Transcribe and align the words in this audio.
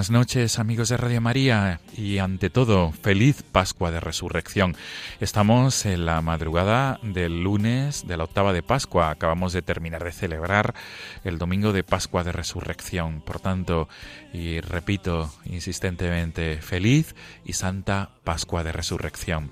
Buenas 0.00 0.12
noches 0.12 0.58
amigos 0.58 0.88
de 0.88 0.96
Radio 0.96 1.20
María 1.20 1.78
y 1.94 2.16
ante 2.20 2.48
todo 2.48 2.90
feliz 2.90 3.42
Pascua 3.42 3.90
de 3.90 4.00
Resurrección. 4.00 4.74
Estamos 5.20 5.84
en 5.84 6.06
la 6.06 6.22
madrugada 6.22 6.98
del 7.02 7.42
lunes 7.42 8.06
de 8.06 8.16
la 8.16 8.24
octava 8.24 8.54
de 8.54 8.62
Pascua. 8.62 9.10
Acabamos 9.10 9.52
de 9.52 9.60
terminar 9.60 10.02
de 10.02 10.12
celebrar 10.12 10.74
el 11.22 11.36
domingo 11.36 11.74
de 11.74 11.84
Pascua 11.84 12.24
de 12.24 12.32
Resurrección. 12.32 13.20
Por 13.20 13.40
tanto, 13.40 13.90
y 14.32 14.62
repito 14.62 15.30
insistentemente, 15.44 16.62
feliz 16.62 17.14
y 17.44 17.52
santa 17.52 18.12
Pascua 18.24 18.64
de 18.64 18.72
Resurrección. 18.72 19.50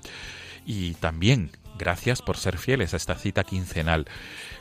Y 0.65 0.95
también 0.95 1.51
gracias 1.77 2.23
por 2.23 2.37
ser 2.37 2.57
fieles 2.57 2.95
a 2.95 2.97
esta 2.97 3.13
cita 3.13 3.43
quincenal. 3.43 4.07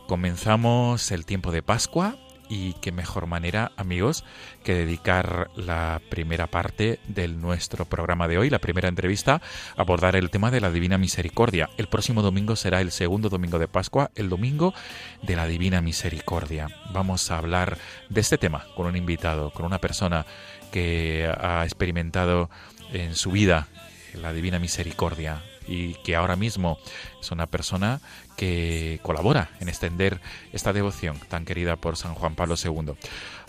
Comenzamos 0.06 1.11
el 1.12 1.25
tiempo 1.25 1.50
de 1.50 1.62
Pascua 1.62 2.19
y 2.48 2.74
qué 2.74 2.92
mejor 2.92 3.27
manera, 3.27 3.72
amigos, 3.77 4.24
que 4.64 4.74
dedicar 4.74 5.50
la 5.56 6.00
primera 6.08 6.46
parte 6.46 6.98
de 7.06 7.28
nuestro 7.28 7.84
programa 7.84 8.28
de 8.28 8.38
hoy, 8.38 8.50
la 8.50 8.58
primera 8.58 8.88
entrevista, 8.88 9.41
a 9.77 9.80
abordar 9.80 10.16
el 10.16 10.30
tema 10.30 10.50
de 10.50 10.60
la 10.60 10.70
Divina 10.70 10.98
Misericordia. 10.98 11.70
El 11.76 11.88
próximo 11.88 12.22
domingo 12.22 12.56
será 12.56 12.80
el 12.80 12.91
segundo 12.91 13.28
domingo 13.28 13.58
de 13.58 13.69
Pascua, 13.69 14.10
el 14.14 14.28
domingo 14.28 14.74
de 15.22 15.36
la 15.36 15.46
Divina 15.46 15.80
Misericordia. 15.80 16.69
Vamos 16.92 17.30
a 17.30 17.38
hablar 17.38 17.78
de 18.08 18.20
este 18.20 18.38
tema 18.38 18.66
con 18.74 18.86
un 18.86 18.96
invitado, 18.96 19.50
con 19.50 19.66
una 19.66 19.78
persona 19.78 20.26
que 20.72 21.30
ha 21.38 21.64
experimentado 21.64 22.50
en 22.92 23.14
su 23.14 23.30
vida 23.30 23.69
la 24.14 24.32
Divina 24.32 24.58
Misericordia 24.58 25.42
y 25.69 25.94
que 26.05 26.16
ahora 26.16 26.36
mismo 26.36 26.78
es 27.20 27.30
una 27.30 27.47
persona 27.47 28.00
que 28.36 29.00
colabora 29.02 29.50
en 29.58 29.69
extender 29.69 30.20
esta 30.52 30.72
devoción 30.72 31.19
tan 31.28 31.44
querida 31.44 31.77
por 31.77 31.97
San 31.97 32.14
Juan 32.14 32.36
Pablo 32.36 32.55
II. 32.62 32.94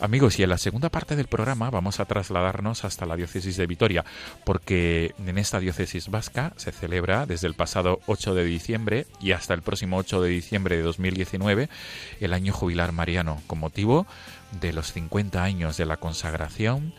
Amigos, 0.02 0.40
y 0.40 0.44
en 0.44 0.50
la 0.50 0.58
segunda 0.58 0.90
parte 0.90 1.16
del 1.16 1.28
programa 1.28 1.70
vamos 1.70 2.00
a 2.00 2.06
trasladarnos 2.06 2.84
hasta 2.86 3.06
la 3.06 3.16
diócesis 3.16 3.56
de 3.56 3.68
Vitoria, 3.68 4.04
porque 4.46 5.14
en 5.20 5.38
esta 5.38 5.60
diócesis 5.60 6.10
vasca 6.10 6.54
se 6.58 6.72
celebra 6.72 7.26
desde 7.26 7.48
el 7.48 7.54
pasado 7.54 8.00
8 8.08 8.34
de 8.34 8.46
diciembre 8.46 9.06
y 9.22 9.32
hasta 9.34 9.54
el 9.54 9.62
próximo 9.62 9.98
8 9.98 10.22
de 10.22 10.30
diciembre 10.30 10.78
de 10.78 10.84
2019 10.84 11.70
el 12.20 12.34
año 12.34 12.52
jubilar 12.52 12.92
mariano, 12.92 13.42
con 13.46 13.60
motivo 13.60 14.08
de 14.60 14.74
los 14.74 14.92
50 14.92 15.44
años 15.44 15.78
de 15.78 15.86
la 15.86 15.98
consagración 15.98 16.94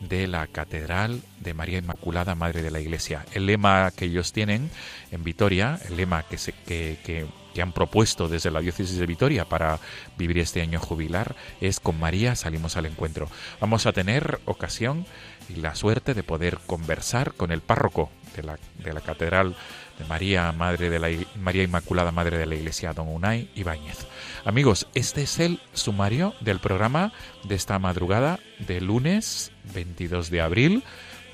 de 0.00 0.26
la 0.26 0.46
Catedral 0.46 1.22
de 1.40 1.54
María 1.54 1.78
Inmaculada, 1.78 2.34
Madre 2.34 2.62
de 2.62 2.70
la 2.70 2.80
Iglesia. 2.80 3.24
El 3.32 3.46
lema 3.46 3.90
que 3.96 4.06
ellos 4.06 4.32
tienen 4.32 4.70
en 5.10 5.24
Vitoria, 5.24 5.78
el 5.88 5.96
lema 5.96 6.22
que, 6.24 6.38
se, 6.38 6.52
que, 6.52 6.98
que, 7.04 7.26
han 7.62 7.72
propuesto 7.72 8.28
desde 8.28 8.50
la 8.50 8.60
diócesis 8.60 8.98
de 8.98 9.06
Vitoria 9.06 9.46
para 9.46 9.78
vivir 10.18 10.38
este 10.38 10.60
año 10.60 10.78
jubilar 10.78 11.34
es 11.62 11.80
con 11.80 11.98
María 11.98 12.36
salimos 12.36 12.76
al 12.76 12.84
encuentro. 12.84 13.30
Vamos 13.60 13.86
a 13.86 13.94
tener 13.94 14.40
ocasión 14.44 15.06
y 15.48 15.56
la 15.56 15.74
suerte 15.74 16.12
de 16.12 16.22
poder 16.22 16.58
conversar 16.66 17.32
con 17.32 17.52
el 17.52 17.62
párroco 17.62 18.10
de 18.36 18.42
la, 18.42 18.58
de 18.84 18.92
la 18.92 19.00
Catedral 19.00 19.56
de 19.98 20.04
María, 20.04 20.52
Madre 20.52 20.90
de 20.90 20.98
la 20.98 21.08
María 21.36 21.62
Inmaculada, 21.62 22.12
Madre 22.12 22.36
de 22.36 22.44
la 22.44 22.54
Iglesia, 22.56 22.92
Don 22.92 23.08
Unai 23.08 23.48
Ibáñez. 23.54 24.06
Amigos, 24.46 24.86
este 24.94 25.22
es 25.22 25.40
el 25.40 25.58
sumario 25.72 26.32
del 26.40 26.60
programa 26.60 27.12
de 27.42 27.56
esta 27.56 27.80
madrugada 27.80 28.38
de 28.60 28.80
lunes 28.80 29.50
22 29.74 30.30
de 30.30 30.40
abril 30.40 30.84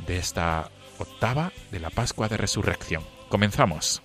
de 0.07 0.17
esta 0.17 0.71
octava 0.97 1.53
de 1.71 1.79
la 1.79 1.91
Pascua 1.91 2.29
de 2.29 2.39
Resurrección. 2.39 3.05
Comenzamos. 3.29 4.01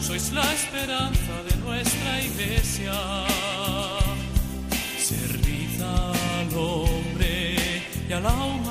Sois 0.00 0.32
la 0.32 0.52
esperanza 0.52 1.34
de 1.48 1.56
nuestra 1.64 2.20
iglesia. 2.20 2.92
Servid 4.98 5.80
al 5.80 6.58
hombre 6.58 7.56
y 8.08 8.12
a 8.12 8.20
la 8.20 8.32
humanidad. 8.32 8.67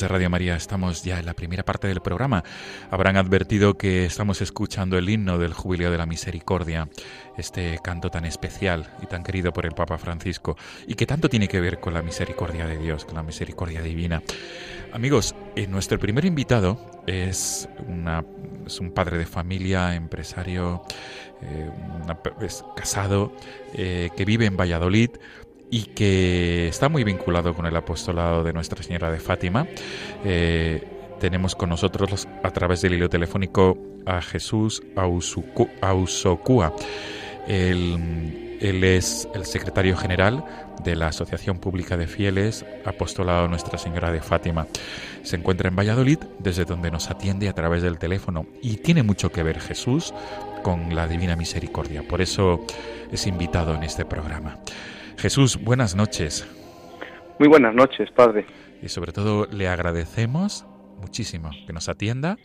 De 0.00 0.06
Radio 0.06 0.30
María, 0.30 0.54
estamos 0.54 1.02
ya 1.02 1.18
en 1.18 1.26
la 1.26 1.34
primera 1.34 1.64
parte 1.64 1.88
del 1.88 2.00
programa. 2.00 2.44
Habrán 2.90 3.16
advertido 3.16 3.76
que 3.76 4.04
estamos 4.04 4.40
escuchando 4.40 4.96
el 4.96 5.08
himno 5.10 5.38
del 5.38 5.52
Jubileo 5.52 5.90
de 5.90 5.98
la 5.98 6.06
Misericordia, 6.06 6.88
este 7.36 7.80
canto 7.82 8.08
tan 8.08 8.24
especial 8.24 8.88
y 9.02 9.06
tan 9.06 9.24
querido 9.24 9.52
por 9.52 9.66
el 9.66 9.72
Papa 9.72 9.98
Francisco, 9.98 10.56
y 10.86 10.94
que 10.94 11.04
tanto 11.04 11.28
tiene 11.28 11.48
que 11.48 11.60
ver 11.60 11.80
con 11.80 11.94
la 11.94 12.02
misericordia 12.02 12.66
de 12.66 12.78
Dios, 12.78 13.04
con 13.04 13.16
la 13.16 13.24
misericordia 13.24 13.82
divina. 13.82 14.22
Amigos, 14.92 15.34
eh, 15.56 15.66
nuestro 15.66 15.98
primer 15.98 16.24
invitado 16.24 16.78
es, 17.06 17.68
una, 17.88 18.24
es 18.66 18.78
un 18.78 18.92
padre 18.92 19.18
de 19.18 19.26
familia, 19.26 19.96
empresario, 19.96 20.82
eh, 21.42 21.70
una, 22.04 22.20
es 22.40 22.64
casado, 22.76 23.32
eh, 23.74 24.10
que 24.16 24.24
vive 24.24 24.46
en 24.46 24.56
Valladolid, 24.56 25.10
y 25.70 25.82
que 25.84 26.68
está 26.68 26.88
muy 26.88 27.04
vinculado 27.04 27.54
con 27.54 27.66
el 27.66 27.76
apostolado 27.76 28.42
de 28.44 28.52
Nuestra 28.52 28.82
Señora 28.82 29.10
de 29.10 29.18
Fátima. 29.18 29.66
Eh, 30.24 30.82
tenemos 31.20 31.54
con 31.54 31.68
nosotros 31.68 32.28
a 32.42 32.50
través 32.50 32.80
del 32.80 32.94
hilo 32.94 33.08
telefónico 33.08 33.76
a 34.06 34.22
Jesús 34.22 34.82
Ausokua. 35.80 36.74
Él, 37.46 38.58
él 38.60 38.84
es 38.84 39.28
el 39.34 39.44
secretario 39.44 39.96
general 39.96 40.44
de 40.84 40.96
la 40.96 41.08
Asociación 41.08 41.58
Pública 41.58 41.96
de 41.96 42.06
Fieles 42.06 42.64
Apostolado 42.84 43.48
Nuestra 43.48 43.78
Señora 43.78 44.12
de 44.12 44.20
Fátima. 44.20 44.66
Se 45.22 45.36
encuentra 45.36 45.68
en 45.68 45.76
Valladolid, 45.76 46.18
desde 46.38 46.64
donde 46.64 46.90
nos 46.90 47.10
atiende 47.10 47.48
a 47.48 47.52
través 47.52 47.82
del 47.82 47.98
teléfono. 47.98 48.46
Y 48.62 48.76
tiene 48.76 49.02
mucho 49.02 49.30
que 49.30 49.42
ver 49.42 49.60
Jesús 49.60 50.14
con 50.62 50.94
la 50.94 51.06
Divina 51.06 51.36
Misericordia. 51.36 52.02
Por 52.02 52.20
eso 52.20 52.64
es 53.10 53.26
invitado 53.26 53.74
en 53.74 53.82
este 53.82 54.04
programa. 54.04 54.58
Jesús, 55.18 55.58
buenas 55.60 55.96
noches. 55.96 56.46
Muy 57.40 57.48
buenas 57.48 57.74
noches, 57.74 58.08
Padre. 58.12 58.46
Y 58.80 58.88
sobre 58.88 59.10
todo 59.10 59.46
le 59.46 59.66
agradecemos 59.66 60.64
muchísimo 61.00 61.50
que 61.66 61.72
nos 61.72 61.88
atienda 61.88 62.36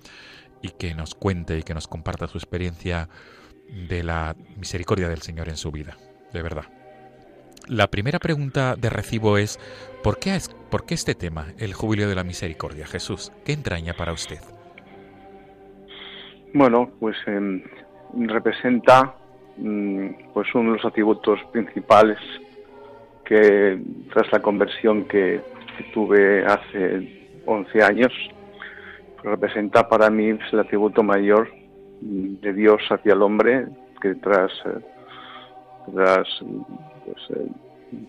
y 0.63 0.69
que 0.69 0.95
nos 0.95 1.13
cuente 1.13 1.59
y 1.59 1.63
que 1.63 1.75
nos 1.75 1.87
comparta 1.87 2.27
su 2.27 2.39
experiencia 2.39 3.09
de 3.87 4.03
la 4.03 4.35
misericordia 4.57 5.07
del 5.07 5.21
Señor 5.21 5.49
en 5.49 5.57
su 5.57 5.71
vida, 5.71 5.97
de 6.33 6.41
verdad. 6.41 6.65
La 7.67 7.87
primera 7.87 8.17
pregunta 8.17 8.75
de 8.75 8.89
recibo 8.89 9.37
es, 9.37 9.59
¿por 10.01 10.17
qué, 10.17 10.35
es, 10.35 10.49
¿por 10.71 10.85
qué 10.85 10.95
este 10.95 11.13
tema, 11.13 11.47
el 11.59 11.73
jubileo 11.73 12.09
de 12.09 12.15
la 12.15 12.23
misericordia, 12.23 12.87
Jesús? 12.87 13.31
¿Qué 13.45 13.53
entraña 13.53 13.93
para 13.93 14.13
usted? 14.13 14.39
Bueno, 16.55 16.89
pues 16.99 17.17
em, 17.27 17.63
representa 18.15 19.15
mm, 19.57 20.33
pues 20.33 20.47
uno 20.55 20.71
de 20.71 20.77
los 20.77 20.85
atributos 20.85 21.39
principales 21.51 22.17
que 23.25 23.81
tras 24.11 24.31
la 24.31 24.41
conversión 24.41 25.05
que, 25.05 25.41
tuve 25.91 26.45
hace 26.45 27.41
11 27.45 27.83
años, 27.83 28.13
representa 29.23 29.87
para 29.89 30.09
mí 30.11 30.37
el 30.51 30.59
atributo 30.59 31.01
mayor 31.01 31.49
de 31.99 32.53
Dios 32.53 32.81
hacia 32.91 33.13
el 33.13 33.21
hombre 33.23 33.65
que 33.99 34.13
tras, 34.15 34.51
eh, 34.65 34.79
tras 35.93 36.27
pues, 37.05 37.39
eh, 37.39 37.47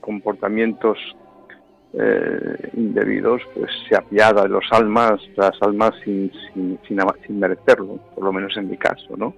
comportamientos 0.00 0.98
eh, 1.94 2.70
indebidos, 2.74 3.40
pues 3.54 3.70
se 3.88 3.96
apiada 3.96 4.42
de 4.42 4.48
los 4.50 4.64
almas, 4.72 5.20
las 5.36 5.56
almas 5.62 5.92
sin, 6.04 6.30
sin, 6.52 6.78
sin, 6.86 7.38
merecerlo, 7.38 7.98
por 8.14 8.24
lo 8.24 8.32
menos 8.32 8.56
en 8.56 8.68
mi 8.68 8.76
caso, 8.76 9.16
¿no? 9.16 9.34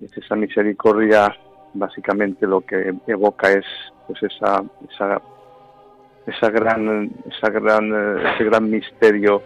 esa 0.00 0.36
misericordia 0.36 1.34
básicamente 1.78 2.46
lo 2.46 2.60
que 2.60 2.94
evoca 3.06 3.50
es 3.50 3.64
pues 4.06 4.22
esa 4.22 4.62
esa 4.90 5.20
esa 6.26 6.50
gran 6.50 7.10
esa 7.30 7.50
gran 7.50 7.92
ese 8.34 8.44
gran 8.44 8.70
misterio 8.70 9.42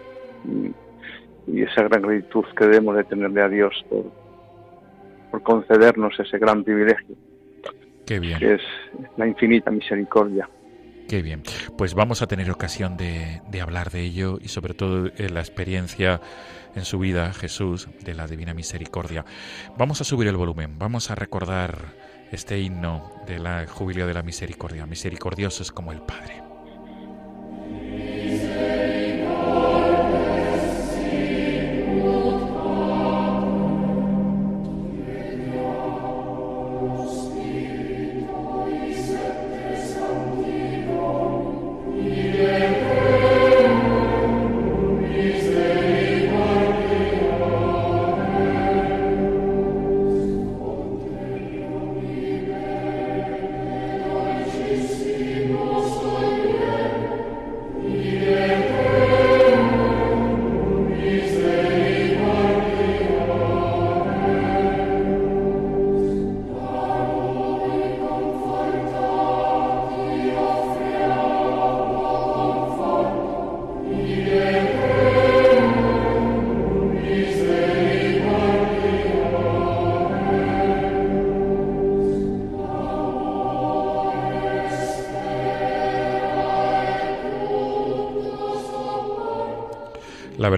y 1.47 1.63
esa 1.63 1.83
gran 1.83 2.03
gratitud 2.03 2.45
que 2.57 2.65
debemos 2.65 2.97
de 2.97 3.05
tenerle 3.05 3.43
a 3.43 3.49
Dios 3.49 3.75
por, 3.89 4.05
por 5.31 5.43
concedernos 5.43 6.19
ese 6.19 6.39
gran 6.39 6.65
privilegio. 6.65 7.17
Qué 8.07 8.19
bien. 8.19 8.39
Que 8.39 8.55
es 8.55 8.63
la 9.17 9.27
infinita 9.27 9.71
misericordia. 9.71 10.49
Qué 11.09 11.23
bien. 11.23 11.43
Pues 11.77 11.95
vamos 11.95 12.23
a 12.23 12.29
tener 12.29 12.51
ocasión 12.51 12.97
de, 12.97 13.43
de 13.51 13.61
hablar 13.61 13.91
de 13.91 14.03
ello 14.03 14.39
y 14.41 14.49
sobre 14.49 14.75
todo 14.75 15.05
de 15.05 15.31
la 15.31 15.41
experiencia 15.41 16.21
en 16.75 16.85
su 16.85 16.99
vida, 16.99 17.33
Jesús, 17.33 17.89
de 18.05 18.15
la 18.15 18.27
Divina 18.27 18.55
Misericordia. 18.55 19.25
Vamos 19.77 20.01
a 20.01 20.05
subir 20.05 20.29
el 20.29 20.37
volumen, 20.37 20.79
vamos 20.79 21.11
a 21.11 21.17
recordar 21.17 22.10
este 22.31 22.59
himno 22.59 23.11
de 23.27 23.39
la 23.39 23.67
jubileo 23.67 24.07
de 24.07 24.15
la 24.15 24.23
misericordia. 24.23 24.87
Misericordioso 24.87 25.63
es 25.63 25.73
como 25.73 25.93
el 25.93 26.01
Padre. 26.01 26.43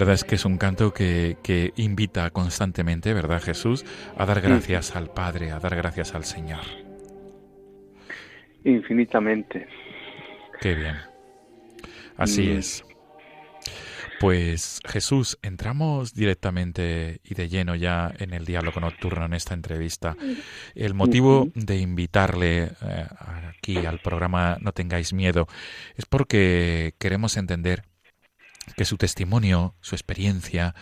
Verdad 0.03 0.15
es 0.17 0.25
que 0.25 0.35
es 0.35 0.45
un 0.45 0.59
canto 0.59 0.93
que, 0.93 1.37
que 1.45 1.73
invita 1.77 2.29
constantemente, 2.31 3.15
¿verdad 3.15 3.41
Jesús?, 3.41 3.85
a 4.17 4.27
dar 4.27 4.41
gracias 4.41 4.97
al 4.97 5.13
Padre, 5.13 5.53
a 5.53 5.61
dar 5.61 5.77
gracias 5.77 6.17
al 6.17 6.25
Señor. 6.25 6.63
Infinitamente. 8.65 9.69
Qué 10.61 10.75
bien. 10.75 10.97
Así 12.17 12.49
mm. 12.49 12.59
es. 12.59 12.85
Pues 14.19 14.81
Jesús, 14.89 15.39
entramos 15.43 16.15
directamente 16.15 17.21
y 17.23 17.35
de 17.35 17.49
lleno 17.49 17.77
ya 17.77 18.13
en 18.19 18.35
el 18.35 18.45
diálogo 18.45 18.81
nocturno 18.81 19.27
en 19.27 19.35
esta 19.35 19.55
entrevista. 19.55 20.17
El 20.75 20.95
motivo 20.95 21.49
de 21.55 21.79
invitarle 21.79 22.65
eh, 22.65 23.07
aquí 23.49 23.79
al 23.79 24.01
programa 24.01 24.59
No 24.61 24.73
tengáis 24.73 25.13
miedo 25.13 25.47
es 25.97 26.07
porque 26.07 26.95
queremos 26.99 27.37
entender 27.37 27.85
que 28.77 28.85
su 28.85 28.97
testimonio, 28.97 29.75
su 29.81 29.95
experiencia, 29.95 30.75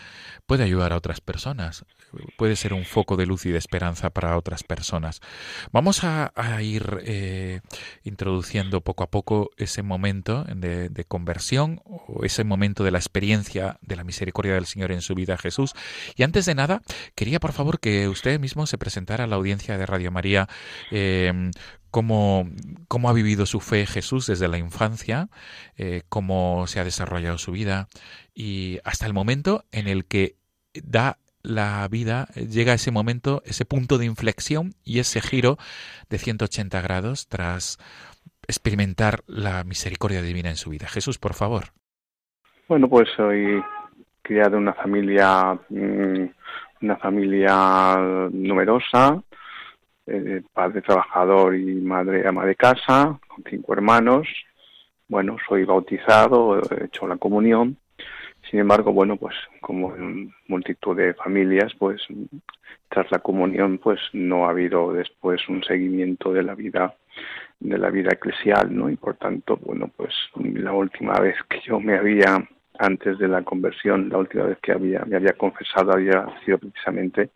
puede 0.47 0.65
ayudar 0.65 0.93
a 0.93 0.97
otras 0.97 1.21
personas, 1.21 1.85
puede 2.37 2.57
ser 2.57 2.73
un 2.73 2.85
foco 2.85 3.17
de 3.17 3.27
luz 3.27 3.47
y 3.47 3.51
de 3.51 3.59
esperanza 3.59 4.11
para 4.11 4.37
otras 4.37 4.63
personas. 4.63 5.21
Vamos 5.73 6.03
a, 6.05 6.33
ir 6.61 7.01
eh, 7.05 7.61
introduciendo 8.05 8.81
poco 8.83 9.05
a 9.05 9.11
poco 9.11 9.51
ese 9.57 9.83
momento 9.83 10.45
de, 10.45 11.05
conversión 11.09 11.81
o 11.85 12.25
ese 12.25 12.45
momento 12.45 12.85
de 12.85 12.91
la 12.91 12.99
experiencia 12.99 13.79
de 13.81 13.97
la 13.97 14.05
misericordia 14.05 14.55
del 14.55 14.67
Señor 14.67 14.93
en 14.93 15.03
su 15.03 15.15
vida 15.15 15.39
Jesús. 15.39 15.73
Y 16.17 16.23
antes 16.23 16.47
de 16.47 16.55
nada, 16.55 16.83
quería 17.15 17.41
por 17.41 17.53
favor 17.53 17.81
que 17.81 18.09
usted 18.09 18.39
mismo 18.39 18.67
se 18.67 18.79
presentara 18.79 19.25
a 19.25 19.27
la 19.27 19.37
audiencia 19.37 19.79
de 19.79 19.87
Radio 19.87 20.11
María 20.11 20.49
eh, 20.91 21.51
cómo, 21.91 22.49
cómo 22.89 23.09
ha 23.09 23.13
vivido 23.13 23.47
su 23.47 23.61
fe 23.61 23.87
Jesús 23.87 24.27
desde 24.27 24.49
la 24.49 24.59
infancia, 24.59 25.29
eh, 25.77 26.03
cómo 26.09 26.67
se 26.67 26.81
ha 26.81 26.85
desarrollado 26.85 27.39
su 27.39 27.53
vida 27.53 27.89
y 28.35 28.79
hasta 28.85 29.07
el 29.07 29.13
momento 29.13 29.65
en 29.73 29.89
el 29.89 30.05
que 30.05 30.37
da 30.75 31.19
la 31.43 31.87
vida, 31.89 32.27
llega 32.35 32.75
ese 32.75 32.91
momento, 32.91 33.43
ese 33.45 33.65
punto 33.65 33.99
de 33.99 34.07
inflexión 34.07 34.75
y 34.85 34.99
ese 34.99 35.21
giro 35.21 35.57
de 36.09 36.19
180 36.19 36.81
grados 36.83 37.29
tras 37.29 37.79
experimentar 38.47 39.21
la 39.27 39.65
misericordia 39.65 40.23
divina 40.23 40.51
en 40.51 40.57
su 40.57 40.71
vida. 40.71 40.87
Jesús, 40.89 41.19
por 41.19 41.35
favor. 41.35 41.67
Bueno, 42.69 42.89
pues 42.89 43.09
soy 43.17 43.63
criado 44.23 44.57
en 44.57 44.63
una 44.63 44.75
familia, 44.75 45.59
mm, 45.69 46.25
una 46.83 46.97
familia 46.97 47.97
numerosa, 48.33 49.23
eh, 50.11 50.43
padre 50.53 50.83
trabajador 50.83 51.55
y 51.55 51.75
madre 51.77 52.27
ama 52.27 52.45
de 52.45 52.57
casa, 52.57 53.19
con 53.29 53.45
cinco 53.49 53.73
hermanos. 53.73 54.27
Bueno, 55.09 55.37
soy 55.49 55.65
bautizado, 55.65 56.61
he 56.61 56.85
hecho 56.85 57.07
la 57.07 57.17
comunión. 57.17 57.77
Sin 58.51 58.61
embargo, 58.61 58.93
bueno, 58.93 59.17
pues 59.17 59.35
como 59.61 59.95
en 59.95 60.33
multitud 60.49 60.97
de 60.97 61.15
familias, 61.15 61.73
pues 61.79 62.01
tras 62.89 63.11
la 63.11 63.19
comunión, 63.21 63.79
pues 63.79 64.01
no 64.13 64.47
ha 64.47 64.51
habido 64.51 64.93
después 64.93 65.49
un 65.49 65.63
seguimiento 65.63 66.33
de 66.33 66.43
la 66.43 66.55
vida 66.55 66.95
de 67.61 67.77
la 67.77 67.91
vida 67.91 68.11
eclesial, 68.13 68.75
¿no? 68.75 68.89
Y 68.89 68.97
por 68.97 69.17
tanto, 69.17 69.57
bueno, 69.59 69.91
pues 69.95 70.15
la 70.35 70.73
última 70.73 71.19
vez 71.21 71.37
que 71.49 71.61
yo 71.61 71.79
me 71.79 71.97
había 71.97 72.43
antes 72.79 73.19
de 73.19 73.29
la 73.29 73.43
conversión, 73.43 74.09
la 74.09 74.17
última 74.17 74.45
vez 74.45 74.59
que 74.63 74.73
había 74.73 75.05
me 75.05 75.17
había 75.17 75.35
confesado 75.35 75.93
había 75.93 76.27
sido 76.45 76.59
precisamente 76.59 77.31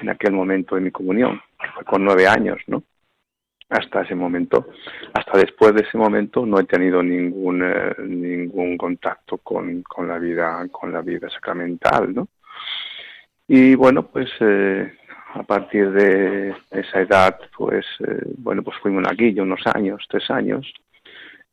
en 0.00 0.08
aquel 0.08 0.32
momento 0.32 0.74
de 0.74 0.80
mi 0.80 0.90
comunión, 0.90 1.40
con 1.86 2.04
nueve 2.04 2.26
años, 2.26 2.58
¿no? 2.66 2.82
hasta 3.68 4.02
ese 4.02 4.14
momento. 4.14 4.68
Hasta 5.12 5.38
después 5.38 5.74
de 5.74 5.82
ese 5.82 5.98
momento 5.98 6.46
no 6.46 6.58
he 6.58 6.64
tenido 6.64 7.02
ningún 7.02 7.62
eh, 7.62 7.94
ningún 8.06 8.76
contacto 8.76 9.38
con, 9.38 9.82
con 9.82 10.08
la 10.08 10.18
vida 10.18 10.66
con 10.70 10.92
la 10.92 11.02
vida 11.02 11.28
sacramental, 11.30 12.14
¿no? 12.14 12.28
Y 13.46 13.74
bueno, 13.74 14.06
pues 14.06 14.30
eh, 14.40 14.92
a 15.34 15.42
partir 15.42 15.90
de 15.92 16.54
esa 16.70 17.00
edad, 17.00 17.38
pues 17.56 17.84
eh, 18.00 18.22
bueno, 18.38 18.62
pues 18.62 18.76
fui 18.78 18.90
monaguillo 18.90 19.42
unos 19.42 19.60
años, 19.74 20.04
tres 20.08 20.30
años, 20.30 20.72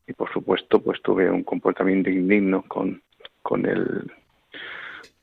y 0.07 0.13
por 0.13 0.31
supuesto, 0.31 0.81
pues 0.81 1.01
tuve 1.01 1.29
un 1.29 1.43
comportamiento 1.43 2.09
indigno 2.09 2.63
con 2.63 3.01
con 3.41 3.65
el 3.65 4.11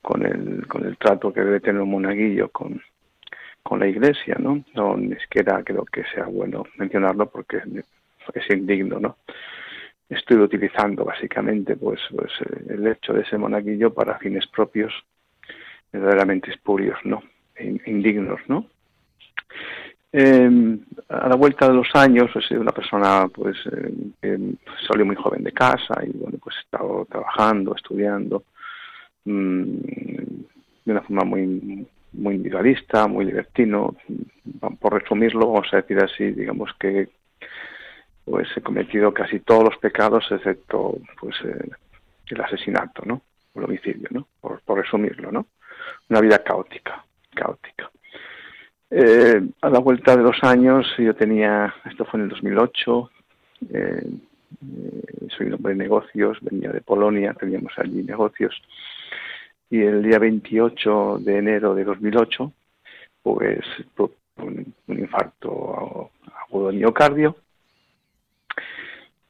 con 0.02 0.24
el 0.26 0.66
con 0.66 0.84
el 0.84 0.96
trato 0.98 1.32
que 1.32 1.40
debe 1.40 1.60
tener 1.60 1.80
un 1.82 1.90
monaguillo 1.90 2.48
con 2.50 2.82
con 3.62 3.80
la 3.80 3.86
iglesia, 3.86 4.36
¿no? 4.38 4.64
No 4.74 4.96
ni 4.96 5.14
siquiera 5.16 5.62
creo 5.64 5.84
que 5.84 6.04
sea 6.14 6.26
bueno 6.26 6.64
mencionarlo 6.76 7.26
porque 7.30 7.62
es 8.34 8.50
indigno, 8.50 8.98
¿no? 8.98 9.16
Estoy 10.08 10.38
utilizando 10.38 11.04
básicamente 11.04 11.76
pues, 11.76 12.00
pues 12.14 12.30
eh, 12.40 12.74
el 12.74 12.86
hecho 12.86 13.12
de 13.12 13.22
ese 13.22 13.38
monaguillo 13.38 13.94
para 13.94 14.18
fines 14.18 14.46
propios 14.46 14.92
verdaderamente 15.92 16.50
espurios, 16.50 16.98
¿no? 17.04 17.22
Indignos, 17.86 18.40
¿no? 18.48 18.66
Eh, 20.14 20.78
a 21.08 21.28
la 21.28 21.36
vuelta 21.36 21.68
de 21.68 21.74
los 21.74 21.88
años 21.94 22.30
he 22.34 22.42
sido 22.42 22.60
una 22.60 22.72
persona 22.72 23.28
pues 23.32 23.56
eh, 23.72 23.94
que 24.20 24.38
salió 24.86 25.06
muy 25.06 25.16
joven 25.16 25.42
de 25.42 25.52
casa 25.52 25.94
y 26.04 26.10
bueno 26.18 26.36
pues 26.42 26.56
he 26.56 26.60
estado 26.60 27.06
trabajando, 27.08 27.74
estudiando 27.74 28.44
mmm, 29.24 29.76
de 30.84 30.92
una 30.92 31.00
forma 31.00 31.24
muy 31.24 31.86
muy 32.12 32.36
individualista, 32.36 33.06
muy 33.06 33.24
libertino. 33.24 33.96
Por 34.80 35.00
resumirlo, 35.00 35.52
vamos 35.52 35.68
a 35.72 35.76
decir 35.76 35.98
así, 35.98 36.30
digamos 36.32 36.70
que 36.78 37.08
pues 38.24 38.48
he 38.56 38.60
cometido 38.60 39.12
casi 39.12 39.40
todos 39.40 39.64
los 39.64 39.76
pecados 39.78 40.24
excepto 40.30 40.96
pues 41.20 41.34
eh, 41.44 41.70
el 42.28 42.40
asesinato, 42.40 43.02
¿no? 43.04 43.22
El 43.54 43.64
homicidio, 43.64 44.08
¿no? 44.10 44.28
Por, 44.40 44.60
resumirlo, 44.76 45.30
¿no? 45.30 45.46
Una 46.08 46.20
vida 46.20 46.42
caótica, 46.42 47.04
caótica. 47.34 47.90
Eh, 48.90 49.42
a 49.60 49.68
la 49.68 49.78
vuelta 49.78 50.16
de 50.16 50.22
los 50.22 50.42
años, 50.42 50.86
yo 50.98 51.14
tenía, 51.14 51.74
esto 51.84 52.04
fue 52.04 52.20
en 52.20 52.24
el 52.24 52.30
2008, 52.30 53.10
eh, 53.72 54.06
soy 55.36 55.46
un 55.46 55.54
hombre 55.54 55.72
de 55.72 55.78
negocios, 55.78 56.38
venía 56.40 56.70
de 56.70 56.80
Polonia, 56.80 57.34
teníamos 57.34 57.72
allí 57.76 58.02
negocios, 58.02 58.62
y 59.72 59.80
el 59.80 60.02
día 60.02 60.18
28 60.18 61.16
de 61.20 61.38
enero 61.38 61.74
de 61.74 61.84
2008, 61.84 62.52
pues 63.22 63.64
un, 64.36 64.74
un 64.86 64.98
infarto 64.98 66.10
agudo 66.46 66.68
de 66.68 66.76
miocardio. 66.76 67.36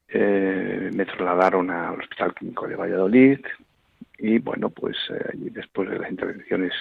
Eh, 0.08 0.90
me 0.92 1.04
trasladaron 1.04 1.70
al 1.70 2.00
Hospital 2.00 2.34
Clínico 2.34 2.66
de 2.66 2.75
Valladolid 2.75 3.38
y 4.18 4.40
bueno, 4.40 4.70
pues 4.70 4.96
eh, 5.11 5.30
después 5.34 5.88
de 5.88 6.00
las 6.00 6.11
intervenciones 6.11 6.72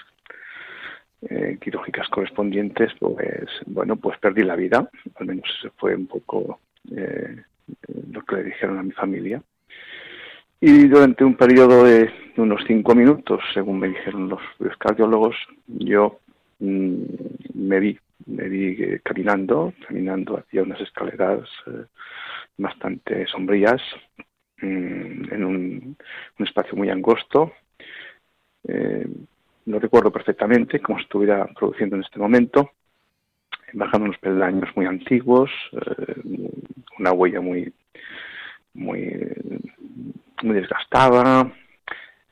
eh, 1.29 1.59
quirúrgicas 1.61 2.09
correspondientes, 2.09 2.91
pues 2.97 3.47
bueno, 3.67 3.95
pues 3.95 4.17
perdí 4.17 4.41
la 4.41 4.55
vida, 4.55 4.89
al 5.13 5.25
menos 5.27 5.45
eso 5.59 5.71
fue 5.77 5.95
un 5.95 6.07
poco 6.07 6.61
eh, 6.89 7.43
lo 8.11 8.23
que 8.23 8.37
le 8.37 8.43
dijeron 8.45 8.79
a 8.79 8.83
mi 8.83 8.91
familia. 8.91 9.39
Y 10.63 10.87
durante 10.87 11.23
un 11.23 11.33
periodo 11.33 11.85
de 11.85 12.11
unos 12.37 12.61
cinco 12.67 12.93
minutos, 12.93 13.41
según 13.51 13.79
me 13.79 13.87
dijeron 13.87 14.29
los, 14.29 14.77
cardiólogos, 14.77 15.35
yo 15.65 16.19
mmm, 16.59 17.01
me 17.55 17.79
vi, 17.79 17.99
me 18.27 18.47
vi 18.47 18.77
eh, 18.79 19.01
caminando, 19.03 19.73
caminando 19.87 20.37
hacia 20.37 20.61
unas 20.61 20.79
escaleras 20.79 21.49
eh, 21.65 21.85
bastante 22.57 23.25
sombrías, 23.25 23.81
mmm, 24.61 25.33
en 25.33 25.43
un, 25.43 25.97
espacio 26.37 26.75
muy 26.75 26.91
angosto. 26.91 27.53
Eh, 28.67 29.07
lo 29.65 29.79
recuerdo 29.79 30.11
perfectamente, 30.11 30.79
como 30.79 30.99
estuviera 30.99 31.47
produciendo 31.47 31.95
en 31.95 32.03
este 32.03 32.19
momento, 32.19 32.69
bajando 33.73 34.05
unos 34.05 34.19
peldaños 34.19 34.69
muy 34.75 34.85
antiguos, 34.85 35.49
eh, 35.71 36.51
una 36.99 37.13
huella 37.13 37.41
muy, 37.41 37.73
muy 38.75 39.17
muy 40.43 40.55
desgastada. 40.55 41.51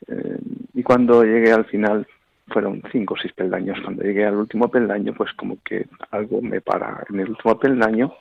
Eh, 0.08 0.40
y 0.74 0.84
cuando 0.84 1.24
llegué 1.24 1.52
al 1.52 1.66
final, 1.66 2.08
fueron 2.48 2.82
cinco 2.92 3.14
o 3.14 3.18
seis 3.18 3.34
peldaños. 3.34 3.80
Cuando 3.84 4.04
llegué 4.04 4.26
al 4.26 4.36
último 4.36 4.70
peldaño, 4.70 5.14
pues 5.14 5.34
como 5.34 5.58
que 5.64 5.88
algo 6.12 6.42
me 6.42 6.62
para 6.62 7.04
en 7.10 7.20
el 7.20 7.30
último 7.30 7.60
peldaño, 7.60 8.14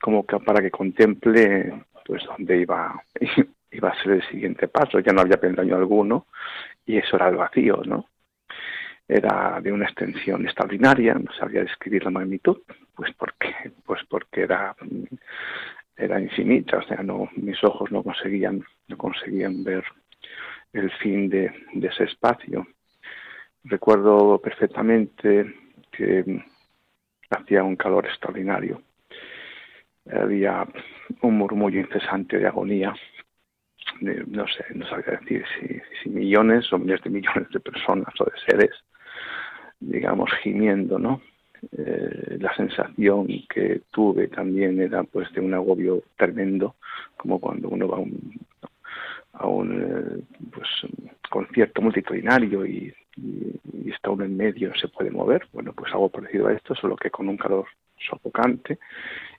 como 0.00 0.24
que 0.26 0.38
para 0.40 0.60
que 0.60 0.70
contemple 0.70 1.84
pues 2.04 2.24
dónde 2.24 2.58
iba, 2.58 3.02
iba 3.70 3.88
a 3.88 4.02
ser 4.02 4.12
el 4.12 4.28
siguiente 4.28 4.68
paso. 4.68 5.00
Ya 5.00 5.12
no 5.12 5.20
había 5.20 5.40
peldaño 5.40 5.76
alguno 5.76 6.26
y 6.86 6.98
eso 6.98 7.16
era 7.16 7.28
el 7.28 7.36
vacío, 7.36 7.82
¿no? 7.84 8.06
Era 9.06 9.60
de 9.60 9.72
una 9.72 9.86
extensión 9.86 10.44
extraordinaria, 10.44 11.14
no 11.14 11.32
sabía 11.32 11.62
describir 11.62 12.04
la 12.04 12.10
magnitud, 12.10 12.58
pues 12.94 13.12
porque, 13.18 13.72
pues 13.84 14.02
porque 14.08 14.42
era 14.42 14.76
era 16.00 16.20
infinita, 16.20 16.78
o 16.78 16.82
sea, 16.82 17.02
no, 17.02 17.28
mis 17.36 17.62
ojos 17.62 17.92
no 17.92 18.02
conseguían, 18.02 18.64
no 18.88 18.96
conseguían 18.96 19.62
ver 19.62 19.84
el 20.72 20.90
fin 20.92 21.28
de, 21.28 21.52
ese 21.74 22.04
espacio. 22.04 22.66
Recuerdo 23.64 24.40
perfectamente 24.40 25.54
que 25.90 26.42
hacía 27.30 27.62
un 27.62 27.76
calor 27.76 28.06
extraordinario. 28.06 28.82
Había 30.10 30.66
un 31.20 31.36
murmullo 31.36 31.80
incesante 31.80 32.38
de 32.38 32.46
agonía. 32.46 32.94
No 34.00 34.46
sé, 34.46 34.64
no 34.74 34.86
sabía 34.86 35.18
decir 35.20 35.44
si 36.02 36.08
millones 36.08 36.72
o 36.72 36.78
miles 36.78 37.02
de 37.02 37.10
millones 37.10 37.48
de 37.50 37.60
personas 37.60 38.14
o 38.18 38.24
de 38.24 38.32
seres, 38.46 38.70
digamos, 39.78 40.30
gimiendo, 40.42 40.98
¿no? 40.98 41.20
Eh, 41.76 42.38
la 42.40 42.54
sensación 42.56 43.26
que 43.48 43.82
tuve 43.90 44.28
también 44.28 44.80
era 44.80 45.02
pues 45.04 45.32
de 45.32 45.40
un 45.40 45.54
agobio 45.54 46.02
tremendo, 46.16 46.76
como 47.16 47.38
cuando 47.38 47.68
uno 47.68 47.88
va 47.88 47.98
a 49.32 49.46
un, 49.46 49.82
eh, 49.82 50.22
pues, 50.52 50.68
concierto 51.28 51.82
multitudinario 51.82 52.66
y, 52.66 52.92
está 53.86 54.10
uno 54.10 54.24
en 54.24 54.36
medio, 54.36 54.72
se 54.76 54.88
puede 54.88 55.10
mover. 55.10 55.46
Bueno, 55.52 55.72
pues 55.74 55.92
algo 55.92 56.08
parecido 56.08 56.46
a 56.46 56.52
esto, 56.52 56.74
solo 56.74 56.96
que 56.96 57.10
con 57.10 57.28
un 57.28 57.36
calor 57.36 57.66
sofocante 57.98 58.78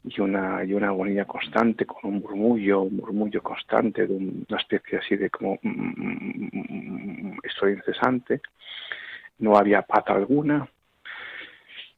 y 0.03 0.21
una, 0.21 0.63
y 0.63 0.73
una 0.73 0.89
agonía 0.89 1.25
constante, 1.25 1.85
con 1.85 1.99
un 2.03 2.19
murmullo, 2.19 2.81
un 2.81 2.97
murmullo 2.97 3.41
constante 3.41 4.05
de 4.05 4.13
un, 4.13 4.45
una 4.47 4.59
especie 4.59 4.99
así 4.99 5.15
de 5.15 5.29
como 5.29 5.57
mm, 5.63 7.39
estoy 7.43 7.73
incesante. 7.73 8.41
No 9.39 9.57
había 9.57 9.81
pata 9.81 10.13
alguna, 10.13 10.67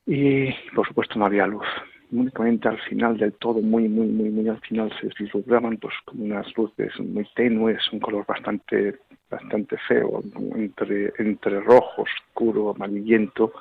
y 0.05 0.51
por 0.75 0.88
supuesto 0.88 1.17
no 1.17 1.25
había 1.25 1.48
luz. 1.48 1.65
Únicamente 2.12 2.67
al 2.67 2.79
final 2.81 3.17
del 3.17 3.33
todo, 3.33 3.60
muy, 3.62 3.89
muy, 3.89 4.07
muy, 4.07 4.29
muy 4.29 4.48
al 4.48 4.60
final 4.62 4.91
se 5.01 5.10
vislumbraban 5.17 5.77
pues 5.77 5.95
como 6.05 6.25
unas 6.25 6.45
luces 6.55 6.91
muy 7.00 7.27
tenues, 7.36 7.81
un 7.91 8.00
color 8.00 8.25
bastante, 8.27 9.00
bastante 9.29 9.77
feo, 9.88 10.22
entre, 10.55 11.12
entre 11.17 11.60
rojo, 11.62 12.03
oscuro, 12.03 12.69
amarillento. 12.69 13.51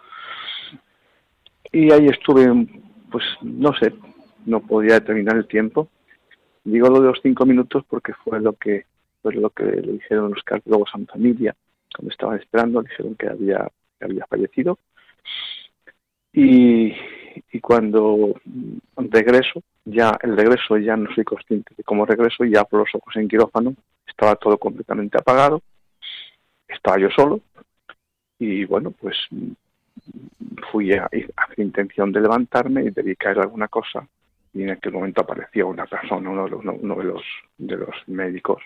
Y 1.70 1.90
ahí 1.92 2.06
estuve, 2.06 2.68
pues 3.10 3.24
no 3.40 3.72
sé, 3.74 3.94
no 4.44 4.60
podía 4.60 4.94
determinar 4.94 5.36
el 5.36 5.46
tiempo. 5.46 5.88
Digo 6.64 6.88
lo 6.88 7.00
de 7.00 7.08
los 7.08 7.20
cinco 7.22 7.46
minutos 7.46 7.84
porque 7.88 8.12
fue 8.24 8.40
lo 8.40 8.52
que 8.52 8.84
fue 9.22 9.34
lo 9.34 9.50
que 9.50 9.64
le 9.64 9.92
dijeron 9.92 10.32
los 10.32 10.42
cardiólogos 10.42 10.90
a 10.92 10.98
mi 10.98 11.06
familia 11.06 11.54
cuando 11.94 12.10
estaban 12.10 12.38
esperando, 12.40 12.82
dijeron 12.82 13.14
que 13.14 13.28
había, 13.28 13.68
que 13.98 14.04
había 14.04 14.26
fallecido 14.26 14.78
y, 16.32 16.94
cuando 17.60 18.34
regreso, 18.96 19.62
ya 19.84 20.18
el 20.22 20.36
regreso 20.36 20.76
ya 20.78 20.96
no 20.96 21.12
soy 21.14 21.24
consciente 21.24 21.74
de 21.76 21.84
cómo 21.84 22.06
regreso, 22.06 22.44
ya 22.44 22.64
por 22.64 22.80
los 22.80 22.94
ojos 22.94 23.14
en 23.16 23.28
quirófano, 23.28 23.74
estaba 24.06 24.36
todo 24.36 24.58
completamente 24.58 25.18
apagado, 25.18 25.62
estaba 26.68 26.98
yo 26.98 27.10
solo 27.10 27.40
y 28.38 28.64
bueno, 28.64 28.90
pues 28.90 29.16
fui 30.70 30.92
a, 30.92 31.08
la 31.12 31.64
intención 31.64 32.10
de 32.12 32.20
levantarme 32.20 32.84
y 32.84 32.90
debí 32.90 33.14
caer 33.16 33.40
alguna 33.40 33.68
cosa 33.68 34.06
y 34.54 34.62
en 34.62 34.70
aquel 34.70 34.92
momento 34.92 35.22
apareció 35.22 35.68
una 35.68 35.86
persona, 35.86 36.28
uno 36.28 36.44
de 36.44 36.50
los, 36.50 36.64
uno 36.64 36.94
de 36.96 37.04
los, 37.04 37.22
de 37.58 37.76
los 37.76 37.96
médicos 38.08 38.62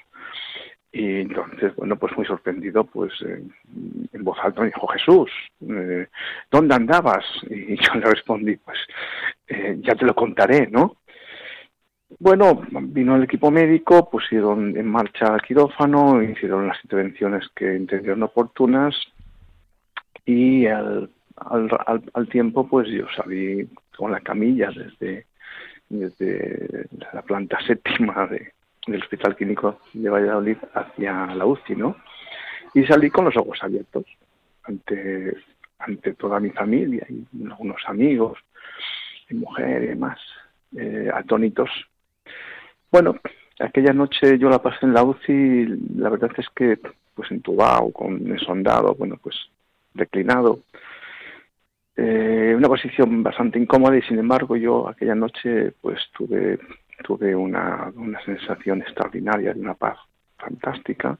y 0.98 1.20
entonces, 1.20 1.76
bueno, 1.76 1.96
pues 1.96 2.16
muy 2.16 2.24
sorprendido, 2.24 2.84
pues 2.84 3.12
eh, 3.20 3.42
en 4.14 4.24
voz 4.24 4.38
alta 4.42 4.62
me 4.62 4.68
dijo, 4.68 4.86
Jesús, 4.86 5.30
eh, 5.68 6.06
¿dónde 6.50 6.74
andabas? 6.74 7.22
Y 7.50 7.76
yo 7.82 7.94
le 7.96 8.06
respondí, 8.06 8.56
pues 8.56 8.78
eh, 9.48 9.76
ya 9.80 9.94
te 9.94 10.06
lo 10.06 10.14
contaré, 10.14 10.68
¿no? 10.68 10.96
Bueno, 12.18 12.62
vino 12.70 13.16
el 13.16 13.24
equipo 13.24 13.50
médico, 13.50 14.08
pusieron 14.08 14.74
en 14.74 14.86
marcha 14.86 15.34
el 15.34 15.42
quirófano, 15.42 16.22
hicieron 16.22 16.66
las 16.66 16.82
intervenciones 16.82 17.46
que 17.54 17.76
entendieron 17.76 18.22
oportunas 18.22 18.96
y 20.24 20.66
al, 20.66 21.10
al, 21.36 21.68
al, 22.14 22.28
tiempo 22.28 22.66
pues 22.66 22.88
yo 22.88 23.04
salí 23.14 23.68
con 23.94 24.12
la 24.12 24.20
camilla 24.20 24.70
desde, 24.70 25.26
desde 25.90 26.88
la 27.12 27.20
planta 27.20 27.58
séptima 27.66 28.26
del 28.86 29.02
Hospital 29.02 29.36
Clínico 29.36 29.80
de 29.92 30.08
Valladolid 30.08 30.58
hacia 30.74 31.26
la 31.34 31.46
UCI, 31.46 31.76
¿no? 31.76 31.96
Y 32.74 32.84
salí 32.84 33.10
con 33.10 33.24
los 33.24 33.36
ojos 33.36 33.58
abiertos 33.62 34.04
ante, 34.64 35.36
ante 35.78 36.14
toda 36.14 36.40
mi 36.40 36.50
familia 36.50 37.06
y 37.08 37.26
algunos 37.44 37.82
amigos, 37.86 38.38
mi 39.30 39.40
mujer 39.40 39.82
y 39.82 39.86
demás, 39.88 40.18
eh, 40.76 41.10
atónitos. 41.12 41.70
Bueno, 42.90 43.16
aquella 43.58 43.92
noche 43.92 44.38
yo 44.38 44.48
la 44.48 44.62
pasé 44.62 44.86
en 44.86 44.94
la 44.94 45.04
UCI 45.04 45.66
la 45.96 46.10
verdad 46.10 46.30
es 46.36 46.48
que 46.54 46.78
pues 47.14 47.30
entubado, 47.30 47.90
con 47.92 48.38
sondado, 48.38 48.94
bueno, 48.94 49.18
pues 49.22 49.34
declinado, 49.94 50.60
eh, 51.96 52.52
una 52.54 52.68
posición 52.68 53.22
bastante 53.22 53.58
incómoda 53.58 53.96
y 53.96 54.02
sin 54.02 54.18
embargo 54.18 54.54
yo 54.56 54.86
aquella 54.86 55.14
noche 55.14 55.72
pues 55.80 55.98
tuve 56.12 56.58
tuve 57.02 57.34
una, 57.34 57.92
una 57.94 58.20
sensación 58.24 58.82
extraordinaria 58.82 59.52
de 59.52 59.60
una 59.60 59.74
paz 59.74 59.98
fantástica. 60.38 61.18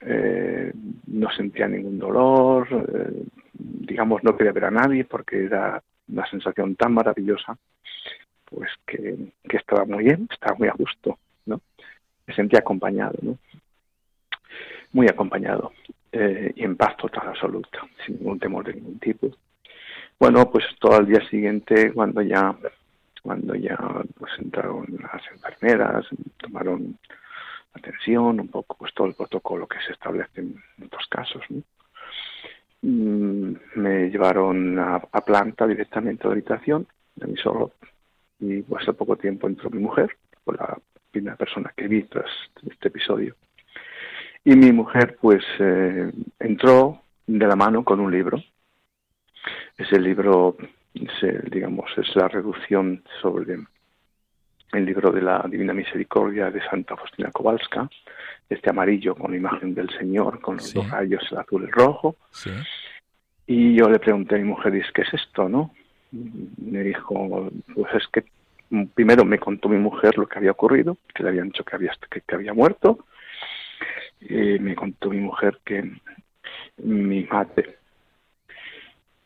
Eh, 0.00 0.72
no 1.08 1.30
sentía 1.30 1.68
ningún 1.68 1.98
dolor 1.98 2.66
eh, 2.70 3.22
digamos 3.52 4.24
no 4.24 4.34
quería 4.34 4.52
ver 4.52 4.64
a 4.64 4.70
nadie 4.70 5.04
porque 5.04 5.44
era 5.44 5.82
una 6.08 6.26
sensación 6.30 6.74
tan 6.74 6.94
maravillosa 6.94 7.58
pues 8.46 8.70
que, 8.86 9.34
que 9.46 9.58
estaba 9.58 9.84
muy 9.84 10.04
bien 10.04 10.26
estaba 10.32 10.56
muy 10.56 10.68
a 10.68 10.72
gusto 10.72 11.18
no 11.44 11.60
me 12.26 12.34
sentía 12.34 12.60
acompañado 12.60 13.18
no 13.20 13.36
muy 14.92 15.06
acompañado 15.06 15.72
eh, 16.12 16.52
y 16.56 16.64
en 16.64 16.76
paz 16.76 16.96
total 16.96 17.28
absoluta 17.28 17.80
sin 18.04 18.16
ningún 18.16 18.38
temor 18.38 18.64
de 18.64 18.74
ningún 18.74 18.98
tipo. 18.98 19.28
Bueno, 20.18 20.50
pues 20.50 20.64
todo 20.78 20.96
al 20.96 21.06
día 21.06 21.20
siguiente, 21.28 21.92
cuando 21.92 22.20
ya 22.20 22.54
cuando 23.22 23.54
ya 23.54 23.76
pues 24.18 24.32
entraron 24.38 24.86
las 25.00 25.22
enfermeras, 25.32 26.06
tomaron 26.36 26.98
atención, 27.72 28.40
un 28.40 28.48
poco 28.48 28.76
pues 28.76 28.92
todo 28.94 29.06
el 29.06 29.14
protocolo 29.14 29.66
que 29.66 29.78
se 29.86 29.92
establece 29.92 30.40
en 30.40 30.62
estos 30.82 31.06
casos, 31.08 31.42
mm, 32.82 33.52
me 33.76 34.10
llevaron 34.10 34.78
a, 34.78 35.00
planta 35.24 35.66
directamente 35.66 36.24
a 36.24 36.28
la 36.28 36.32
habitación 36.34 36.86
de 37.14 37.26
mí 37.26 37.36
solo 37.36 37.72
y 38.38 38.62
pues 38.62 38.88
al 38.88 38.96
poco 38.96 39.16
tiempo 39.16 39.46
entró 39.46 39.70
mi 39.70 39.80
mujer, 39.80 40.16
fue 40.44 40.56
la 40.56 40.78
primera 41.10 41.36
persona 41.36 41.72
que 41.76 41.88
vi 41.88 42.02
tras 42.04 42.30
este 42.68 42.88
episodio. 42.88 43.36
Y 44.44 44.56
mi 44.56 44.72
mujer 44.72 45.18
pues 45.20 45.44
eh, 45.58 46.10
entró 46.38 47.02
de 47.26 47.46
la 47.46 47.56
mano 47.56 47.84
con 47.84 48.00
un 48.00 48.10
libro 48.10 48.42
ese 49.76 49.98
libro, 49.98 50.56
digamos, 51.50 51.90
es 51.96 52.14
la 52.16 52.28
reducción 52.28 53.02
sobre 53.20 53.58
el 54.72 54.84
libro 54.84 55.10
de 55.10 55.22
la 55.22 55.44
Divina 55.48 55.72
Misericordia 55.72 56.50
de 56.50 56.62
Santa 56.62 56.96
Faustina 56.96 57.30
Kowalska, 57.30 57.88
este 58.48 58.70
amarillo 58.70 59.14
con 59.14 59.32
la 59.32 59.36
imagen 59.36 59.74
del 59.74 59.90
Señor, 59.90 60.40
con 60.40 60.56
los 60.56 60.72
dos 60.72 60.88
rayos, 60.90 61.22
el 61.30 61.38
azul 61.38 61.62
y 61.62 61.64
el 61.66 61.72
rojo. 61.72 62.16
Y 63.46 63.74
yo 63.74 63.88
le 63.88 63.98
pregunté 63.98 64.36
a 64.36 64.38
mi 64.38 64.44
mujer, 64.44 64.72
¿qué 64.92 65.02
es 65.02 65.14
esto, 65.14 65.48
no? 65.48 65.74
Me 66.12 66.82
dijo, 66.82 67.50
pues 67.74 67.94
es 67.94 68.06
que 68.08 68.24
primero 68.94 69.24
me 69.24 69.38
contó 69.38 69.68
mi 69.68 69.78
mujer 69.78 70.18
lo 70.18 70.26
que 70.26 70.38
había 70.38 70.52
ocurrido, 70.52 70.96
que 71.14 71.22
le 71.22 71.30
habían 71.30 71.48
dicho 71.48 71.64
que 71.64 71.76
había, 71.76 71.92
que 72.08 72.34
había 72.34 72.54
muerto. 72.54 73.06
Y 74.20 74.58
me 74.58 74.74
contó 74.74 75.10
mi 75.10 75.18
mujer 75.18 75.60
que 75.64 75.90
mi 76.78 77.24
madre 77.24 77.78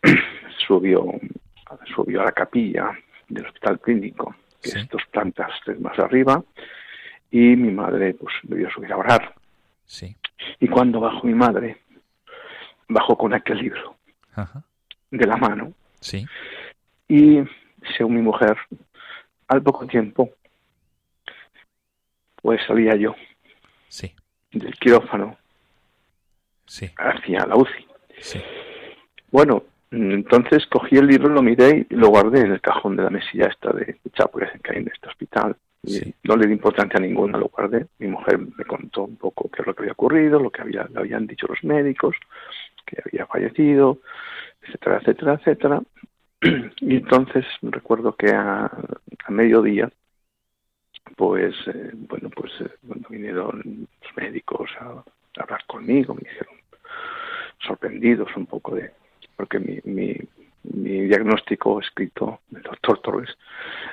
subió, 0.66 1.04
subió 1.94 2.20
a 2.20 2.24
la 2.24 2.32
capilla 2.32 2.90
del 3.28 3.46
hospital 3.46 3.80
clínico, 3.80 4.34
que 4.60 4.70
es 4.70 4.88
dos 4.88 5.02
plantas 5.10 5.50
más 5.80 5.98
arriba, 5.98 6.42
y 7.30 7.56
mi 7.56 7.70
madre 7.70 8.14
pues 8.14 8.34
debió 8.42 8.70
subir 8.70 8.92
a 8.92 8.96
orar. 8.96 9.34
Sí. 9.84 10.16
Y 10.60 10.68
cuando 10.68 11.00
bajó 11.00 11.26
mi 11.26 11.34
madre, 11.34 11.78
bajó 12.88 13.16
con 13.16 13.34
aquel 13.34 13.58
libro 13.58 13.96
de 15.10 15.26
la 15.26 15.36
mano. 15.36 15.72
Sí. 16.00 16.26
Y 17.08 17.40
según 17.96 18.16
mi 18.16 18.22
mujer, 18.22 18.56
al 19.48 19.62
poco 19.62 19.86
tiempo, 19.86 20.30
pues 22.36 22.60
salía 22.66 22.94
yo 22.96 23.14
sí. 23.88 24.14
del 24.52 24.74
quirófano 24.74 25.36
sí. 26.66 26.90
hacia 26.96 27.46
la 27.46 27.56
UCI. 27.56 27.86
Sí. 28.20 28.40
Bueno, 29.30 29.64
entonces 29.94 30.66
cogí 30.66 30.96
el 30.96 31.06
libro, 31.06 31.28
lo 31.28 31.42
miré 31.42 31.86
y 31.88 31.94
lo 31.94 32.08
guardé 32.08 32.40
en 32.40 32.52
el 32.52 32.60
cajón 32.60 32.96
de 32.96 33.04
la 33.04 33.10
mesilla 33.10 33.46
esta 33.46 33.72
de 33.72 33.96
chapas 34.12 34.50
que 34.62 34.72
hay 34.72 34.78
en 34.82 34.88
este 34.88 35.08
hospital. 35.08 35.56
Y 35.82 36.14
no 36.22 36.36
le 36.36 36.46
di 36.46 36.54
importancia 36.54 36.98
a 36.98 37.02
ninguno, 37.02 37.38
lo 37.38 37.48
guardé. 37.48 37.86
Mi 37.98 38.08
mujer 38.08 38.38
me 38.38 38.64
contó 38.64 39.04
un 39.04 39.16
poco 39.16 39.50
qué 39.50 39.60
es 39.60 39.66
lo 39.66 39.74
que 39.74 39.82
había 39.82 39.92
ocurrido, 39.92 40.40
lo 40.40 40.50
que 40.50 40.62
había, 40.62 40.84
le 40.84 40.98
habían 40.98 41.26
dicho 41.26 41.46
los 41.46 41.62
médicos, 41.62 42.16
que 42.86 43.02
había 43.04 43.26
fallecido, 43.26 43.98
etcétera, 44.62 44.98
etcétera, 44.98 45.34
etcétera. 45.34 45.82
Y 46.80 46.96
entonces 46.96 47.44
recuerdo 47.62 48.16
que 48.16 48.30
a, 48.30 48.64
a 48.64 49.30
mediodía, 49.30 49.90
pues, 51.16 51.54
eh, 51.66 51.90
bueno, 51.94 52.30
pues 52.30 52.52
eh, 52.60 52.70
cuando 52.86 53.08
vinieron 53.08 53.86
los 54.02 54.16
médicos 54.16 54.70
a 54.80 55.04
hablar 55.40 55.64
conmigo, 55.66 56.14
me 56.14 56.28
dijeron 56.28 56.54
sorprendidos 57.66 58.28
un 58.36 58.46
poco 58.46 58.74
de 58.74 58.90
porque 59.36 59.58
mi, 59.58 59.80
mi, 59.84 60.16
diagnóstico 60.62 61.80
escrito 61.80 62.40
del 62.48 62.62
doctor 62.62 62.98
Torres 63.00 63.36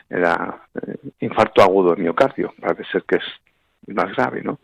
era 0.10 0.62
eh, 0.74 0.96
infarto 1.20 1.62
agudo 1.62 1.94
de 1.94 2.02
miocardio, 2.02 2.54
parece 2.60 2.84
ser 2.92 3.04
que 3.04 3.18
es 3.18 3.94
más 3.94 4.16
grave, 4.16 4.42
¿no? 4.42 4.60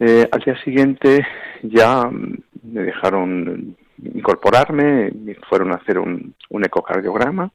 Eh, 0.00 0.28
al 0.30 0.40
día 0.40 0.60
siguiente 0.64 1.24
ya 1.62 2.10
me 2.10 2.82
dejaron 2.82 3.76
incorporarme, 4.02 5.12
me 5.12 5.34
fueron 5.48 5.72
a 5.72 5.76
hacer 5.76 5.98
un, 5.98 6.34
un 6.50 6.64
ecocardiograma 6.64 7.52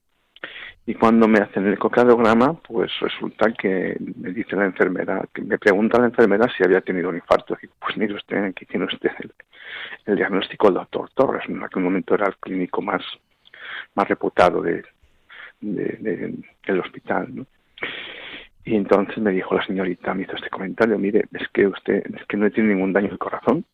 y 0.89 0.95
cuando 0.95 1.27
me 1.27 1.39
hacen 1.39 1.67
el 1.67 1.73
ecocardiograma, 1.73 2.53
pues 2.53 2.89
resulta 3.01 3.51
que 3.51 3.97
me 3.99 4.31
dice 4.31 4.55
la 4.55 4.63
enfermera, 4.63 5.21
que 5.33 5.41
me 5.41 5.57
pregunta 5.57 5.99
la 5.99 6.05
enfermera 6.05 6.47
si 6.55 6.63
había 6.63 6.79
tenido 6.79 7.09
un 7.09 7.15
infarto. 7.15 7.57
Y 7.61 7.67
pues 7.67 7.97
mire 7.97 8.13
usted, 8.13 8.41
aquí 8.45 8.65
tiene 8.65 8.85
usted 8.85 9.11
el, 10.05 10.15
diagnóstico 10.15 10.67
del 10.67 10.75
doctor 10.75 11.09
Torres, 11.13 11.43
en 11.49 11.61
aquel 11.61 11.83
momento 11.83 12.15
era 12.15 12.27
el 12.27 12.37
clínico 12.37 12.81
más, 12.81 13.03
más 13.95 14.07
reputado 14.07 14.61
de, 14.61 14.81
del 15.59 16.79
hospital. 16.79 17.45
Y 18.63 18.75
entonces 18.75 19.17
me 19.17 19.31
dijo 19.31 19.55
la 19.55 19.65
señorita, 19.65 20.13
me 20.13 20.23
hizo 20.23 20.37
este 20.37 20.49
comentario, 20.49 20.97
mire, 20.97 21.25
es 21.33 21.49
que 21.49 21.67
usted 21.67 22.01
es 22.15 22.25
que 22.27 22.37
no 22.37 22.49
tiene 22.49 22.73
ningún 22.73 22.93
daño 22.93 23.09
del 23.09 23.19
corazón 23.19 23.65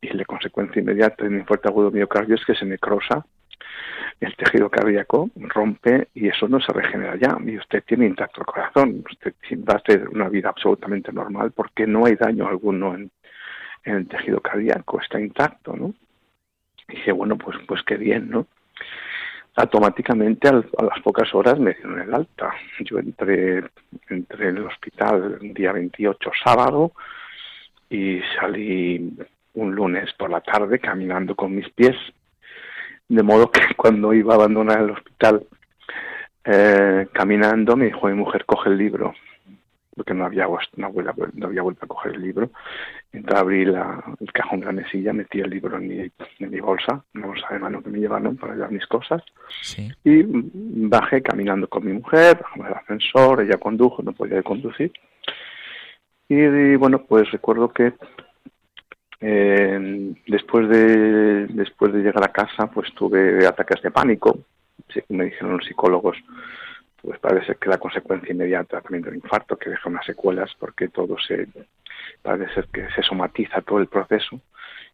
y 0.00 0.08
la 0.08 0.24
consecuencia 0.24 0.82
inmediata 0.82 1.22
de 1.22 1.30
un 1.30 1.36
infarto 1.36 1.68
agudo 1.68 1.92
miocardio 1.92 2.34
es 2.34 2.44
que 2.44 2.56
se 2.56 2.66
necrosa 2.66 3.24
el 4.20 4.34
tejido 4.36 4.70
cardíaco 4.70 5.30
rompe 5.36 6.08
y 6.14 6.28
eso 6.28 6.48
no 6.48 6.60
se 6.60 6.72
regenera 6.72 7.16
ya. 7.16 7.36
Y 7.44 7.58
usted 7.58 7.84
tiene 7.84 8.06
intacto 8.06 8.40
el 8.40 8.46
corazón, 8.46 9.04
usted 9.10 9.34
va 9.68 9.74
a 9.74 9.80
tener 9.80 10.08
una 10.08 10.28
vida 10.28 10.48
absolutamente 10.48 11.12
normal 11.12 11.52
porque 11.52 11.86
no 11.86 12.06
hay 12.06 12.16
daño 12.16 12.48
alguno 12.48 12.94
en, 12.94 13.10
el 13.84 14.08
tejido 14.08 14.40
cardíaco, 14.40 15.00
está 15.00 15.20
intacto, 15.20 15.76
¿no? 15.76 15.94
Y 16.88 16.96
dije, 16.96 17.12
bueno, 17.12 17.36
pues, 17.38 17.56
pues 17.68 17.82
qué 17.84 17.96
bien, 17.96 18.30
¿no? 18.30 18.46
Automáticamente 19.54 20.48
a 20.48 20.52
las 20.52 21.00
pocas 21.04 21.32
horas 21.34 21.58
me 21.58 21.72
dieron 21.72 22.00
el 22.00 22.12
alta. 22.12 22.52
Yo 22.80 22.98
entré, 22.98 23.62
entré 24.08 24.48
en 24.48 24.56
el 24.56 24.66
hospital 24.66 25.38
el 25.40 25.54
día 25.54 25.72
28 25.72 26.30
sábado 26.44 26.92
y 27.88 28.20
salí 28.40 29.16
un 29.54 29.74
lunes 29.74 30.12
por 30.14 30.30
la 30.30 30.40
tarde 30.40 30.78
caminando 30.78 31.34
con 31.34 31.54
mis 31.54 31.68
pies 31.70 31.96
de 33.08 33.22
modo 33.22 33.50
que 33.50 33.60
cuando 33.76 34.12
iba 34.12 34.34
a 34.34 34.36
abandonar 34.36 34.80
el 34.80 34.90
hospital 34.90 35.46
eh, 36.44 37.06
caminando, 37.12 37.76
me 37.76 37.86
dijo 37.86 38.06
mi 38.06 38.14
mujer, 38.14 38.44
coge 38.44 38.70
el 38.70 38.78
libro, 38.78 39.14
porque 39.94 40.14
no 40.14 40.26
había, 40.26 40.46
no 40.76 40.86
había, 40.86 41.14
no 41.34 41.46
había 41.46 41.62
vuelto 41.62 41.84
a 41.84 41.88
coger 41.88 42.14
el 42.14 42.22
libro. 42.22 42.50
Entonces 43.12 43.40
abrí 43.40 43.64
la, 43.64 44.04
el 44.20 44.32
cajón 44.32 44.60
de 44.60 44.66
la 44.66 44.72
mesilla, 44.72 45.12
metí 45.12 45.40
el 45.40 45.50
libro 45.50 45.76
en 45.78 45.88
mi, 45.88 45.98
en 46.38 46.50
mi 46.50 46.60
bolsa, 46.60 47.02
una 47.14 47.26
bolsa 47.26 47.48
de 47.50 47.58
mano 47.58 47.82
que 47.82 47.90
me 47.90 47.98
llevaron 47.98 48.36
para 48.36 48.54
llevar 48.54 48.70
mis 48.70 48.86
cosas, 48.86 49.22
y 50.04 50.22
bajé 50.26 51.22
caminando 51.22 51.66
con 51.66 51.86
mi 51.86 51.94
mujer, 51.94 52.38
bajamos 52.40 52.66
el 52.68 52.74
ascensor, 52.74 53.40
ella 53.40 53.58
condujo, 53.58 54.02
no 54.02 54.12
podía 54.12 54.42
conducir. 54.42 54.92
y 56.28 56.76
bueno, 56.76 57.04
pues 57.06 57.30
recuerdo 57.30 57.70
que 57.70 57.94
eh, 59.20 60.14
después 60.26 60.68
de 60.68 61.46
después 61.46 61.92
de 61.92 62.00
llegar 62.00 62.24
a 62.24 62.32
casa, 62.32 62.66
pues 62.68 62.92
tuve 62.94 63.46
ataques 63.46 63.82
de 63.82 63.90
pánico. 63.90 64.38
me 65.08 65.26
dijeron 65.26 65.56
los 65.56 65.66
psicólogos, 65.66 66.16
pues 67.02 67.18
parece 67.18 67.56
que 67.56 67.68
la 67.68 67.78
consecuencia 67.78 68.32
inmediata 68.32 68.80
también 68.80 69.04
del 69.04 69.16
infarto, 69.16 69.56
que 69.56 69.70
deja 69.70 69.88
unas 69.88 70.04
secuelas, 70.04 70.54
porque 70.58 70.88
todo 70.88 71.16
se 71.18 71.48
parece 72.22 72.54
ser 72.54 72.68
que 72.68 72.88
se 72.90 73.02
somatiza 73.02 73.62
todo 73.62 73.78
el 73.78 73.86
proceso 73.86 74.40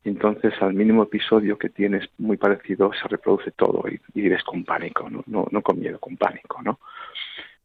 entonces 0.04 0.52
al 0.61 0.74
mínimo 0.74 1.04
episodio 1.04 1.56
que 1.56 1.68
tienes 1.68 2.08
muy 2.18 2.37
parecido 2.37 2.90
se 2.92 3.06
reproduce 3.08 3.52
todo 3.52 3.85
y, 3.88 4.00
y 4.14 4.22
vives 4.22 4.42
con 4.42 4.64
pánico, 4.64 5.08
¿no? 5.08 5.22
No, 5.26 5.46
no 5.50 5.62
con 5.62 5.78
miedo, 5.78 5.98
con 6.00 6.16
pánico, 6.16 6.61
¿no? 6.62 6.80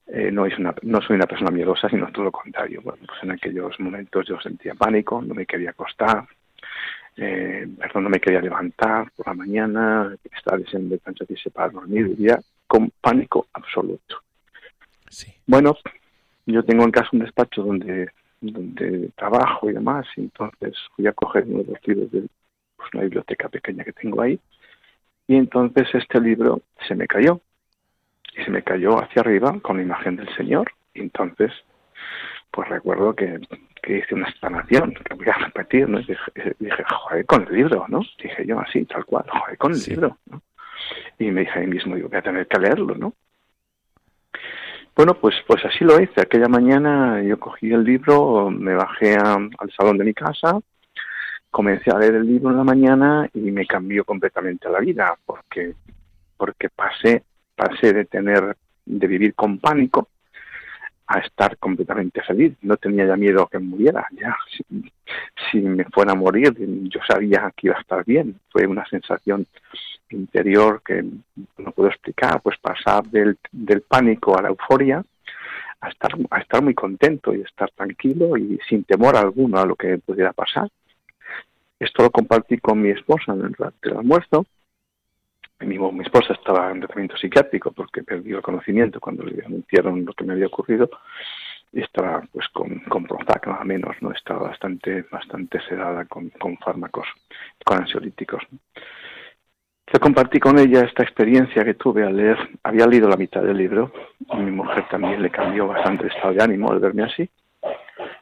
Eh, 0.07 0.31
no, 0.31 0.45
es 0.45 0.57
una, 0.57 0.73
no 0.83 1.01
soy 1.01 1.15
una 1.15 1.25
persona 1.25 1.51
miedosa, 1.51 1.89
sino 1.89 2.11
todo 2.11 2.25
lo 2.25 2.31
contrario. 2.31 2.81
Bueno, 2.81 3.03
pues 3.07 3.21
en 3.23 3.31
aquellos 3.31 3.77
momentos 3.79 4.25
yo 4.27 4.39
sentía 4.39 4.75
pánico, 4.75 5.21
no 5.21 5.33
me 5.33 5.45
quería 5.45 5.71
acostar, 5.71 6.25
eh, 7.17 7.67
perdón, 7.77 8.03
no 8.03 8.09
me 8.09 8.19
quería 8.19 8.41
levantar 8.41 9.11
por 9.11 9.27
la 9.27 9.33
mañana, 9.33 10.15
estaba 10.23 10.57
deseando 10.57 10.95
de 10.95 11.51
para 11.51 11.69
dormir, 11.69 12.07
vivía 12.09 12.39
con 12.67 12.91
pánico 13.01 13.47
absoluto. 13.53 14.21
Sí. 15.09 15.33
Bueno, 15.45 15.75
yo 16.45 16.63
tengo 16.63 16.83
en 16.83 16.91
casa 16.91 17.09
un 17.13 17.19
despacho 17.19 17.63
donde, 17.63 18.09
donde 18.39 19.09
trabajo 19.15 19.69
y 19.69 19.73
demás, 19.73 20.05
y 20.15 20.21
entonces 20.21 20.75
fui 20.95 21.07
a 21.07 21.13
coger 21.13 21.45
uno 21.47 21.63
de 21.63 21.71
los 21.73 21.87
libros 21.87 22.11
de 22.11 22.27
pues, 22.75 22.89
una 22.93 23.03
biblioteca 23.03 23.49
pequeña 23.49 23.83
que 23.83 23.93
tengo 23.93 24.21
ahí, 24.21 24.39
y 25.27 25.35
entonces 25.35 25.87
este 25.93 26.21
libro 26.21 26.61
se 26.87 26.95
me 26.95 27.05
cayó 27.05 27.41
y 28.37 28.43
se 28.43 28.51
me 28.51 28.63
cayó 28.63 29.01
hacia 29.01 29.21
arriba 29.21 29.59
con 29.61 29.77
la 29.77 29.83
imagen 29.83 30.15
del 30.15 30.33
Señor. 30.35 30.71
Y 30.93 31.01
entonces, 31.01 31.51
pues 32.51 32.69
recuerdo 32.69 33.13
que, 33.13 33.39
que 33.87 33.99
hice 33.99 34.15
una 34.15 34.27
exclamación, 34.27 34.93
que 34.93 35.13
voy 35.13 35.27
a 35.29 35.45
repetir, 35.45 35.87
¿no? 35.87 35.99
dije, 35.99 36.55
dije, 36.59 36.83
joder, 36.83 37.25
con 37.25 37.47
el 37.47 37.53
libro, 37.53 37.85
¿no? 37.87 38.01
Dije 38.21 38.45
yo 38.45 38.59
así, 38.59 38.83
tal 38.83 39.05
cual, 39.05 39.23
joder, 39.29 39.57
con 39.57 39.71
el 39.71 39.79
libro, 39.79 40.17
¿no? 40.29 40.41
Y 41.17 41.31
me 41.31 41.41
dije 41.41 41.57
a 41.57 41.61
mí 41.61 41.67
mismo, 41.67 41.95
digo, 41.95 42.09
voy 42.09 42.17
a 42.17 42.21
tener 42.21 42.45
que 42.47 42.59
leerlo, 42.59 42.95
¿no? 42.95 43.13
Bueno, 44.93 45.13
pues, 45.13 45.35
pues 45.47 45.63
así 45.63 45.85
lo 45.85 46.01
hice. 46.01 46.19
Aquella 46.19 46.49
mañana 46.49 47.23
yo 47.23 47.39
cogí 47.39 47.71
el 47.71 47.85
libro, 47.85 48.51
me 48.51 48.73
bajé 48.73 49.15
al 49.15 49.71
salón 49.77 49.97
de 49.97 50.03
mi 50.03 50.13
casa, 50.13 50.59
comencé 51.49 51.89
a 51.89 51.97
leer 51.97 52.15
el 52.15 52.27
libro 52.27 52.49
en 52.49 52.57
la 52.57 52.65
mañana 52.65 53.29
y 53.33 53.51
me 53.51 53.65
cambió 53.65 54.03
completamente 54.03 54.69
la 54.69 54.79
vida, 54.79 55.17
porque, 55.25 55.75
porque 56.35 56.67
pasé 56.69 57.23
pasé 57.55 57.93
de 57.93 58.05
tener, 58.05 58.57
de 58.85 59.07
vivir 59.07 59.33
con 59.33 59.59
pánico 59.59 60.09
a 61.07 61.19
estar 61.19 61.57
completamente 61.57 62.21
feliz. 62.21 62.55
No 62.61 62.77
tenía 62.77 63.05
ya 63.05 63.15
miedo 63.15 63.43
a 63.43 63.49
que 63.49 63.59
muriera. 63.59 64.07
Ya, 64.11 64.35
si, 65.51 65.61
me 65.61 65.85
fuera 65.85 66.11
a 66.11 66.15
morir, 66.15 66.53
yo 66.57 66.99
sabía 67.07 67.51
que 67.55 67.67
iba 67.67 67.77
a 67.77 67.81
estar 67.81 68.03
bien. 68.05 68.39
Fue 68.49 68.67
una 68.67 68.85
sensación 68.87 69.45
interior 70.09 70.81
que 70.85 71.03
no 71.57 71.71
puedo 71.71 71.89
explicar. 71.89 72.41
Pues 72.41 72.57
pasar 72.59 73.03
del, 73.05 73.37
del 73.51 73.81
pánico 73.81 74.37
a 74.37 74.41
la 74.41 74.49
euforia 74.49 75.03
a 75.79 75.89
estar, 75.89 76.11
a 76.31 76.39
estar 76.39 76.61
muy 76.61 76.73
contento 76.73 77.33
y 77.33 77.41
estar 77.41 77.71
tranquilo 77.71 78.35
y 78.37 78.59
sin 78.67 78.83
temor 78.83 79.15
alguno 79.15 79.59
a 79.59 79.65
lo 79.65 79.75
que 79.75 79.97
pudiera 79.99 80.33
pasar. 80.33 80.69
Esto 81.79 82.03
lo 82.03 82.09
compartí 82.09 82.57
con 82.57 82.81
mi 82.81 82.89
esposa 82.89 83.33
en 83.33 83.55
el 83.81 83.97
almuerzo 83.97 84.45
mi, 85.59 86.01
esposa 86.01 86.33
estaba 86.33 86.71
en 86.71 86.79
tratamiento 86.79 87.17
psiquiátrico 87.17 87.71
porque 87.71 88.03
perdió 88.03 88.37
el 88.37 88.43
conocimiento 88.43 88.99
cuando 88.99 89.23
le 89.23 89.43
anunciaron 89.43 90.05
lo 90.05 90.13
que 90.13 90.23
me 90.23 90.33
había 90.33 90.47
ocurrido. 90.47 90.89
Y 91.73 91.81
estaba 91.81 92.21
pues 92.31 92.47
con, 92.49 92.79
con 92.87 93.03
Prozac 93.03 93.47
nada 93.47 93.63
menos, 93.63 93.95
no 94.01 94.11
estaba 94.11 94.47
bastante 94.47 95.03
bastante 95.11 95.59
sedada 95.67 96.05
con, 96.05 96.29
con 96.29 96.57
fármacos, 96.57 97.07
con 97.65 97.79
ansiolíticos. 97.79 98.43
Yo 99.91 99.99
compartí 99.99 100.39
con 100.39 100.59
ella 100.59 100.81
esta 100.81 101.03
experiencia 101.03 101.63
que 101.63 101.75
tuve 101.75 102.03
al 102.03 102.15
leer, 102.15 102.37
había 102.63 102.85
leído 102.87 103.07
la 103.07 103.15
mitad 103.15 103.41
del 103.41 103.57
libro, 103.57 103.91
mi 104.33 104.51
mujer 104.51 104.85
también 104.89 105.21
le 105.21 105.29
cambió 105.29 105.67
bastante 105.67 106.03
el 106.03 106.11
estado 106.11 106.33
de 106.33 106.43
ánimo 106.43 106.69
al 106.71 106.79
verme 106.79 107.03
así, 107.03 107.29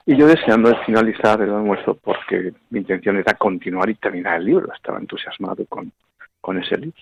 y 0.05 0.15
yo 0.15 0.27
deseando 0.27 0.75
finalizar 0.85 1.41
el 1.41 1.49
almuerzo 1.49 1.95
porque 1.95 2.53
mi 2.69 2.79
intención 2.79 3.17
era 3.17 3.33
continuar 3.33 3.89
y 3.89 3.95
terminar 3.95 4.37
el 4.37 4.45
libro, 4.45 4.71
estaba 4.71 4.99
entusiasmado 4.99 5.65
con, 5.65 5.91
con 6.39 6.61
ese 6.61 6.77
libro. 6.77 7.01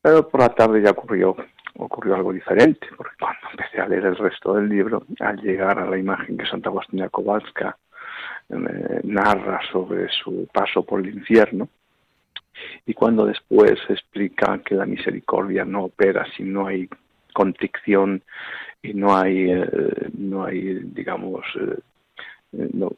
Pero 0.00 0.28
por 0.28 0.40
la 0.40 0.48
tarde 0.50 0.82
ya 0.82 0.90
ocurrió, 0.90 1.36
ocurrió 1.76 2.14
algo 2.14 2.32
diferente, 2.32 2.86
porque 2.96 3.16
cuando 3.18 3.40
empecé 3.50 3.80
a 3.80 3.88
leer 3.88 4.06
el 4.06 4.16
resto 4.16 4.54
del 4.54 4.68
libro, 4.68 5.04
al 5.20 5.40
llegar 5.40 5.78
a 5.78 5.88
la 5.88 5.98
imagen 5.98 6.36
que 6.36 6.46
Santa 6.46 6.68
Agustina 6.68 7.08
Kowalska 7.08 7.76
eh, 8.48 9.00
narra 9.04 9.60
sobre 9.72 10.08
su 10.08 10.48
paso 10.52 10.82
por 10.84 11.00
el 11.00 11.14
infierno, 11.14 11.68
y 12.86 12.94
cuando 12.94 13.24
después 13.24 13.78
explica 13.88 14.60
que 14.64 14.74
la 14.74 14.86
misericordia 14.86 15.64
no 15.64 15.84
opera 15.84 16.26
si 16.36 16.42
no 16.42 16.66
hay 16.66 16.88
contrición 17.32 18.22
y 18.82 18.94
no 18.94 19.16
hay, 19.16 19.50
eh, 19.50 20.10
no 20.16 20.44
hay 20.44 20.80
digamos, 20.82 21.44
eh, 21.60 21.78
no, 22.52 22.90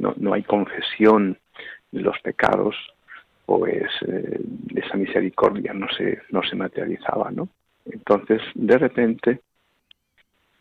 no, 0.00 0.14
no 0.16 0.32
hay 0.32 0.42
confesión 0.42 1.38
de 1.92 2.00
los 2.00 2.18
pecados, 2.20 2.74
pues 3.46 3.90
eh, 4.06 4.40
esa 4.74 4.96
misericordia 4.96 5.72
no 5.74 5.86
se, 5.96 6.22
no 6.30 6.42
se 6.42 6.56
materializaba, 6.56 7.30
¿no? 7.30 7.48
Entonces, 7.84 8.40
de 8.54 8.78
repente, 8.78 9.40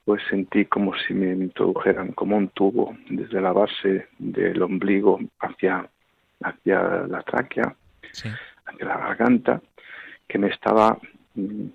pues 0.06 0.22
sentí 0.30 0.66
como 0.66 0.94
si 0.96 1.14
me 1.14 1.32
introdujeran 1.32 2.12
como 2.12 2.36
un 2.36 2.50
tubo 2.50 2.96
desde 3.10 3.40
la 3.40 3.54
base 3.54 4.08
del 4.20 4.62
ombligo 4.62 5.20
hacia, 5.40 5.88
hacia 6.42 6.82
la 7.08 7.22
tráquea, 7.22 7.74
hacia 8.66 8.86
la 8.86 8.98
garganta, 8.98 9.62
que 10.28 10.38
me 10.38 10.48
estaba, 10.48 10.98
mm, 11.36 11.66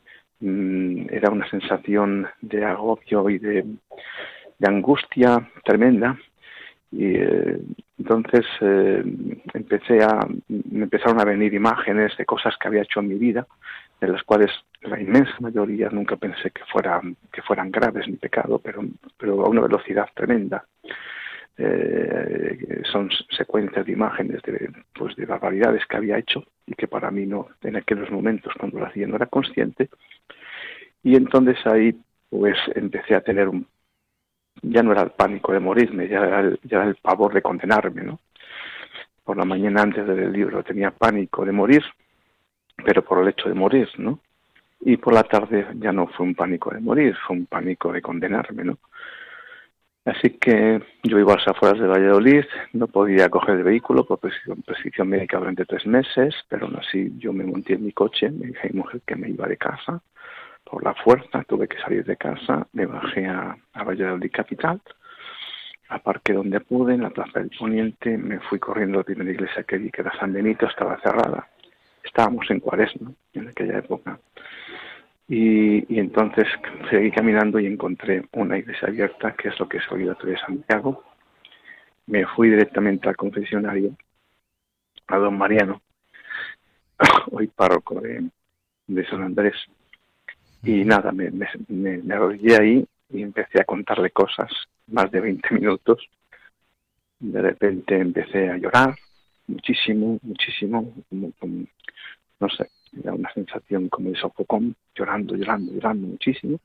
mm, 0.40 1.06
era 1.10 1.30
una 1.30 1.48
sensación 1.48 2.28
de 2.42 2.64
agobio 2.64 3.30
y 3.30 3.38
de, 3.38 3.64
de 4.58 4.68
angustia 4.68 5.50
tremenda, 5.64 6.18
y 6.90 7.16
eh, 7.16 7.60
entonces 7.98 8.46
eh, 8.60 9.02
empecé 9.52 10.02
a 10.02 10.26
me 10.48 10.84
empezaron 10.84 11.20
a 11.20 11.24
venir 11.24 11.52
imágenes 11.52 12.16
de 12.16 12.24
cosas 12.24 12.56
que 12.56 12.68
había 12.68 12.82
hecho 12.82 13.00
en 13.00 13.08
mi 13.08 13.16
vida 13.16 13.46
de 14.00 14.08
las 14.08 14.22
cuales 14.22 14.50
la 14.82 15.00
inmensa 15.00 15.34
mayoría 15.40 15.90
nunca 15.90 16.16
pensé 16.16 16.50
que 16.50 16.64
fueran 16.72 17.16
que 17.32 17.42
fueran 17.42 17.70
graves 17.70 18.08
ni 18.08 18.16
pecado 18.16 18.58
pero 18.58 18.82
pero 19.18 19.44
a 19.44 19.48
una 19.48 19.62
velocidad 19.62 20.08
tremenda. 20.14 20.64
Eh, 21.60 22.82
son 22.92 23.10
secuencias 23.36 23.84
de 23.84 23.92
imágenes 23.92 24.40
de 24.42 24.70
pues 24.94 25.16
de 25.16 25.26
barbaridades 25.26 25.84
que 25.86 25.96
había 25.96 26.16
hecho 26.16 26.44
y 26.66 26.74
que 26.74 26.86
para 26.86 27.10
mí 27.10 27.26
no 27.26 27.48
en 27.62 27.74
aquellos 27.74 28.12
momentos 28.12 28.52
cuando 28.56 28.78
lo 28.78 28.86
hacía 28.86 29.08
no 29.08 29.16
era 29.16 29.26
consciente. 29.26 29.88
Y 31.02 31.16
entonces 31.16 31.58
ahí 31.66 31.98
pues 32.30 32.56
empecé 32.74 33.16
a 33.16 33.22
tener 33.22 33.48
un 33.48 33.66
ya 34.62 34.82
no 34.82 34.92
era 34.92 35.02
el 35.02 35.10
pánico 35.10 35.52
de 35.52 35.60
morirme, 35.60 36.08
ya 36.08 36.18
era 36.18 36.40
el, 36.40 36.60
ya 36.64 36.84
el 36.84 36.96
pavor 36.96 37.32
de 37.34 37.42
condenarme, 37.42 38.02
¿no? 38.02 38.20
Por 39.24 39.36
la 39.36 39.44
mañana 39.44 39.82
antes 39.82 40.06
del 40.06 40.32
libro 40.32 40.62
tenía 40.62 40.90
pánico 40.90 41.44
de 41.44 41.52
morir, 41.52 41.82
pero 42.84 43.02
por 43.04 43.22
el 43.22 43.28
hecho 43.28 43.48
de 43.48 43.54
morir, 43.54 43.88
¿no? 43.98 44.20
Y 44.80 44.96
por 44.96 45.12
la 45.12 45.24
tarde 45.24 45.66
ya 45.74 45.92
no 45.92 46.06
fue 46.06 46.24
un 46.26 46.34
pánico 46.34 46.70
de 46.70 46.80
morir, 46.80 47.16
fue 47.26 47.36
un 47.36 47.46
pánico 47.46 47.92
de 47.92 48.00
condenarme, 48.00 48.64
¿no? 48.64 48.78
Así 50.08 50.30
que 50.40 50.80
yo 51.02 51.18
iba 51.18 51.34
a 51.34 51.36
las 51.36 51.48
afueras 51.48 51.78
de 51.78 51.86
Valladolid, 51.86 52.44
no 52.72 52.86
podía 52.86 53.28
coger 53.28 53.56
el 53.56 53.64
vehículo 53.64 54.06
por 54.06 54.18
prescripción, 54.18 55.08
médica 55.08 55.38
durante 55.38 55.66
tres 55.66 55.86
meses, 55.86 56.34
pero 56.48 56.66
aún 56.66 56.76
así 56.76 57.12
yo 57.18 57.30
me 57.34 57.44
monté 57.44 57.74
en 57.74 57.84
mi 57.84 57.92
coche, 57.92 58.30
me 58.30 58.46
dije 58.46 58.68
a 58.68 58.72
mi 58.72 58.78
mujer 58.78 59.02
que 59.06 59.16
me 59.16 59.28
iba 59.28 59.46
de 59.46 59.58
casa, 59.58 60.00
por 60.70 60.84
la 60.84 60.94
fuerza 60.94 61.42
tuve 61.44 61.66
que 61.66 61.78
salir 61.78 62.04
de 62.04 62.16
casa, 62.16 62.66
me 62.72 62.86
bajé 62.86 63.26
a, 63.26 63.56
Valladolid 63.74 64.30
Capital, 64.30 64.80
aparqué 65.88 66.34
donde 66.34 66.60
pude, 66.60 66.94
en 66.94 67.02
la 67.02 67.10
Plaza 67.10 67.40
del 67.40 67.50
Poniente, 67.50 68.18
me 68.18 68.38
fui 68.40 68.58
corriendo 68.58 68.98
a 68.98 69.00
la 69.00 69.04
primera 69.04 69.30
iglesia 69.30 69.62
que 69.62 69.78
vi, 69.78 69.90
que 69.90 70.02
era 70.02 70.12
San 70.18 70.32
Benito, 70.32 70.66
estaba 70.66 71.00
cerrada. 71.00 71.48
Estábamos 72.04 72.50
en 72.50 72.60
Cuaresma 72.60 73.12
en 73.32 73.48
aquella 73.48 73.78
época. 73.78 74.18
Y, 75.26 75.98
entonces 75.98 76.46
seguí 76.90 77.10
caminando 77.10 77.58
y 77.58 77.66
encontré 77.66 78.26
una 78.32 78.58
iglesia 78.58 78.88
abierta, 78.88 79.32
que 79.32 79.48
es 79.48 79.58
lo 79.58 79.68
que 79.68 79.78
es 79.78 79.92
Oído 79.92 80.16
de 80.22 80.38
Santiago. 80.38 81.04
Me 82.06 82.26
fui 82.26 82.50
directamente 82.50 83.08
al 83.08 83.16
confesionario, 83.16 83.96
a 85.06 85.16
don 85.16 85.36
Mariano, 85.38 85.80
hoy 87.30 87.46
párroco 87.46 88.00
de, 88.00 88.28
de 88.86 89.06
San 89.06 89.22
Andrés, 89.22 89.54
y 90.62 90.84
nada, 90.84 91.12
me, 91.12 91.30
me, 91.30 91.48
me, 91.68 92.14
arrodillé 92.14 92.56
ahí 92.60 92.86
y 93.10 93.22
empecé 93.22 93.60
a 93.60 93.64
contarle 93.64 94.10
cosas, 94.10 94.50
más 94.88 95.10
de 95.10 95.20
20 95.20 95.54
minutos. 95.54 96.08
De 97.20 97.40
repente 97.42 97.98
empecé 97.98 98.48
a 98.48 98.56
llorar 98.56 98.96
muchísimo, 99.46 100.18
muchísimo, 100.22 100.94
como, 101.10 101.32
no 102.40 102.48
sé, 102.50 102.70
era 102.96 103.12
una 103.14 103.32
sensación 103.32 103.88
como 103.88 104.10
de 104.10 104.16
sofocón, 104.16 104.74
llorando, 104.94 105.36
llorando, 105.36 105.72
llorando 105.72 106.06
muchísimo. 106.06 106.60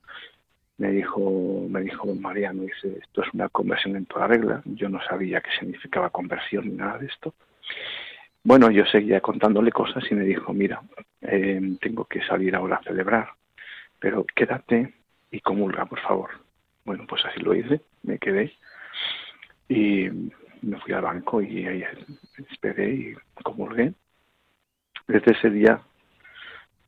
Me 0.76 0.90
dijo, 0.90 1.66
me 1.68 1.82
dijo 1.82 2.12
Mariano, 2.14 2.62
dice, 2.62 2.98
esto 3.00 3.22
es 3.22 3.32
una 3.32 3.48
conversión 3.48 3.96
en 3.96 4.06
toda 4.06 4.26
regla. 4.26 4.60
Yo 4.64 4.88
no 4.88 5.00
sabía 5.04 5.40
qué 5.40 5.50
significaba 5.58 6.10
conversión 6.10 6.66
ni 6.66 6.74
nada 6.74 6.98
de 6.98 7.06
esto. 7.06 7.34
Bueno, 8.42 8.70
yo 8.70 8.84
seguía 8.86 9.20
contándole 9.20 9.70
cosas 9.70 10.04
y 10.10 10.14
me 10.14 10.24
dijo, 10.24 10.52
mira, 10.52 10.82
eh, 11.22 11.76
tengo 11.80 12.04
que 12.04 12.20
salir 12.22 12.54
ahora 12.56 12.76
a 12.76 12.82
celebrar 12.82 13.28
pero 14.04 14.26
quédate 14.36 14.92
y 15.30 15.40
comulga, 15.40 15.86
por 15.86 15.98
favor. 16.00 16.28
Bueno, 16.84 17.06
pues 17.08 17.24
así 17.24 17.40
lo 17.40 17.54
hice, 17.54 17.80
me 18.02 18.18
quedé 18.18 18.52
y 19.66 20.10
me 20.60 20.78
fui 20.80 20.92
al 20.92 21.00
banco 21.00 21.40
y 21.40 21.64
ahí 21.64 21.82
esperé 22.50 22.92
y 22.92 23.14
comulgué. 23.42 23.94
Desde 25.08 25.32
ese 25.32 25.48
día, 25.48 25.80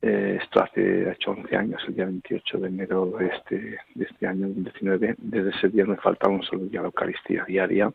eh, 0.02 0.40
esto 0.42 0.62
hace 0.62 1.10
hecho 1.10 1.30
11 1.30 1.56
años, 1.56 1.82
el 1.88 1.94
día 1.94 2.04
28 2.04 2.58
de 2.58 2.68
enero 2.68 3.06
de 3.18 3.28
este, 3.28 3.78
de 3.94 4.04
este 4.04 4.26
año 4.26 4.48
2019, 4.48 5.14
desde 5.16 5.50
ese 5.56 5.68
día 5.70 5.86
me 5.86 5.96
faltaba 5.96 6.34
un 6.34 6.42
solo 6.42 6.66
día 6.66 6.82
la 6.82 6.88
Eucaristía 6.88 7.46
diaria. 7.46 7.90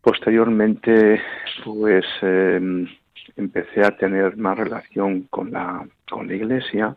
Posteriormente, 0.00 1.22
pues 1.62 2.04
em, 2.22 2.88
empecé 3.36 3.86
a 3.86 3.96
tener 3.96 4.36
más 4.36 4.58
relación 4.58 5.28
con 5.30 5.52
la, 5.52 5.86
con 6.10 6.26
la 6.26 6.34
Iglesia. 6.34 6.96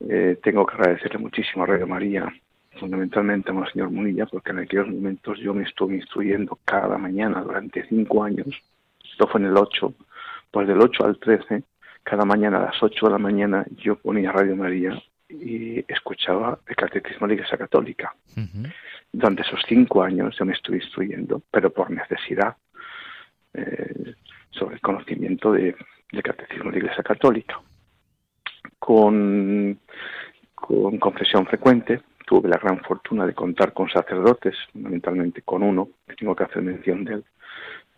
Eh, 0.00 0.38
tengo 0.42 0.64
que 0.64 0.76
agradecerle 0.76 1.18
muchísimo 1.18 1.64
a 1.64 1.66
Radio 1.66 1.86
María 1.86 2.32
fundamentalmente 2.78 3.50
a 3.50 3.54
Monseñor 3.54 3.90
Munilla, 3.90 4.26
porque 4.26 4.50
en 4.50 4.60
aquellos 4.60 4.88
momentos 4.88 5.38
yo 5.40 5.52
me 5.52 5.64
estuve 5.64 5.96
instruyendo 5.96 6.58
cada 6.64 6.96
mañana 6.96 7.42
durante 7.42 7.86
cinco 7.88 8.22
años, 8.22 8.46
esto 9.10 9.26
fue 9.26 9.40
en 9.40 9.48
el 9.48 9.56
8, 9.56 9.92
pues 10.50 10.68
del 10.68 10.80
8 10.80 11.04
al 11.04 11.18
13, 11.18 11.62
cada 12.02 12.24
mañana 12.24 12.58
a 12.58 12.66
las 12.66 12.82
8 12.82 13.06
de 13.06 13.12
la 13.12 13.18
mañana 13.18 13.66
yo 13.76 13.96
ponía 13.96 14.32
Radio 14.32 14.56
María 14.56 15.02
y 15.28 15.84
escuchaba 15.92 16.58
el 16.66 16.76
Catecismo 16.76 17.26
de 17.26 17.28
la 17.28 17.34
Iglesia 17.34 17.58
Católica. 17.58 18.14
Durante 19.12 19.42
esos 19.42 19.60
cinco 19.68 20.02
años 20.02 20.36
yo 20.38 20.44
me 20.44 20.52
estuve 20.52 20.76
instruyendo, 20.76 21.42
pero 21.50 21.70
por 21.70 21.90
necesidad, 21.90 22.56
eh, 23.54 24.14
sobre 24.50 24.76
el 24.76 24.80
conocimiento 24.80 25.52
de, 25.52 25.74
del 26.12 26.22
Catecismo 26.22 26.66
de 26.66 26.72
la 26.72 26.78
Iglesia 26.78 27.02
Católica. 27.02 27.60
Con, 28.78 29.78
con 30.54 30.98
confesión 30.98 31.46
frecuente, 31.46 32.00
tuve 32.28 32.48
la 32.48 32.58
gran 32.58 32.80
fortuna 32.80 33.26
de 33.26 33.34
contar 33.34 33.72
con 33.72 33.88
sacerdotes, 33.88 34.54
fundamentalmente 34.72 35.42
con 35.42 35.62
uno, 35.62 35.88
que 36.06 36.14
tengo 36.14 36.36
que 36.36 36.44
hacer 36.44 36.62
mención 36.62 37.04
de 37.04 37.14
él, 37.14 37.24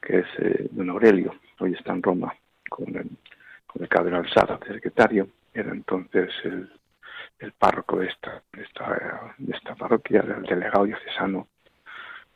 que 0.01 0.21
es 0.21 0.27
eh, 0.39 0.69
don 0.71 0.89
Aurelio, 0.91 1.35
hoy 1.59 1.75
está 1.75 1.93
en 1.93 2.03
Roma 2.03 2.33
con 2.69 2.89
el, 2.97 3.11
con 3.67 3.83
el 3.83 3.89
cardenal 3.89 4.29
Sara, 4.33 4.59
secretario, 4.67 5.29
era 5.53 5.73
entonces 5.73 6.31
el, 6.45 6.71
el 7.41 7.53
párroco 7.53 7.99
de 7.99 8.07
esta, 8.07 8.43
de 8.53 8.63
esta, 8.63 9.35
de 9.39 9.53
esta 9.53 9.75
parroquia, 9.75 10.21
el 10.21 10.43
delegado 10.45 10.85
diocesano 10.85 11.49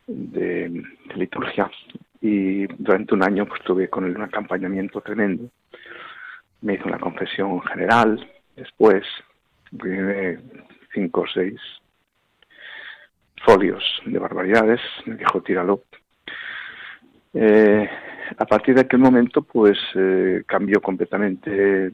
de, 0.06 0.68
de, 0.68 1.14
liturgia, 1.14 1.70
y 2.20 2.66
durante 2.66 3.14
un 3.14 3.22
año 3.22 3.46
pues 3.46 3.62
tuve 3.62 3.88
con 3.88 4.04
él 4.04 4.16
un 4.16 4.22
acompañamiento 4.22 5.00
tremendo. 5.00 5.48
Me 6.62 6.74
hizo 6.74 6.86
una 6.86 6.98
confesión 6.98 7.60
general, 7.62 8.26
después, 8.56 9.04
cinco 10.92 11.22
o 11.22 11.26
seis 11.26 11.60
folios 13.44 13.84
de 14.06 14.18
barbaridades, 14.18 14.80
me 15.06 15.16
dijo 15.16 15.42
tíralo. 15.42 15.82
Eh, 17.34 17.88
a 18.38 18.44
partir 18.46 18.74
de 18.74 18.82
aquel 18.82 19.00
momento, 19.00 19.42
pues 19.42 19.78
eh, 19.94 20.44
cambió 20.46 20.80
completamente 20.80 21.92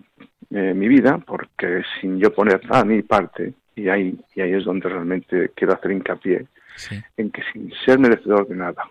eh, 0.51 0.75
mi 0.75 0.88
vida, 0.88 1.18
porque 1.18 1.83
sin 2.01 2.18
yo 2.18 2.33
poner 2.33 2.64
nada 2.66 2.85
mi 2.85 3.03
parte, 3.03 3.55
y 3.75 3.88
ahí, 3.88 4.18
y 4.35 4.40
ahí 4.40 4.53
es 4.53 4.64
donde 4.64 4.88
realmente 4.88 5.51
quiero 5.55 5.75
hacer 5.75 5.92
hincapié, 5.92 6.46
en 7.16 7.31
que 7.31 7.42
sin 7.53 7.73
ser 7.85 7.99
merecedor 7.99 8.46
de 8.46 8.57
nada, 8.57 8.85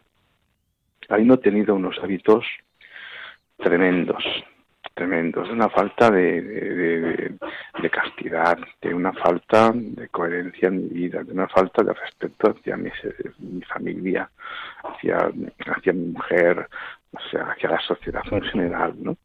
no 1.17 1.33
he 1.33 1.37
tenido 1.37 1.75
unos 1.75 1.97
hábitos 2.01 2.45
tremendos, 3.57 4.23
tremendo, 4.99 5.43
es 5.43 5.49
una 5.49 5.69
falta 5.69 6.11
de, 6.11 6.41
de, 6.41 7.89
castidad, 7.89 8.57
de 8.81 8.93
una 8.93 9.13
falta 9.13 9.71
de 9.73 10.09
coherencia 10.09 10.67
en 10.67 10.83
mi 10.83 10.89
vida, 10.89 11.23
de 11.23 11.31
una 11.31 11.47
falta 11.47 11.81
de 11.83 11.93
respeto 11.93 12.49
hacia 12.49 12.75
mi, 12.75 12.89
mi 13.39 13.61
familia, 13.61 14.29
hacia, 14.83 15.31
hacia 15.73 15.93
mi 15.93 16.07
mujer, 16.07 16.67
o 17.13 17.19
sea, 17.31 17.51
hacia 17.51 17.69
la 17.69 17.79
sociedad 17.79 18.23
en 18.29 18.41
general, 18.41 18.93
¿no? 19.01 19.15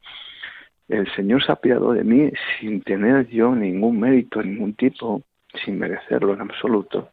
El 0.87 1.11
Señor 1.13 1.43
se 1.43 1.51
ha 1.51 1.55
apiado 1.55 1.91
de 1.91 2.05
mí 2.05 2.31
sin 2.57 2.81
tener 2.81 3.27
yo 3.27 3.53
ningún 3.53 3.99
mérito, 3.99 4.41
ningún 4.41 4.75
tipo, 4.75 5.23
sin 5.65 5.77
merecerlo 5.77 6.35
en 6.35 6.41
absoluto. 6.41 7.09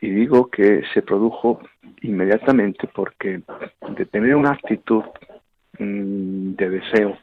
Y 0.00 0.10
digo 0.10 0.50
que 0.50 0.82
se 0.94 1.02
produjo 1.02 1.60
inmediatamente 2.02 2.88
porque 2.92 3.40
de 3.88 4.04
tener 4.06 4.34
una 4.34 4.50
actitud 4.50 5.04
mm, 5.78 6.54
de 6.56 6.70
deseo 6.70 7.18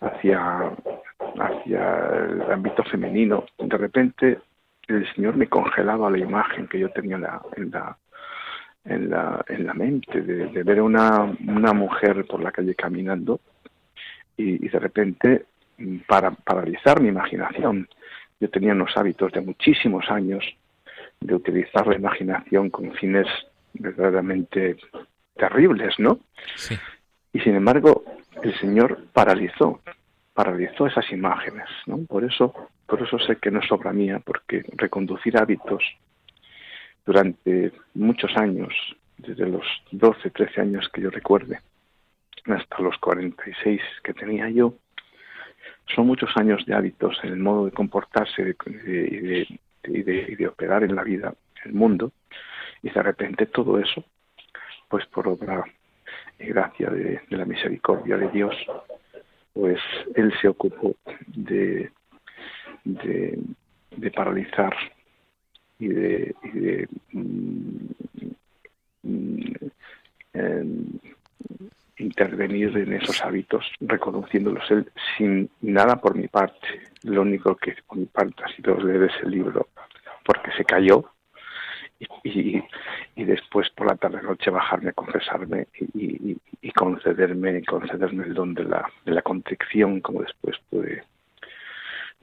hacia, 0.00 0.72
hacia 1.38 2.06
el 2.28 2.52
ámbito 2.52 2.82
femenino. 2.84 3.44
De 3.58 3.76
repente 3.76 4.38
el 4.86 5.06
Señor 5.14 5.36
me 5.36 5.48
congelaba 5.48 6.10
la 6.10 6.18
imagen 6.18 6.66
que 6.66 6.78
yo 6.78 6.90
tenía 6.90 7.16
en 7.16 7.22
la, 7.22 7.42
en 7.56 7.70
la, 7.70 7.98
en 8.84 9.10
la, 9.10 9.44
en 9.48 9.66
la 9.66 9.74
mente, 9.74 10.22
de, 10.22 10.62
ver 10.62 10.80
una, 10.80 11.24
una 11.46 11.72
mujer 11.72 12.26
por 12.26 12.42
la 12.42 12.52
calle 12.52 12.74
caminando 12.74 13.40
y, 14.36 14.64
y 14.64 14.68
de 14.68 14.78
repente 14.78 15.46
para 16.06 16.30
paralizar 16.30 17.00
mi 17.00 17.08
imaginación. 17.08 17.88
Yo 18.40 18.50
tenía 18.50 18.72
unos 18.72 18.96
hábitos 18.96 19.32
de 19.32 19.40
muchísimos 19.40 20.08
años 20.10 20.44
de 21.20 21.34
utilizar 21.34 21.86
la 21.86 21.96
imaginación 21.96 22.70
con 22.70 22.92
fines 22.92 23.26
verdaderamente 23.74 24.76
terribles, 25.36 25.94
¿no? 25.98 26.20
Sí. 26.56 26.76
Y 27.32 27.40
sin 27.40 27.54
embargo, 27.54 28.04
el 28.42 28.58
Señor 28.58 29.06
paralizó, 29.12 29.80
paralizó 30.34 30.86
esas 30.86 31.10
imágenes, 31.10 31.66
¿no? 31.86 31.98
Por 32.06 32.24
eso, 32.24 32.54
por 32.86 33.02
eso 33.02 33.18
sé 33.18 33.36
que 33.36 33.50
no 33.50 33.60
es 33.60 33.70
obra 33.72 33.92
mía, 33.92 34.20
porque 34.24 34.64
reconducir 34.76 35.36
hábitos 35.36 35.82
durante 37.04 37.72
muchos 37.94 38.36
años, 38.36 38.72
desde 39.16 39.46
los 39.46 39.64
12, 39.92 40.30
13 40.30 40.60
años 40.60 40.88
que 40.92 41.00
yo 41.00 41.10
recuerde, 41.10 41.60
hasta 42.46 42.82
los 42.82 42.96
46 42.98 43.80
que 44.02 44.14
tenía 44.14 44.48
yo, 44.48 44.74
son 45.94 46.06
muchos 46.06 46.30
años 46.36 46.64
de 46.66 46.74
hábitos 46.74 47.18
en 47.22 47.32
el 47.32 47.38
modo 47.38 47.66
de 47.66 47.72
comportarse 47.72 48.42
y 48.42 48.44
de, 48.44 49.58
de, 50.36 50.46
operar 50.46 50.84
en 50.84 50.94
la 50.94 51.02
vida, 51.02 51.34
en 51.62 51.70
el 51.70 51.74
mundo, 51.74 52.12
y 52.82 52.90
de 52.90 53.02
repente 53.02 53.46
todo 53.46 53.78
eso, 53.78 54.04
pues 54.88 55.06
por 55.06 55.28
obra 55.28 55.64
gracia 56.38 56.90
de, 56.90 57.20
la 57.30 57.44
misericordia 57.44 58.16
de 58.16 58.28
Dios, 58.28 58.54
pues 59.52 59.78
Él 60.14 60.32
se 60.40 60.48
ocupó 60.48 60.94
de, 61.26 61.90
de, 62.84 64.10
paralizar 64.14 64.74
y 65.78 65.88
de, 65.88 66.88
mm, 67.12 67.86
em, 70.32 70.86
intervenir 71.98 72.76
en 72.76 72.92
esos 72.92 73.22
hábitos, 73.22 73.64
reconociéndolos 73.80 74.70
él 74.70 74.90
sin 75.16 75.50
nada 75.60 75.96
por 75.96 76.14
mi 76.14 76.28
parte. 76.28 76.82
Lo 77.02 77.22
único 77.22 77.56
que 77.56 77.74
por 77.86 77.98
mi 77.98 78.06
parte 78.06 78.44
ha 78.44 78.54
sido 78.54 78.78
leer 78.80 79.10
ese 79.10 79.28
libro 79.28 79.68
porque 80.24 80.50
se 80.56 80.64
cayó 80.64 81.04
y, 82.24 82.62
y 83.16 83.24
después 83.24 83.68
por 83.70 83.88
la 83.88 83.96
tarde 83.96 84.22
noche 84.22 84.50
bajarme 84.50 84.90
a 84.90 84.92
confesarme 84.92 85.66
y, 85.94 86.36
y, 86.62 86.70
concederme 86.72 87.64
concederme 87.64 88.24
el 88.24 88.34
don 88.34 88.54
de 88.54 88.64
la, 88.64 88.88
de 89.04 89.12
la 89.12 89.22
contrición 89.22 90.00
como 90.00 90.22
después 90.22 90.56
pude 90.70 91.02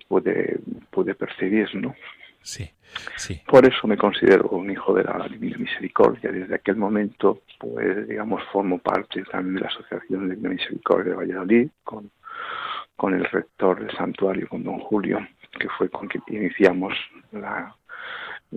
pude 0.07 0.59
pude 0.91 1.15
percibir 1.15 1.73
no 1.75 1.95
sí 2.41 2.69
sí. 3.17 3.41
Por 3.45 3.65
eso 3.67 3.88
me 3.88 3.97
considero 3.97 4.47
un 4.49 4.69
hijo 4.71 4.93
de 4.93 5.03
la 5.03 5.27
divina 5.27 5.57
misericordia. 5.57 6.31
Desde 6.31 6.55
aquel 6.55 6.77
momento 6.77 7.41
pues 7.59 8.07
digamos 8.07 8.41
formo 8.53 8.77
parte 8.77 9.23
también 9.23 9.55
de 9.55 9.61
la 9.61 9.67
asociación 9.67 10.29
de 10.29 10.38
la 10.38 10.49
misericordia 10.49 11.11
de 11.11 11.17
Valladolid 11.17 11.69
con 11.83 12.11
con 12.95 13.13
el 13.13 13.25
rector 13.25 13.83
del 13.85 13.95
santuario 13.97 14.47
con 14.47 14.63
don 14.63 14.79
Julio 14.79 15.19
que 15.59 15.67
fue 15.69 15.89
con 15.89 16.07
quien 16.07 16.23
iniciamos 16.29 16.93
la 17.31 17.75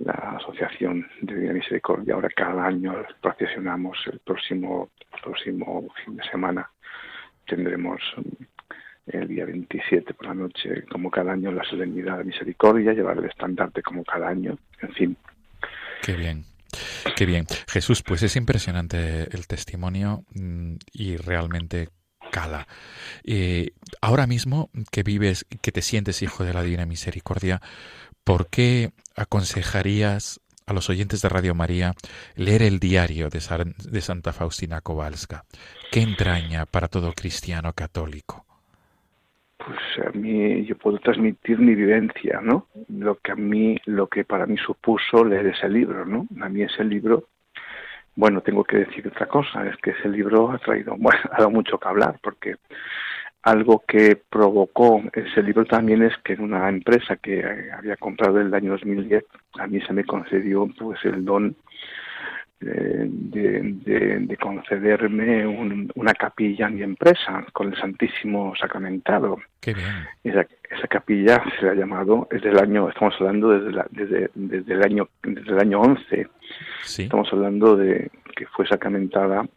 la 0.05 0.37
Asociación 0.37 1.07
de 1.21 1.53
Misericordia. 1.53 2.15
Ahora 2.15 2.29
cada 2.29 2.65
año 2.65 2.93
procesionamos 3.21 3.97
el 4.11 4.19
próximo, 4.19 4.89
próximo 5.23 5.87
fin 6.03 6.15
de 6.15 6.23
semana. 6.25 6.69
Tendremos 7.45 7.99
mm, 8.17 8.43
el 9.17 9.27
día 9.27 9.45
27 9.45 10.13
por 10.13 10.27
la 10.27 10.33
noche, 10.33 10.83
como 10.91 11.09
cada 11.09 11.33
año, 11.33 11.51
la 11.51 11.63
solemnidad 11.63 12.19
de 12.19 12.25
misericordia, 12.25 12.93
llevar 12.93 13.17
el 13.17 13.25
estandarte 13.25 13.81
como 13.81 14.03
cada 14.03 14.29
año, 14.29 14.57
en 14.81 14.93
fin. 14.93 15.17
Qué 16.01 16.13
bien. 16.13 16.43
Qué 17.15 17.25
bien. 17.25 17.45
Jesús, 17.67 18.03
pues 18.03 18.21
es 18.23 18.35
impresionante 18.35 19.23
el 19.35 19.47
testimonio 19.47 20.23
mm, 20.33 20.75
y 20.93 21.17
realmente 21.17 21.89
cala. 22.29 22.67
Eh, 23.23 23.71
ahora 24.01 24.27
mismo 24.27 24.69
que 24.91 25.03
vives, 25.03 25.45
que 25.61 25.71
te 25.71 25.81
sientes 25.81 26.21
hijo 26.21 26.43
de 26.43 26.53
la 26.53 26.63
Divina 26.63 26.85
Misericordia, 26.85 27.61
¿por 28.23 28.49
qué 28.49 28.91
aconsejarías 29.15 30.41
a 30.65 30.73
los 30.73 30.89
oyentes 30.89 31.21
de 31.21 31.29
Radio 31.29 31.55
María 31.55 31.93
leer 32.35 32.61
el 32.61 32.79
diario 32.79 33.29
de, 33.29 33.41
Santa 34.01 34.33
Faustina 34.33 34.81
Kowalska? 34.81 35.43
¿Qué 35.91 36.01
entraña 36.01 36.65
para 36.65 36.87
todo 36.87 37.11
cristiano 37.13 37.73
católico? 37.73 38.45
Pues 39.57 40.07
a 40.07 40.11
mí 40.11 40.65
yo 40.65 40.77
puedo 40.77 40.99
transmitir 40.99 41.59
mi 41.59 41.75
vivencia, 41.75 42.39
¿no? 42.41 42.67
Lo 42.87 43.15
que 43.15 43.33
a 43.33 43.35
mí, 43.35 43.77
lo 43.85 44.07
que 44.07 44.23
para 44.23 44.45
mí 44.45 44.55
supuso 44.57 45.25
leer 45.25 45.47
ese 45.47 45.67
libro, 45.67 46.05
¿no? 46.05 46.27
A 46.41 46.47
mí 46.47 46.61
ese 46.61 46.83
libro 46.83 47.27
bueno, 48.15 48.41
tengo 48.41 48.63
que 48.63 48.77
decir 48.77 49.07
otra 49.07 49.27
cosa, 49.27 49.65
es 49.65 49.77
que 49.77 49.91
ese 49.91 50.09
libro 50.09 50.51
ha 50.51 50.57
traído, 50.57 50.95
bueno, 50.99 51.19
ha 51.31 51.37
dado 51.37 51.51
mucho 51.51 51.77
que 51.77 51.87
hablar, 51.87 52.19
porque 52.21 52.55
algo 53.43 53.83
que 53.87 54.17
provocó 54.29 55.01
ese 55.13 55.41
libro 55.41 55.65
también 55.65 56.03
es 56.03 56.13
que 56.23 56.33
en 56.33 56.41
una 56.41 56.67
empresa 56.67 57.15
que 57.15 57.43
había 57.71 57.95
comprado 57.95 58.39
en 58.41 58.47
el 58.47 58.53
año 58.53 58.71
2010, 58.71 59.23
a 59.59 59.67
mí 59.67 59.79
se 59.81 59.93
me 59.93 60.03
concedió 60.03 60.67
pues 60.77 60.99
el 61.05 61.23
don 61.23 61.55
eh, 62.61 63.07
de, 63.07 64.37
concederme 64.37 65.47
una 65.95 66.13
capilla 66.13 66.67
en 66.67 66.75
mi 66.75 66.83
empresa 66.83 67.45
con 67.53 67.67
el 67.71 67.79
Santísimo 67.79 68.53
Sacramentado. 68.59 69.37
Qué 69.61 69.73
bien. 69.73 69.87
Esa, 70.23 70.45
esa 70.69 70.87
capilla 70.87 71.43
se 71.59 71.69
ha 71.69 71.73
llamado, 71.73 72.27
es 72.31 72.41
del 72.41 72.57
año, 72.59 72.89
estamos 72.89 73.15
hablando 73.19 73.49
desde, 73.49 73.83
desde, 73.89 74.31
desde, 74.35 74.73
el 74.73 74.83
año 74.83 75.09
desde 75.23 75.51
el 75.51 75.59
año 75.59 75.81
11. 75.81 76.27
Sí. 76.83 77.03
Estamos 77.03 77.27
hablando 77.31 77.75
de 77.75 78.11
que 78.35 78.45
fue 78.47 78.67
sacramentada, 78.67 79.47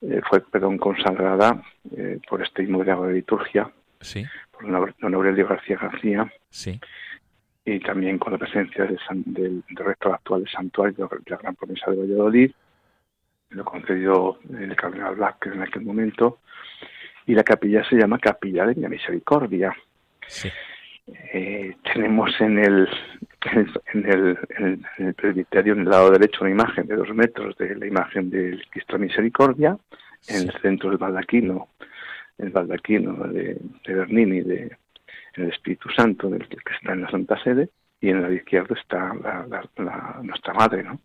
eh, 0.00 0.20
fue, 0.28 0.40
perdón, 0.40 0.78
consagrada 0.78 1.62
eh, 1.96 2.20
por 2.28 2.42
este 2.42 2.64
de 2.64 2.84
la 2.84 3.10
liturgia, 3.10 3.70
sí. 4.00 4.24
por 4.52 4.94
don 5.00 5.14
Aurelio 5.14 5.46
García 5.46 5.78
García. 5.80 6.32
Sí 6.50 6.80
y 7.74 7.80
también 7.80 8.18
con 8.18 8.32
la 8.32 8.38
presencia 8.38 8.84
del, 8.84 8.98
del, 9.26 9.62
rector 9.68 10.14
actual 10.14 10.42
del 10.42 10.50
santuario 10.50 11.06
de 11.06 11.30
la 11.30 11.36
Gran 11.36 11.54
Promesa 11.54 11.90
de 11.90 11.98
Valladolid, 11.98 12.50
lo 13.50 13.64
concedió 13.64 14.38
el 14.58 14.74
cardenal 14.74 15.16
Black 15.16 15.46
en 15.46 15.62
aquel 15.62 15.82
momento, 15.82 16.38
y 17.26 17.34
la 17.34 17.44
capilla 17.44 17.86
se 17.88 17.96
llama 17.96 18.18
Capilla 18.18 18.64
de 18.64 18.80
la 18.80 18.88
Misericordia. 18.88 19.76
Sí. 20.28 20.48
Eh, 21.32 21.74
tenemos 21.92 22.30
en 22.40 22.58
el, 22.58 22.88
en 23.94 24.06
el, 24.06 24.38
en 24.58 24.84
el, 24.98 25.14
presbiterio, 25.14 25.72
en 25.72 25.80
el 25.80 25.88
lado 25.88 26.10
derecho, 26.10 26.42
una 26.42 26.50
imagen 26.50 26.86
de 26.86 26.96
dos 26.96 27.08
metros 27.14 27.56
de 27.56 27.74
la 27.76 27.86
imagen 27.86 28.30
del 28.30 28.62
Cristo 28.70 28.98
Misericordia, 28.98 29.76
en 30.28 30.48
el 30.48 30.52
centro 30.60 30.90
del 30.90 30.98
baldaquino, 30.98 31.68
el 32.36 32.50
baldaquino 32.50 33.26
de, 33.28 33.56
de 33.86 33.94
Bernini, 33.94 34.42
de, 34.42 34.76
el 35.34 35.50
Espíritu 35.50 35.88
Santo, 35.90 36.28
del 36.28 36.46
que 36.48 36.56
está 36.74 36.92
en 36.92 37.02
la 37.02 37.10
Santa 37.10 37.42
Sede, 37.42 37.70
y 38.00 38.10
en 38.10 38.22
la 38.22 38.32
izquierda 38.32 38.76
está 38.80 39.12
la, 39.14 40.20
nuestra 40.22 40.54
Madre, 40.54 40.82
¿no? 40.82 41.00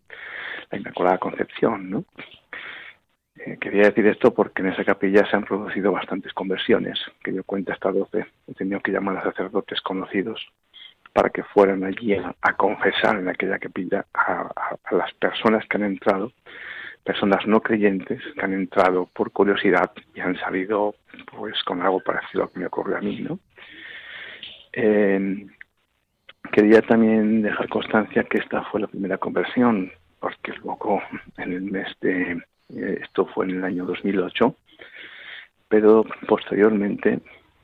La 0.70 0.78
Inmaculada 0.78 1.18
Concepción, 1.18 1.90
¿no? 1.90 2.04
Eh, 3.46 3.58
quería 3.60 3.82
decir 3.82 4.06
esto 4.06 4.32
porque 4.32 4.62
en 4.62 4.68
esa 4.68 4.84
capilla 4.84 5.28
se 5.28 5.36
han 5.36 5.44
producido 5.44 5.92
bastantes 5.92 6.32
conversiones, 6.32 6.98
que 7.22 7.34
yo 7.34 7.44
cuento 7.44 7.72
hasta 7.72 7.92
12. 7.92 8.24
He 8.46 8.54
tenido 8.54 8.80
que 8.80 8.90
llamar 8.90 9.18
a 9.18 9.22
sacerdotes 9.22 9.82
conocidos 9.82 10.40
para 11.12 11.28
que 11.28 11.44
fueran 11.44 11.84
allí 11.84 12.14
a, 12.14 12.52
confesar 12.56 13.18
en 13.18 13.28
aquella 13.28 13.58
capilla 13.58 14.06
a, 14.14 14.50
a, 14.82 14.94
las 14.94 15.12
personas 15.14 15.66
que 15.68 15.76
han 15.76 15.84
entrado, 15.84 16.32
personas 17.04 17.46
no 17.46 17.60
creyentes 17.60 18.22
que 18.34 18.44
han 18.44 18.54
entrado 18.54 19.10
por 19.12 19.30
curiosidad 19.30 19.92
y 20.14 20.20
han 20.20 20.36
salido 20.38 20.94
pues 21.36 21.62
con 21.64 21.82
algo 21.82 22.00
parecido 22.00 22.44
a 22.44 22.46
lo 22.46 22.52
que 22.52 22.60
me 22.60 22.66
ocurrió 22.66 22.96
a 22.96 23.00
mí, 23.00 23.20
¿no? 23.20 23.38
Eh, 24.72 25.46
quería 26.50 26.80
también 26.80 27.42
dejar 27.42 27.68
constancia 27.68 28.24
que 28.24 28.38
esta 28.38 28.62
fue 28.64 28.80
la 28.80 28.86
primera 28.86 29.18
conversión, 29.18 29.92
porque 30.18 30.52
luego 30.64 31.02
en 31.36 31.52
el 31.52 31.62
mes 31.62 31.94
de, 32.00 32.42
esto 32.68 33.26
fue 33.26 33.46
en 33.46 33.58
el 33.58 33.64
año 33.64 33.84
2008, 33.84 34.54
pero 35.68 36.04
posteriormente, 36.26 37.20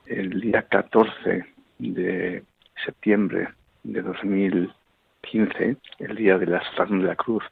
el 0.07 0.41
día 0.41 0.63
14 0.63 1.45
de 1.79 2.43
septiembre 2.85 3.49
de 3.83 4.03
2015, 4.03 5.77
el 5.99 6.17
día 6.17 6.39
de 6.39 6.47
la 6.47 6.59
Estación 6.59 7.01
de 7.01 7.07
la 7.07 7.17
Cruz, 7.17 7.45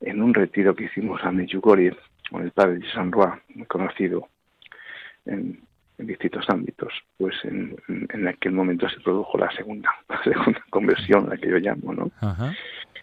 en 0.00 0.22
un 0.22 0.34
retiro 0.34 0.74
que 0.74 0.84
hicimos 0.84 1.22
a 1.22 1.30
Medjugorje 1.30 1.96
con 2.30 2.42
el 2.42 2.52
padre 2.52 2.78
de 2.78 2.90
San 2.92 3.12
Roa, 3.12 3.40
muy 3.54 3.66
conocido 3.66 4.28
en, 5.26 5.60
en 5.98 6.06
distintos 6.06 6.48
ámbitos, 6.48 6.92
pues 7.18 7.34
en, 7.44 7.76
en, 7.88 8.28
aquel 8.28 8.52
momento 8.52 8.88
se 8.88 9.00
produjo 9.00 9.36
la 9.36 9.50
segunda, 9.52 9.90
la 10.08 10.22
segunda 10.22 10.64
conversión, 10.70 11.28
la 11.28 11.36
que 11.36 11.50
yo 11.50 11.58
llamo, 11.58 11.92
¿no? 11.92 12.10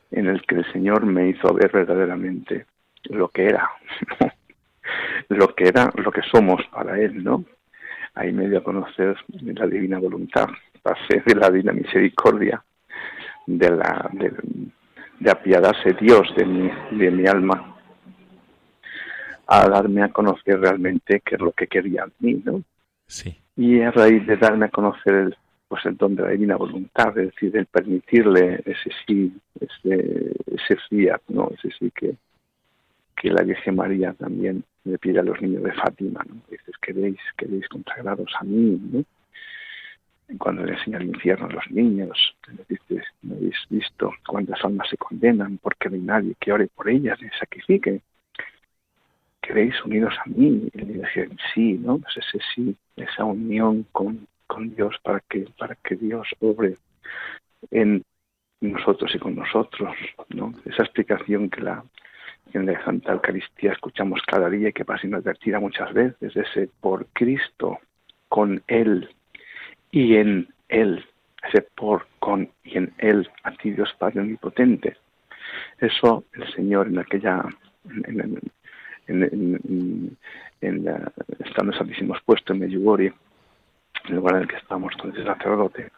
En 0.09 0.27
el 0.27 0.41
que 0.43 0.55
el 0.55 0.71
Señor 0.71 1.05
me 1.05 1.29
hizo 1.29 1.53
ver 1.53 1.71
verdaderamente 1.71 2.65
lo 3.03 3.29
que 3.29 3.45
era, 3.45 3.69
lo 5.29 5.53
que 5.55 5.67
era, 5.67 5.91
lo 5.95 6.11
que 6.11 6.21
somos 6.23 6.65
para 6.71 6.99
Él, 6.99 7.23
¿no? 7.23 7.45
Ahí 8.13 8.31
me 8.31 8.49
dio 8.49 8.59
a 8.59 8.63
conocer 8.63 9.15
la 9.27 9.67
divina 9.67 9.99
voluntad, 9.99 10.47
pasé 10.81 11.21
de 11.25 11.35
la 11.35 11.49
divina 11.49 11.73
misericordia, 11.73 12.63
de 13.45 13.69
la 13.69 14.09
de, 14.13 14.33
de 15.19 15.31
apiadarse 15.31 15.93
Dios 15.99 16.33
de 16.35 16.45
mi, 16.45 16.71
de 16.91 17.11
mi 17.11 17.27
alma, 17.27 17.75
a 19.47 19.67
darme 19.69 20.03
a 20.03 20.09
conocer 20.09 20.59
realmente 20.59 21.21
qué 21.23 21.35
es 21.35 21.41
lo 21.41 21.51
que 21.51 21.67
quería 21.67 22.03
en 22.03 22.13
mí, 22.19 22.41
¿no? 22.43 22.63
Y 23.55 23.81
a 23.81 23.91
raíz 23.91 24.25
de 24.27 24.37
darme 24.37 24.65
a 24.65 24.69
conocer 24.69 25.13
el, 25.13 25.37
pues 25.67 25.85
el 25.85 25.97
don 25.97 26.15
de 26.15 26.23
la 26.23 26.29
divina 26.29 26.57
voluntad, 26.57 27.17
es 27.17 27.31
decir, 27.31 27.55
el 27.55 27.65
permitirle 27.65 28.61
ese 28.65 28.91
sí, 29.05 29.33
ese, 29.59 30.33
ese 30.53 30.75
fiat, 30.89 31.21
¿no? 31.29 31.49
Ese 31.57 31.69
sí 31.79 31.91
que, 31.95 32.15
que 33.19 33.29
la 33.29 33.43
Virgen 33.43 33.75
María 33.75 34.13
también 34.13 34.63
le 34.85 34.97
pide 34.97 35.19
a 35.19 35.23
los 35.23 35.41
niños 35.41 35.63
de 35.63 35.73
Fátima, 35.73 36.23
¿no? 36.27 36.35
Dices, 36.49 36.75
queréis, 36.81 37.19
queréis 37.37 37.67
consagrados 37.67 38.31
a 38.39 38.43
mí, 38.43 38.79
¿no? 38.91 39.03
Cuando 40.37 40.63
le 40.63 40.73
enseña 40.73 40.97
el 40.99 41.07
infierno 41.07 41.47
a 41.47 41.51
los 41.51 41.71
niños, 41.71 42.35
les 42.57 42.67
dices, 42.67 43.05
no 43.23 43.35
habéis 43.35 43.55
visto 43.69 44.13
cuántas 44.27 44.63
almas 44.63 44.89
se 44.89 44.97
condenan 44.97 45.57
porque 45.57 45.89
no 45.89 45.95
hay 45.95 46.01
nadie 46.01 46.35
que 46.39 46.51
ore 46.51 46.67
por 46.67 46.89
ellas 46.89 47.17
ni 47.21 47.29
sacrifique 47.39 48.01
queréis 49.47 49.73
unidos 49.85 50.13
a 50.25 50.29
mí. 50.29 50.69
Y 50.73 50.77
le 50.77 50.93
dije, 50.93 51.29
sí, 51.53 51.73
¿no? 51.73 51.97
Pues 51.99 52.17
ese 52.17 52.39
sí, 52.53 52.75
esa 52.97 53.23
unión 53.23 53.85
con, 53.91 54.27
con 54.45 54.75
Dios 54.75 54.95
para 55.03 55.21
que, 55.21 55.47
para 55.57 55.75
que 55.75 55.95
Dios 55.95 56.27
obre 56.39 56.75
en 57.71 58.03
nosotros 58.59 59.13
y 59.15 59.19
con 59.19 59.35
nosotros, 59.35 59.95
¿no? 60.29 60.53
Esa 60.65 60.83
explicación 60.83 61.49
que 61.49 61.61
la 61.61 61.83
en 62.53 62.65
la 62.65 62.83
Santa 62.83 63.13
Eucaristía 63.13 63.71
escuchamos 63.71 64.21
cada 64.25 64.49
día 64.49 64.69
y 64.69 64.73
que 64.73 64.85
pasa 64.85 65.07
inadvertida 65.07 65.59
muchas 65.59 65.93
veces, 65.93 66.35
ese 66.35 66.69
por 66.81 67.07
Cristo, 67.13 67.79
con 68.29 68.61
Él 68.67 69.09
y 69.91 70.15
en 70.15 70.47
Él, 70.69 71.05
ese 71.47 71.61
por, 71.61 72.07
con 72.19 72.49
y 72.63 72.77
en 72.77 72.93
Él, 72.97 73.29
a 73.43 73.51
ti 73.51 73.71
Dios 73.71 73.93
Padre 73.97 74.21
Omnipotente. 74.21 74.97
Eso 75.79 76.25
el 76.33 76.51
Señor 76.53 76.87
en 76.87 76.99
aquella, 76.99 77.43
en, 78.05 78.41
en, 79.07 80.17
en, 80.61 80.85
la, 80.85 81.11
estando 81.39 81.73
Santísimos 81.73 82.19
puesto 82.25 82.53
en 82.53 82.59
Medjugorje, 82.59 83.07
en 83.07 84.09
el 84.09 84.15
lugar 84.15 84.35
en 84.35 84.41
el 84.43 84.47
que 84.47 84.57
estábamos 84.57 84.95
con 84.97 85.11
ese 85.11 85.23
sacerdote, 85.23 85.91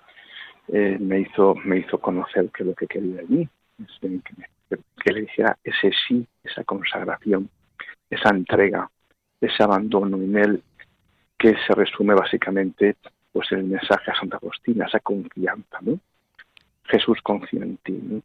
eh, 0.68 0.98
me 1.00 1.22
hizo 1.22 1.56
me 1.56 1.80
hizo 1.80 1.98
conocer 1.98 2.50
que 2.52 2.64
lo 2.64 2.76
que 2.76 2.86
quería 2.86 3.22
allí, 3.22 3.50
que, 4.02 4.22
que 4.70 5.12
le 5.12 5.22
dijera 5.22 5.58
ese 5.64 5.92
sí, 6.08 6.26
esa 6.44 6.64
consagración, 6.64 7.50
esa 8.10 8.30
entrega, 8.30 8.90
ese 9.42 9.64
abandono 9.64 10.18
en 10.18 10.38
él, 10.38 10.64
que 11.38 11.56
se 11.66 11.74
resume 11.74 12.14
básicamente 12.14 12.98
pues 13.32 13.52
el 13.52 13.64
mensaje 13.64 14.12
a 14.12 14.20
Santa 14.20 14.38
Agustina, 14.38 14.86
esa 14.86 15.00
confianza, 15.00 15.80
¿no? 15.82 16.00
Jesús 16.86 17.20
confía 17.22 17.64
en 17.64 17.78
ti, 17.78 18.00
¿no? 18.02 18.22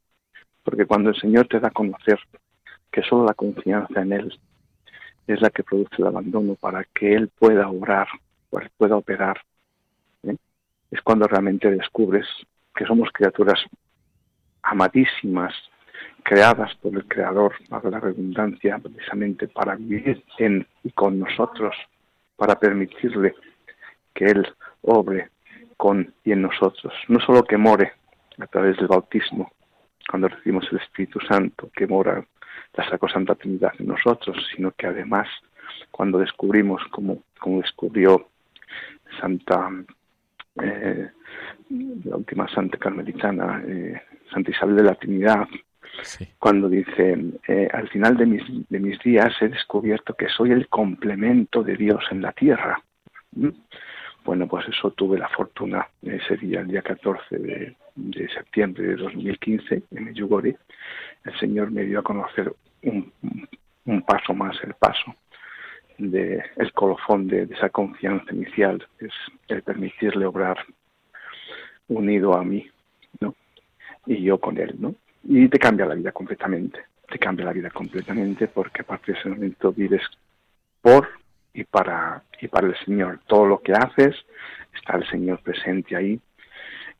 Porque 0.63 0.87
cuando 0.87 1.11
el 1.11 1.17
Señor 1.17 1.47
te 1.47 1.61
da 1.61 1.69
a 1.69 1.71
conocer 1.71 2.19
que 2.91 3.03
solo 3.03 3.27
la 3.27 3.35
confianza 3.35 4.01
en 4.01 4.13
Él 4.13 4.39
es 5.27 5.41
la 5.41 5.51
que 5.51 5.63
produce 5.63 5.97
el 5.99 6.07
abandono 6.07 6.55
para 6.55 6.85
que 6.85 7.15
Él 7.15 7.29
pueda 7.29 7.69
obrar, 7.69 8.09
pueda 8.77 8.97
operar. 8.97 9.41
¿eh? 10.23 10.37
Es 10.91 11.03
cuando 11.03 11.27
realmente 11.27 11.71
descubres 11.71 12.27
que 12.75 12.87
somos 12.87 13.11
criaturas 13.13 13.61
amadísimas, 14.63 15.55
creadas 16.23 16.75
por 16.77 16.95
el 16.95 17.07
Creador, 17.07 17.55
para 17.69 17.91
la 17.91 18.01
redundancia, 18.01 18.79
precisamente 18.79 19.49
para 19.49 19.77
vivir 19.77 20.25
en 20.39 20.67
y 20.83 20.91
con 20.91 21.19
nosotros, 21.19 21.75
para 22.37 22.59
permitirle 22.59 23.35
que 24.15 24.27
Él 24.27 24.47
obre 24.83 25.31
con 25.77 26.15
y 26.25 26.33
en 26.33 26.43
nosotros. 26.43 26.93
No 27.09 27.21
solo 27.21 27.45
que 27.45 27.57
more 27.57 27.93
a 28.39 28.47
través 28.47 28.77
del 28.77 28.89
bautismo, 28.89 29.53
cuando 30.09 30.29
recibimos 30.29 30.67
el 30.71 30.79
Espíritu 30.79 31.21
Santo, 31.21 31.71
que 31.75 31.87
mora 31.87 32.25
la 32.75 32.89
Sacrosanta 32.89 33.35
Trinidad 33.35 33.73
en 33.79 33.89
nosotros, 33.89 34.37
sino 34.55 34.73
que 34.73 34.87
además 34.87 35.29
cuando 35.91 36.19
descubrimos, 36.19 36.83
como, 36.91 37.23
como 37.39 37.61
descubrió 37.61 38.29
Santa, 39.21 39.71
eh, 40.61 41.09
la 42.05 42.17
última 42.17 42.49
Santa 42.49 42.79
Carmelitana, 42.79 43.63
eh, 43.67 44.03
Santa 44.33 44.51
Isabel 44.51 44.77
de 44.77 44.83
la 44.83 44.95
Trinidad, 44.95 45.47
cuando 46.39 46.69
dice, 46.69 47.17
eh, 47.49 47.69
al 47.73 47.89
final 47.89 48.17
de 48.17 48.27
mis, 48.27 48.43
de 48.69 48.81
mis 48.81 48.99
días 49.01 49.33
he 49.41 49.49
descubierto 49.49 50.15
que 50.15 50.29
soy 50.29 50.51
el 50.53 50.69
complemento 50.69 51.63
de 51.63 51.77
Dios 51.77 52.05
en 52.11 52.23
la 52.23 52.33
tierra. 52.33 52.83
¿Mm? 53.33 53.49
Bueno, 54.25 54.47
pues 54.47 54.67
eso 54.69 54.91
tuve 54.93 55.19
la 55.19 55.29
fortuna 55.29 55.87
ese 56.03 56.37
día, 56.37 56.61
el 56.61 56.69
día 56.69 56.83
14 56.83 57.37
de, 57.37 57.77
de 57.95 58.29
septiembre 58.29 58.85
de 58.85 58.97
2015, 58.97 59.83
en 59.91 60.05
Medjugorje, 60.05 60.57
el 61.25 61.39
Señor 61.39 61.71
me 61.71 61.85
dio 61.85 62.01
a 62.01 62.03
conocer 62.03 62.53
un, 62.83 63.13
paso 64.07 64.35
más, 64.35 64.57
el 64.63 64.75
paso 64.75 65.15
de 65.99 66.43
el 66.57 66.73
colofón 66.73 67.29
de, 67.29 67.45
esa 67.45 67.69
confianza 67.71 68.35
inicial, 68.35 68.85
es 68.99 69.13
el 69.49 69.63
permitirle 69.63 70.27
obrar 70.27 70.59
unido 71.89 72.35
a 72.35 72.43
mí, 72.43 72.67
¿no? 73.21 73.35
Y 74.07 74.23
yo 74.23 74.39
con 74.39 74.59
él, 74.59 74.75
¿no? 74.79 74.95
Y 75.27 75.49
te 75.49 75.59
cambia 75.59 75.87
la 75.87 75.95
vida 75.95 76.13
completamente, 76.13 76.81
te 77.09 77.19
cambia 77.19 77.47
la 77.47 77.53
vida 77.53 77.71
completamente 77.71 78.49
porque 78.49 78.83
a 78.83 78.85
partir 78.85 79.15
de 79.15 79.21
ese 79.21 79.29
momento 79.31 79.73
vives 79.73 80.03
por 80.81 81.09
y 81.53 81.65
para 81.65 82.23
y 82.41 82.49
para 82.49 82.67
el 82.67 82.77
Señor. 82.85 83.21
Todo 83.27 83.47
lo 83.47 83.61
que 83.61 83.73
haces 83.73 84.15
está 84.75 84.97
el 84.97 85.09
Señor 85.09 85.41
presente 85.41 85.97
ahí. 85.97 86.21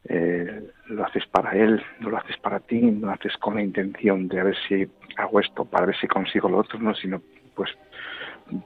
Eh, 0.07 0.71
lo 0.87 1.05
haces 1.05 1.27
para 1.27 1.53
Él, 1.53 1.83
no 2.01 2.11
lo 2.11 2.19
haces 2.19 2.37
para 2.37 2.61
ti, 2.61 2.81
no 2.81 3.07
lo 3.07 3.13
haces 3.13 3.37
con 3.39 3.55
la 3.55 3.63
intención 3.63 4.29
de 4.29 4.41
a 4.41 4.45
ver 4.45 4.57
si 4.69 4.87
hago 5.17 5.41
esto 5.41 5.65
para 5.65 5.87
ver 5.87 5.97
si 5.97 6.07
consigo 6.07 6.49
lo 6.49 6.59
otro, 6.59 6.79
no, 6.79 6.95
sino 6.95 7.23
pues 7.55 7.71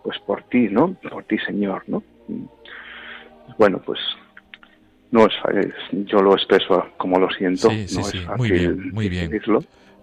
pues 0.02 0.18
por 0.20 0.42
ti, 0.44 0.68
¿no? 0.68 0.94
Por 0.94 1.24
ti, 1.24 1.38
Señor, 1.38 1.84
¿no? 1.86 2.02
Bueno, 3.56 3.80
pues 3.84 3.98
no 5.10 5.26
es, 5.26 5.32
yo 5.90 6.20
lo 6.20 6.34
expreso 6.34 6.86
como 6.96 7.18
lo 7.18 7.30
siento. 7.30 7.70
Sí, 7.70 7.88
sí, 7.88 8.02
sí. 8.02 8.26
muy 8.36 8.50
bien, 8.50 8.90
muy 8.92 9.08
bien. 9.08 9.40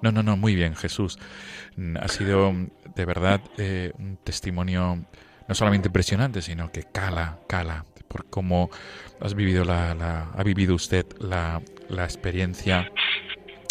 No, 0.01 0.12
no, 0.12 0.24
no, 0.24 0.38
muy 0.38 0.56
bien, 0.56 0.76
Jesús. 0.76 1.18
Ha 1.99 2.08
sido 2.08 2.53
de 2.95 3.06
verdad 3.06 3.41
eh, 3.58 3.91
un 3.97 4.18
testimonio 4.24 5.06
no 5.47 5.56
solamente 5.56 5.89
impresionante, 5.89 6.41
sino 6.41 6.72
que 6.72 6.84
cala, 6.84 7.39
cala, 7.47 7.86
por 8.08 8.26
cómo 8.30 8.70
has 9.20 9.36
vivido 9.36 9.64
la, 9.64 9.93
la 9.93 10.32
ha 10.32 10.43
vivido 10.43 10.76
usted 10.76 11.06
la, 11.20 11.62
la 11.89 12.03
experiencia 12.03 12.89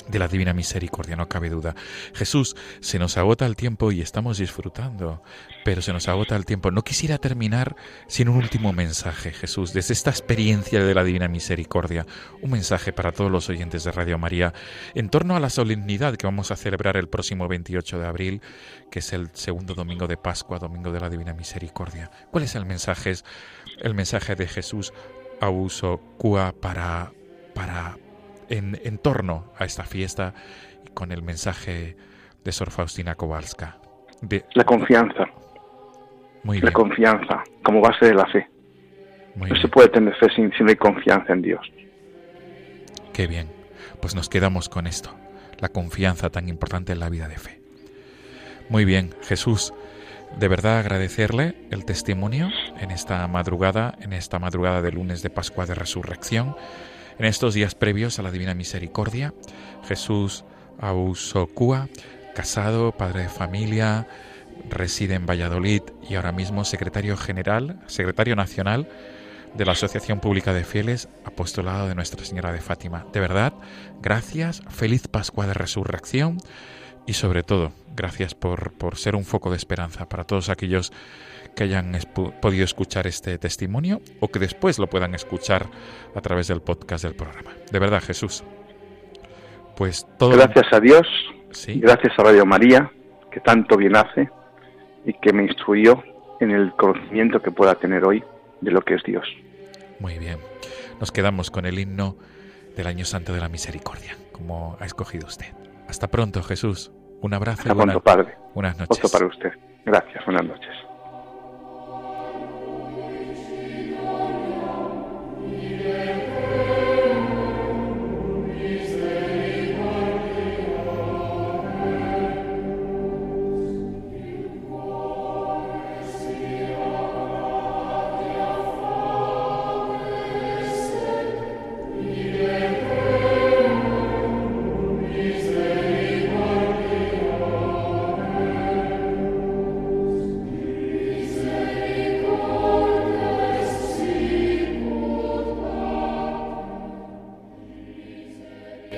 de 0.09 0.19
la 0.19 0.29
divina 0.29 0.53
misericordia, 0.53 1.17
no 1.17 1.29
cabe 1.29 1.51
duda. 1.51 1.75
Jesús, 2.15 2.57
se 2.81 2.99
nos 2.99 3.17
agota 3.17 3.47
el 3.47 3.57
tiempo 3.57 3.93
y 3.93 4.01
estamos 4.01 4.39
disfrutando, 4.39 5.23
pero 5.65 5.83
se 5.83 5.93
nos 5.93 6.09
agota 6.09 6.37
el 6.37 6.45
tiempo. 6.45 6.71
No 6.71 6.83
quisiera 6.83 7.19
terminar 7.19 7.77
sin 8.07 8.29
un 8.29 8.37
último 8.37 8.73
mensaje, 8.73 9.33
Jesús, 9.33 9.73
desde 9.73 9.95
esta 9.95 10.11
experiencia 10.11 10.85
de 10.85 10.95
la 10.95 11.05
divina 11.05 11.29
misericordia, 11.29 12.07
un 12.43 12.51
mensaje 12.51 12.93
para 12.93 13.13
todos 13.13 13.31
los 13.31 13.49
oyentes 13.49 13.85
de 13.85 13.93
Radio 13.93 14.19
María 14.19 14.53
en 14.95 15.09
torno 15.09 15.37
a 15.37 15.41
la 15.41 15.51
solemnidad 15.51 16.17
que 16.17 16.27
vamos 16.27 16.51
a 16.51 16.57
celebrar 16.57 16.97
el 16.97 17.09
próximo 17.09 17.49
28 17.49 17.99
de 17.99 18.07
abril, 18.07 18.43
que 18.91 18.99
es 18.99 19.13
el 19.13 19.31
segundo 19.33 19.75
domingo 19.75 20.07
de 20.07 20.17
Pascua, 20.17 20.59
domingo 20.59 20.93
de 20.93 21.01
la 21.01 21.11
divina 21.11 21.35
misericordia. 21.35 22.11
¿Cuál 22.31 22.45
es 22.45 22.55
el 22.55 22.67
mensaje? 22.67 23.15
El 23.79 23.95
mensaje 23.95 24.35
de 24.35 24.47
Jesús 24.47 24.93
a 25.41 25.51
uso 25.51 26.01
cua 26.17 26.55
para 26.59 27.13
para 27.55 27.97
en, 28.49 28.99
torno 28.99 29.53
a 29.59 29.65
esta 29.65 29.85
fiesta 29.85 30.35
con 30.93 31.13
el 31.13 31.23
mensaje 31.23 31.97
de 32.45 32.53
Sor 32.53 32.71
Faustina 32.71 33.15
Kowalska. 33.15 33.79
De... 34.21 34.45
La 34.55 34.65
confianza. 34.65 35.27
Muy 36.43 36.61
La 36.61 36.73
confianza 36.73 37.43
como 37.63 37.81
base 37.81 38.07
de 38.07 38.15
la 38.15 38.27
fe. 38.27 38.49
no 39.35 39.57
se 39.57 39.69
puede 39.69 39.89
tener 39.89 40.15
fe 40.17 40.29
sin, 40.35 40.53
sin 40.53 40.75
confianza 40.77 41.33
en 41.33 41.43
Dios. 41.43 41.67
Qué 43.13 43.27
bien. 43.27 43.49
Pues 44.01 44.15
nos 44.15 44.29
quedamos 44.29 44.69
con 44.69 44.87
esto. 44.87 45.15
La 45.59 45.69
confianza 45.69 46.31
tan 46.31 46.49
importante 46.49 46.93
en 46.93 47.01
la 47.01 47.09
vida 47.09 47.29
de 47.29 47.39
fe. 47.39 47.61
Muy 48.69 48.85
bien, 48.85 49.15
Jesús. 49.23 49.73
De 50.39 50.49
verdad 50.49 50.79
agradecerle 50.79 51.55
el 51.71 51.85
testimonio 51.85 52.51
en 52.81 52.91
esta 52.91 53.27
madrugada, 53.29 53.95
en 54.01 54.13
esta 54.13 54.39
madrugada 54.39 54.83
de 54.83 54.91
lunes 54.91 55.23
de 55.23 55.31
Pascua 55.31 55.65
de 55.65 55.75
Resurrección 55.75 56.57
en 57.19 57.25
estos 57.27 57.55
días 57.55 57.75
previos 57.75 58.19
a 58.19 58.23
la 58.23 58.31
Divina 58.31 58.55
Misericordia, 58.55 59.35
Jesús 59.87 60.45
Ausocua, 60.81 61.89
casado, 62.35 62.93
padre 62.93 63.23
de 63.23 63.29
familia, 63.29 64.07
reside 64.69 65.15
en 65.15 65.27
Valladolid 65.27 65.83
y 66.09 66.15
ahora 66.15 66.33
mismo 66.33 66.65
secretario 66.65 67.17
general, 67.17 67.81
secretario 67.87 68.37
nacional 68.37 68.89
de 69.55 69.65
la 69.65 69.73
Asociación 69.73 70.21
Pública 70.21 70.53
de 70.53 70.65
Fieles, 70.65 71.09
apostolado 71.25 71.87
de 71.89 71.95
Nuestra 71.95 72.25
Señora 72.25 72.53
de 72.53 72.61
Fátima. 72.61 73.07
De 73.13 73.21
verdad, 73.21 73.53
gracias, 74.03 74.63
feliz 74.69 75.07
Pascua 75.07 75.47
de 75.47 75.55
Resurrección 75.55 76.39
y 77.07 77.13
sobre 77.13 77.43
todo, 77.43 77.73
gracias 77.95 78.35
por, 78.35 78.73
por 78.73 78.97
ser 78.97 79.15
un 79.15 79.25
foco 79.25 79.51
de 79.51 79.57
esperanza 79.57 80.09
para 80.09 80.25
todos 80.25 80.49
aquellos 80.49 80.93
que 81.55 81.65
hayan 81.65 81.93
podido 82.41 82.65
escuchar 82.65 83.07
este 83.07 83.39
testimonio 83.39 84.01
o 84.21 84.29
que 84.29 84.39
después 84.39 84.79
lo 84.79 84.89
puedan 84.89 85.15
escuchar 85.15 85.67
a 86.15 86.21
través 86.21 86.49
del 86.49 86.61
podcast 86.61 87.05
del 87.05 87.15
programa. 87.15 87.53
De 87.71 87.79
verdad, 87.79 88.03
Jesús. 88.03 88.45
Pues 89.77 90.07
todo. 90.19 90.31
Gracias 90.31 90.67
a 90.73 90.81
Dios, 90.81 91.07
¿Sí? 91.51 91.81
gracias 91.81 92.13
a 92.19 92.23
Radio 92.23 92.47
María, 92.47 92.91
que 93.31 93.41
tanto 93.41 93.77
bien 93.77 93.97
hace 93.97 94.29
y 95.05 95.13
que 95.15 95.33
me 95.33 95.45
instruyó 95.45 96.03
en 96.41 96.51
el 96.51 96.73
conocimiento 96.73 97.41
que 97.41 97.51
pueda 97.51 97.75
tener 97.75 98.05
hoy 98.05 98.23
de 98.61 98.71
lo 98.71 98.81
que 98.83 98.95
es 98.95 99.03
Dios. 99.05 99.27
Muy 100.01 100.19
bien. 100.19 100.39
Nos 101.01 101.13
quedamos 101.13 101.51
con 101.51 101.67
el 101.67 101.79
himno 101.79 102.17
del 102.77 102.87
Año 102.87 103.05
Santo 103.05 103.33
de 103.33 103.41
la 103.41 103.49
Misericordia, 103.49 104.17
como 104.33 104.77
ha 104.81 104.87
escogido 104.87 105.27
usted. 105.27 105.53
Hasta 105.89 106.09
pronto, 106.09 106.43
Jesús. 106.43 106.93
Un 107.21 107.35
abrazo. 107.35 107.63
Hasta 107.63 107.75
pronto, 107.75 108.01
Padre. 108.01 108.37
Buenas 108.55 108.79
noches. 108.79 108.99
Otro 108.99 109.09
para 109.09 109.27
usted. 109.27 109.53
Gracias. 109.85 110.25
Buenas 110.25 110.45
noches. 110.47 110.71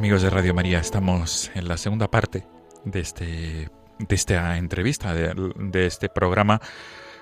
Amigos 0.00 0.22
de 0.22 0.30
Radio 0.30 0.54
María, 0.54 0.78
estamos 0.78 1.50
en 1.54 1.68
la 1.68 1.76
segunda 1.76 2.10
parte 2.10 2.46
de, 2.86 3.00
este, 3.00 3.68
de 3.98 4.14
esta 4.14 4.56
entrevista, 4.56 5.12
de, 5.12 5.34
de 5.56 5.84
este 5.84 6.08
programa 6.08 6.58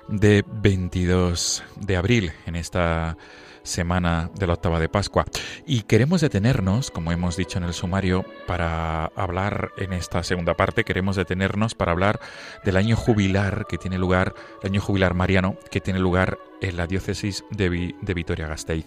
de 0.07 0.45
22 0.47 1.61
de 1.75 1.97
abril, 1.97 2.31
en 2.45 2.55
esta 2.55 3.17
semana 3.63 4.29
de 4.35 4.47
la 4.47 4.53
octava 4.53 4.79
de 4.79 4.89
Pascua. 4.89 5.25
Y 5.65 5.81
queremos 5.83 6.21
detenernos, 6.21 6.91
como 6.91 7.11
hemos 7.11 7.37
dicho 7.37 7.57
en 7.57 7.63
el 7.63 7.73
sumario, 7.73 8.25
para 8.47 9.05
hablar 9.15 9.71
en 9.77 9.93
esta 9.93 10.23
segunda 10.23 10.55
parte, 10.55 10.83
queremos 10.83 11.15
detenernos 11.15 11.75
para 11.75 11.91
hablar 11.91 12.19
del 12.63 12.77
año 12.77 12.95
jubilar 12.95 13.65
que 13.67 13.77
tiene 13.77 13.97
lugar, 13.97 14.33
el 14.61 14.71
año 14.71 14.81
jubilar 14.81 15.13
mariano, 15.13 15.57
que 15.71 15.81
tiene 15.81 15.99
lugar 15.99 16.37
en 16.61 16.77
la 16.77 16.87
diócesis 16.87 17.43
de, 17.51 17.95
de 18.01 18.13
Vitoria-Gasteiz. 18.13 18.85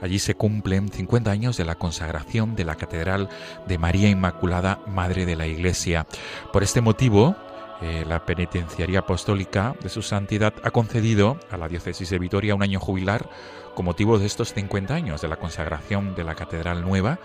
Allí 0.00 0.18
se 0.18 0.34
cumplen 0.34 0.88
50 0.88 1.30
años 1.30 1.56
de 1.56 1.64
la 1.64 1.74
consagración 1.74 2.56
de 2.56 2.64
la 2.64 2.76
Catedral 2.76 3.28
de 3.66 3.78
María 3.78 4.08
Inmaculada, 4.08 4.80
Madre 4.86 5.26
de 5.26 5.36
la 5.36 5.46
Iglesia. 5.46 6.06
Por 6.52 6.62
este 6.62 6.80
motivo, 6.80 7.36
eh, 7.82 8.04
la 8.06 8.24
Penitenciaría 8.26 9.00
Apostólica 9.00 9.74
de 9.82 9.88
su 9.88 10.02
Santidad 10.02 10.52
ha 10.62 10.70
concedido 10.70 11.38
a 11.50 11.56
la 11.56 11.68
Diócesis 11.68 12.10
de 12.10 12.18
Vitoria 12.18 12.54
un 12.54 12.62
año 12.62 12.78
jubilar 12.78 13.28
con 13.74 13.86
motivo 13.86 14.18
de 14.18 14.26
estos 14.26 14.52
50 14.52 14.94
años 14.94 15.22
de 15.22 15.28
la 15.28 15.36
consagración 15.36 16.14
de 16.14 16.24
la 16.24 16.34
Catedral 16.34 16.82
Nueva 16.82 17.20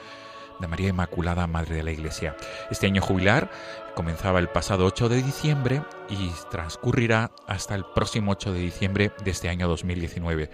de 0.60 0.68
María 0.68 0.90
Inmaculada, 0.90 1.48
Madre 1.48 1.76
de 1.76 1.84
la 1.84 1.92
Iglesia. 1.92 2.36
Este 2.72 2.88
año 2.88 3.02
jubilar 3.02 3.52
comenzaba 3.96 4.40
el 4.40 4.48
pasado 4.48 4.86
8 4.86 5.10
de 5.10 5.22
diciembre 5.22 5.82
y 6.10 6.32
transcurrirá 6.50 7.32
hasta 7.48 7.76
el 7.76 7.84
próximo 7.94 8.32
8 8.32 8.54
de 8.54 8.60
diciembre 8.60 9.12
de 9.24 9.32
este 9.32 9.50
año 9.50 9.68
2019. 9.68 10.50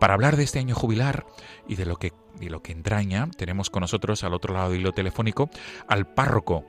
Para 0.00 0.14
hablar 0.14 0.36
de 0.36 0.44
este 0.44 0.58
año 0.58 0.74
jubilar 0.74 1.26
y 1.68 1.76
de 1.76 1.86
lo 1.86 1.96
que, 1.96 2.12
y 2.40 2.48
lo 2.48 2.62
que 2.62 2.72
entraña, 2.72 3.28
tenemos 3.36 3.70
con 3.70 3.82
nosotros 3.82 4.24
al 4.24 4.34
otro 4.34 4.54
lado 4.54 4.70
del 4.70 4.80
hilo 4.80 4.92
telefónico 4.92 5.50
al 5.88 6.06
párroco 6.06 6.64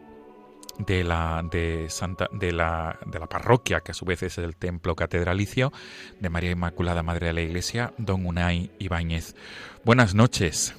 de 0.78 1.04
la, 1.04 1.44
de, 1.50 1.90
Santa, 1.90 2.28
de, 2.32 2.52
la, 2.52 2.98
de 3.06 3.20
la 3.20 3.28
parroquia, 3.28 3.82
que 3.82 3.92
a 3.92 3.94
su 3.94 4.06
vez 4.06 4.24
es 4.24 4.38
el 4.38 4.56
templo 4.56 4.96
catedralicio 4.96 5.72
de 6.20 6.30
María 6.30 6.52
Inmaculada 6.52 7.04
Madre 7.04 7.28
de 7.28 7.34
la 7.34 7.42
Iglesia, 7.42 7.94
don 7.98 8.26
Unai 8.26 8.72
Ibáñez. 8.80 9.36
Buenas 9.84 10.16
noches. 10.16 10.76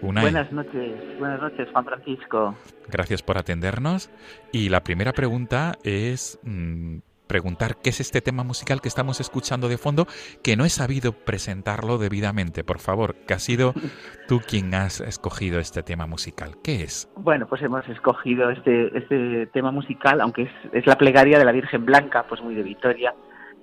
Unai. 0.00 0.24
Buenas 0.24 0.52
noches, 0.52 1.18
buenas 1.18 1.40
noches, 1.40 1.68
Juan 1.72 1.84
Francisco. 1.84 2.56
Gracias 2.88 3.22
por 3.22 3.38
atendernos. 3.38 4.10
Y 4.50 4.68
la 4.68 4.82
primera 4.82 5.12
pregunta 5.12 5.78
es 5.84 6.40
mm, 6.42 6.98
preguntar 7.32 7.76
qué 7.82 7.88
es 7.88 8.00
este 8.00 8.20
tema 8.20 8.44
musical 8.44 8.82
que 8.82 8.88
estamos 8.88 9.18
escuchando 9.18 9.66
de 9.68 9.78
fondo, 9.78 10.04
que 10.44 10.54
no 10.54 10.66
he 10.66 10.68
sabido 10.68 11.12
presentarlo 11.12 11.96
debidamente. 11.96 12.62
Por 12.62 12.78
favor, 12.78 13.14
que 13.26 13.32
has 13.32 13.42
sido 13.42 13.72
tú 14.28 14.40
quien 14.46 14.74
has 14.74 15.00
escogido 15.00 15.58
este 15.58 15.82
tema 15.82 16.06
musical. 16.06 16.56
¿Qué 16.62 16.82
es? 16.82 17.10
Bueno, 17.16 17.46
pues 17.46 17.62
hemos 17.62 17.88
escogido 17.88 18.50
este, 18.50 18.98
este 18.98 19.46
tema 19.46 19.70
musical, 19.70 20.20
aunque 20.20 20.42
es, 20.42 20.50
es 20.74 20.86
la 20.86 20.98
plegaria 20.98 21.38
de 21.38 21.46
la 21.46 21.52
Virgen 21.52 21.86
Blanca, 21.86 22.26
pues 22.28 22.42
muy 22.42 22.54
de 22.54 22.64
Vitoria, 22.64 23.14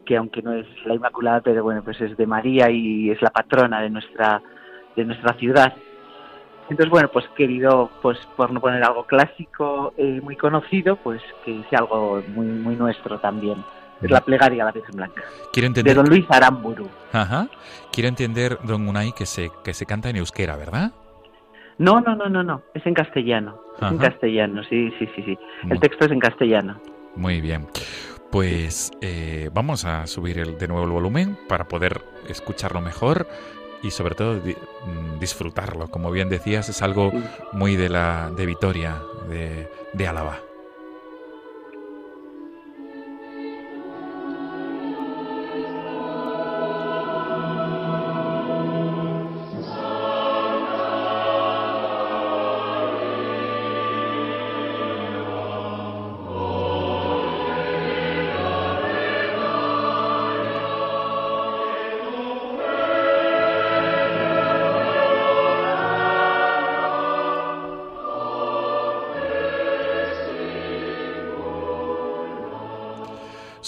que 0.04 0.18
aunque 0.18 0.42
no 0.42 0.54
es 0.54 0.66
la 0.86 0.96
Inmaculada, 0.96 1.42
pero 1.42 1.62
bueno, 1.62 1.84
pues 1.84 2.02
es 2.02 2.18
de 2.18 2.26
María 2.26 2.72
y 2.72 3.12
es 3.12 3.22
la 3.22 3.30
patrona 3.30 3.82
de 3.82 3.92
nuestra, 3.92 4.42
de 4.96 5.06
nuestra 5.06 5.36
ciudad. 5.36 5.76
Entonces, 6.70 6.90
bueno, 6.90 7.10
pues 7.12 7.26
querido, 7.36 7.90
pues 8.02 8.18
por 8.36 8.52
no 8.52 8.60
poner 8.62 8.84
algo 8.84 9.06
clásico 9.06 9.94
eh, 9.98 10.22
muy 10.24 10.36
conocido, 10.36 10.96
pues 10.98 11.22
que 11.44 11.64
sea 11.70 11.80
algo 11.80 12.22
muy 12.28 12.46
muy 12.46 12.76
nuestro 12.76 13.20
también. 13.20 13.64
Es 14.02 14.10
la 14.10 14.22
plegaria 14.22 14.64
a 14.64 14.68
la 14.68 14.72
Virgen 14.72 14.96
Blanca. 14.96 15.24
Quiero 15.52 15.68
entender... 15.68 15.94
De 15.94 16.02
don 16.02 16.10
Luis 16.10 16.26
Aramburu. 16.30 16.88
Ajá. 17.12 17.50
Quiero 17.92 18.08
entender, 18.08 18.58
don 18.64 18.88
Unai, 18.88 19.12
que 19.12 19.26
se, 19.26 19.52
que 19.62 19.74
se 19.74 19.86
canta 19.86 20.10
en 20.10 20.16
euskera, 20.16 20.56
¿verdad? 20.56 20.94
No, 21.78 22.00
no, 22.00 22.16
no, 22.16 22.30
no, 22.30 22.42
no. 22.42 22.62
Es 22.74 22.86
en 22.86 22.94
castellano. 22.94 23.60
Es 23.82 23.92
en 23.92 23.98
castellano, 23.98 24.64
sí, 24.64 24.94
sí, 25.00 25.10
sí, 25.16 25.24
sí. 25.24 25.38
El 25.70 25.80
texto 25.82 26.06
es 26.06 26.12
en 26.12 26.20
castellano. 26.20 26.80
Muy 27.16 27.42
bien. 27.42 27.68
Pues 28.32 28.92
eh, 29.02 29.50
vamos 29.54 29.86
a 29.86 30.06
subir 30.08 30.38
el, 30.40 30.58
de 30.58 30.68
nuevo 30.68 30.86
el 30.86 30.92
volumen 30.92 31.38
para 31.50 31.68
poder 31.68 32.02
escucharlo 32.28 32.80
mejor 32.80 33.28
y 33.82 33.92
sobre 33.92 34.16
todo 34.16 34.36
mm, 34.36 35.20
disfrutarlo. 35.20 35.90
Como 35.90 36.12
bien 36.12 36.30
decías, 36.30 36.70
es 36.70 36.82
algo 36.82 37.12
muy 37.52 37.76
de 37.76 37.90
la 37.90 38.32
de 38.36 38.46
Vitoria, 38.46 39.02
de, 39.28 39.70
de 39.94 40.08
Álava. 40.08 40.49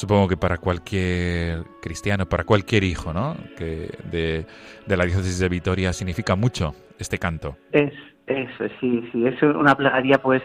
Supongo 0.01 0.27
que 0.27 0.37
para 0.37 0.57
cualquier 0.57 1.63
cristiano, 1.79 2.25
para 2.25 2.43
cualquier 2.43 2.83
hijo, 2.83 3.13
¿no? 3.13 3.35
Que 3.55 3.87
de, 4.09 4.45
la 4.87 5.05
diócesis 5.05 5.37
de 5.37 5.47
Vitoria 5.47 5.93
significa 5.93 6.35
mucho 6.35 6.73
este 6.97 7.19
canto. 7.19 7.55
Es, 7.71 7.93
eso, 8.25 8.63
sí, 8.79 9.07
sí, 9.11 9.27
es 9.27 9.41
una 9.43 9.75
plegaria 9.75 10.17
pues 10.17 10.41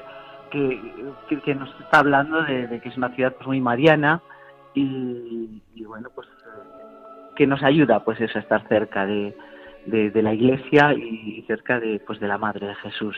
que, 0.51 1.55
nos 1.55 1.71
está 1.81 2.01
hablando 2.01 2.43
de, 2.43 2.81
que 2.83 2.89
es 2.91 2.97
una 2.99 3.09
ciudad 3.15 3.33
pues, 3.35 3.47
muy 3.47 3.61
mariana 3.61 4.21
y, 4.75 5.63
bueno, 5.87 6.11
pues 6.15 6.29
que 7.35 7.47
nos 7.47 7.63
ayuda 7.63 8.05
pues 8.05 8.21
eso, 8.21 8.39
a 8.39 8.43
estar 8.43 8.69
cerca 8.69 9.07
de, 9.07 9.35
de, 9.87 10.23
la 10.23 10.35
iglesia 10.35 10.93
y 10.93 11.43
cerca 11.47 11.81
de, 11.81 11.99
pues, 12.07 12.21
de 12.21 12.29
la 12.29 12.37
Madre 12.37 12.67
de 12.67 12.75
Jesús. 12.75 13.17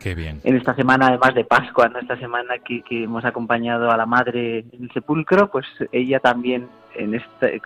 Qué 0.00 0.14
bien. 0.14 0.40
En 0.44 0.56
esta 0.56 0.74
semana, 0.74 1.08
además 1.08 1.34
de 1.34 1.44
Pascua, 1.44 1.86
en 1.86 1.96
esta 1.96 2.18
semana 2.18 2.54
que, 2.64 2.82
hemos 2.90 3.22
acompañado 3.26 3.90
a 3.90 3.98
la 3.98 4.06
Madre 4.06 4.64
en 4.72 4.84
el 4.84 4.90
sepulcro, 4.92 5.50
pues 5.50 5.66
ella 5.92 6.20
también 6.20 6.68
en 6.94 7.14
este, 7.14 7.60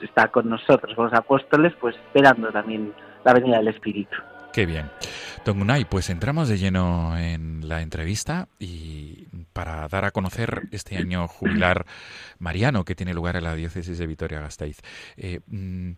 está 0.00 0.28
con 0.28 0.48
nosotros, 0.48 0.94
con 0.94 1.06
los 1.06 1.14
apóstoles, 1.14 1.72
pues 1.80 1.96
esperando 1.96 2.52
también 2.52 2.92
la 3.24 3.32
venida 3.32 3.58
del 3.58 3.68
Espíritu. 3.68 4.16
Qué 4.52 4.66
bien. 4.66 4.88
Don 5.44 5.60
Unai, 5.60 5.84
pues 5.84 6.10
entramos 6.10 6.48
de 6.48 6.58
lleno 6.58 7.18
en 7.18 7.68
la 7.68 7.82
entrevista 7.82 8.46
y 8.60 9.26
para 9.52 9.88
dar 9.88 10.04
a 10.04 10.12
conocer 10.12 10.68
este 10.70 10.96
año 10.96 11.26
jubilar 11.26 11.86
mariano 12.38 12.84
que 12.84 12.94
tiene 12.94 13.14
lugar 13.14 13.34
en 13.34 13.44
la 13.44 13.56
diócesis 13.56 13.98
de 13.98 14.06
Vitoria-Gasteiz. 14.06 14.78
Eh, 15.16 15.40
mm, 15.48 15.90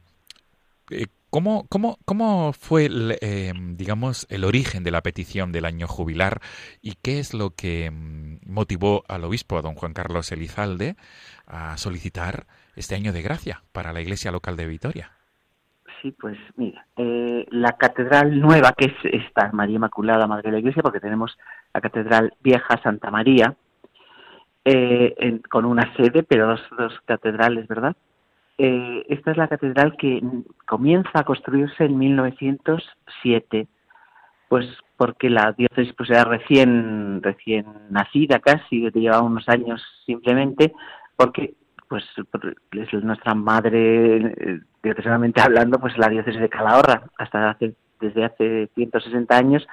eh, 0.90 1.06
¿Cómo, 1.36 1.66
cómo, 1.68 1.98
cómo 2.06 2.54
fue, 2.54 2.88
eh, 3.20 3.52
digamos, 3.74 4.26
el 4.30 4.42
origen 4.42 4.84
de 4.84 4.90
la 4.90 5.02
petición 5.02 5.52
del 5.52 5.66
año 5.66 5.86
jubilar 5.86 6.40
y 6.80 6.94
qué 7.02 7.18
es 7.18 7.34
lo 7.34 7.50
que 7.50 7.90
mm, 7.90 8.50
motivó 8.50 9.04
al 9.06 9.22
obispo, 9.22 9.58
a 9.58 9.60
don 9.60 9.74
Juan 9.74 9.92
Carlos 9.92 10.32
Elizalde, 10.32 10.96
a 11.46 11.76
solicitar 11.76 12.46
este 12.74 12.94
año 12.94 13.12
de 13.12 13.20
gracia 13.20 13.60
para 13.72 13.92
la 13.92 14.00
iglesia 14.00 14.32
local 14.32 14.56
de 14.56 14.66
Vitoria? 14.66 15.10
Sí, 16.00 16.10
pues 16.12 16.38
mira, 16.56 16.86
eh, 16.96 17.44
la 17.50 17.72
catedral 17.72 18.40
nueva, 18.40 18.72
que 18.72 18.86
es 18.86 18.94
esta, 19.02 19.52
María 19.52 19.76
Inmaculada, 19.76 20.26
Madre 20.26 20.44
de 20.44 20.52
la 20.52 20.60
Iglesia, 20.60 20.82
porque 20.82 21.00
tenemos 21.00 21.36
la 21.74 21.82
catedral 21.82 22.32
vieja 22.40 22.80
Santa 22.82 23.10
María, 23.10 23.54
eh, 24.64 25.42
con 25.50 25.66
una 25.66 25.94
sede, 25.96 26.22
pero 26.22 26.46
dos, 26.46 26.62
dos 26.78 26.98
catedrales, 27.04 27.68
¿verdad? 27.68 27.94
Eh, 28.58 29.04
esta 29.08 29.32
es 29.32 29.36
la 29.36 29.48
catedral 29.48 29.96
que 29.98 30.22
comienza 30.66 31.10
a 31.14 31.24
construirse 31.24 31.84
en 31.84 31.98
1907, 31.98 33.68
pues 34.48 34.66
porque 34.96 35.28
la 35.28 35.52
diócesis 35.52 35.92
pues 35.94 36.08
era 36.08 36.24
recién 36.24 37.22
recién 37.22 37.66
nacida 37.90 38.38
casi, 38.38 38.90
llevaba 38.92 39.22
unos 39.22 39.46
años 39.48 39.82
simplemente, 40.06 40.72
porque 41.16 41.54
pues 41.88 42.04
es 42.72 43.04
nuestra 43.04 43.34
madre 43.34 44.16
eh, 44.16 44.60
diocesamente 44.82 45.42
hablando, 45.42 45.78
pues 45.78 45.96
la 45.98 46.08
diócesis 46.08 46.40
de 46.40 46.48
Calahorra, 46.48 47.04
hasta 47.18 47.50
hace, 47.50 47.74
desde 48.00 48.24
hace 48.24 48.70
160 48.74 49.36
años 49.36 49.66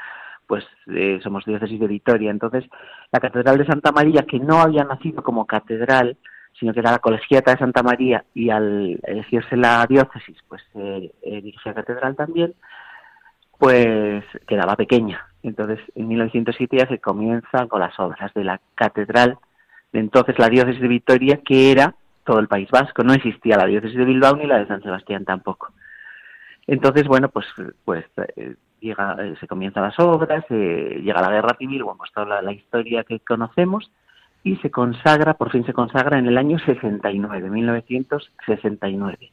pues 0.45 0.65
eh, 0.87 1.19
somos 1.23 1.45
diócesis 1.45 1.79
de 1.79 1.87
Vitoria. 1.87 2.29
Entonces, 2.29 2.65
la 3.11 3.19
Catedral 3.19 3.57
de 3.57 3.65
Santa 3.65 3.91
María, 3.91 4.23
que 4.23 4.39
no 4.39 4.59
había 4.59 4.83
nacido 4.83 5.23
como 5.23 5.45
catedral, 5.45 6.17
sino 6.59 6.73
que 6.73 6.79
era 6.79 6.91
la 6.91 6.99
colegiata 6.99 7.51
de 7.51 7.57
Santa 7.57 7.83
María 7.83 8.25
y 8.33 8.49
al 8.49 8.99
elegirse 9.03 9.57
la 9.57 9.85
diócesis, 9.87 10.37
pues 10.47 10.61
se 10.73 11.11
erigió 11.23 11.61
la 11.65 11.73
catedral 11.73 12.15
también, 12.15 12.53
pues 13.57 14.23
quedaba 14.47 14.75
pequeña. 14.75 15.27
Entonces, 15.41 15.79
en 15.95 16.07
1907 16.07 16.77
ya 16.77 16.87
se 16.87 16.99
comienzan 16.99 17.67
con 17.67 17.79
las 17.79 17.99
obras 17.99 18.33
de 18.33 18.43
la 18.43 18.61
catedral 18.75 19.37
de 19.91 19.99
entonces 19.99 20.37
la 20.39 20.49
diócesis 20.49 20.81
de 20.81 20.87
Vitoria, 20.87 21.39
que 21.45 21.71
era 21.71 21.95
todo 22.25 22.39
el 22.39 22.47
País 22.47 22.69
Vasco. 22.71 23.03
No 23.03 23.13
existía 23.13 23.57
la 23.57 23.65
diócesis 23.65 23.97
de 23.97 24.05
Bilbao 24.05 24.35
ni 24.35 24.47
la 24.47 24.59
de 24.59 24.67
San 24.67 24.81
Sebastián 24.81 25.25
tampoco. 25.25 25.71
Entonces, 26.65 27.07
bueno, 27.07 27.29
pues, 27.29 27.45
pues 27.83 28.05
eh, 28.35 28.55
llega, 28.79 29.17
eh, 29.19 29.35
se 29.39 29.47
comienzan 29.47 29.83
las 29.83 29.99
obras, 29.99 30.45
eh, 30.49 31.01
llega 31.03 31.21
la 31.21 31.31
guerra 31.31 31.55
civil, 31.57 31.83
bueno, 31.83 31.97
pues 31.97 32.11
toda 32.13 32.41
la 32.41 32.53
historia 32.53 33.03
que 33.03 33.19
conocemos, 33.19 33.91
y 34.43 34.57
se 34.57 34.69
consagra, 34.69 35.35
por 35.35 35.51
fin 35.51 35.65
se 35.65 35.73
consagra 35.73 36.19
en 36.19 36.27
el 36.27 36.37
año 36.37 36.59
69, 36.59 37.49
1969. 37.49 39.31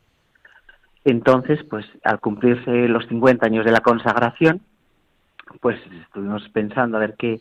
Entonces, 1.04 1.64
pues 1.64 1.86
al 2.04 2.20
cumplirse 2.20 2.88
los 2.88 3.06
50 3.08 3.46
años 3.46 3.64
de 3.64 3.72
la 3.72 3.80
consagración, 3.80 4.60
pues 5.60 5.78
estuvimos 6.04 6.48
pensando 6.50 6.96
a 6.96 7.00
ver 7.00 7.16
qué, 7.18 7.40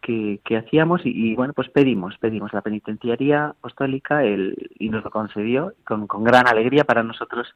qué, 0.00 0.56
hacíamos 0.56 1.02
y, 1.04 1.34
bueno, 1.34 1.52
pues 1.52 1.68
pedimos, 1.70 2.16
pedimos 2.18 2.52
la 2.52 2.62
penitenciaría 2.62 3.46
apostólica 3.46 4.24
el, 4.24 4.70
y 4.78 4.88
nos 4.88 5.04
lo 5.04 5.10
concedió 5.10 5.74
con, 5.84 6.06
con 6.06 6.24
gran 6.24 6.48
alegría 6.48 6.84
para 6.84 7.02
nosotros, 7.02 7.54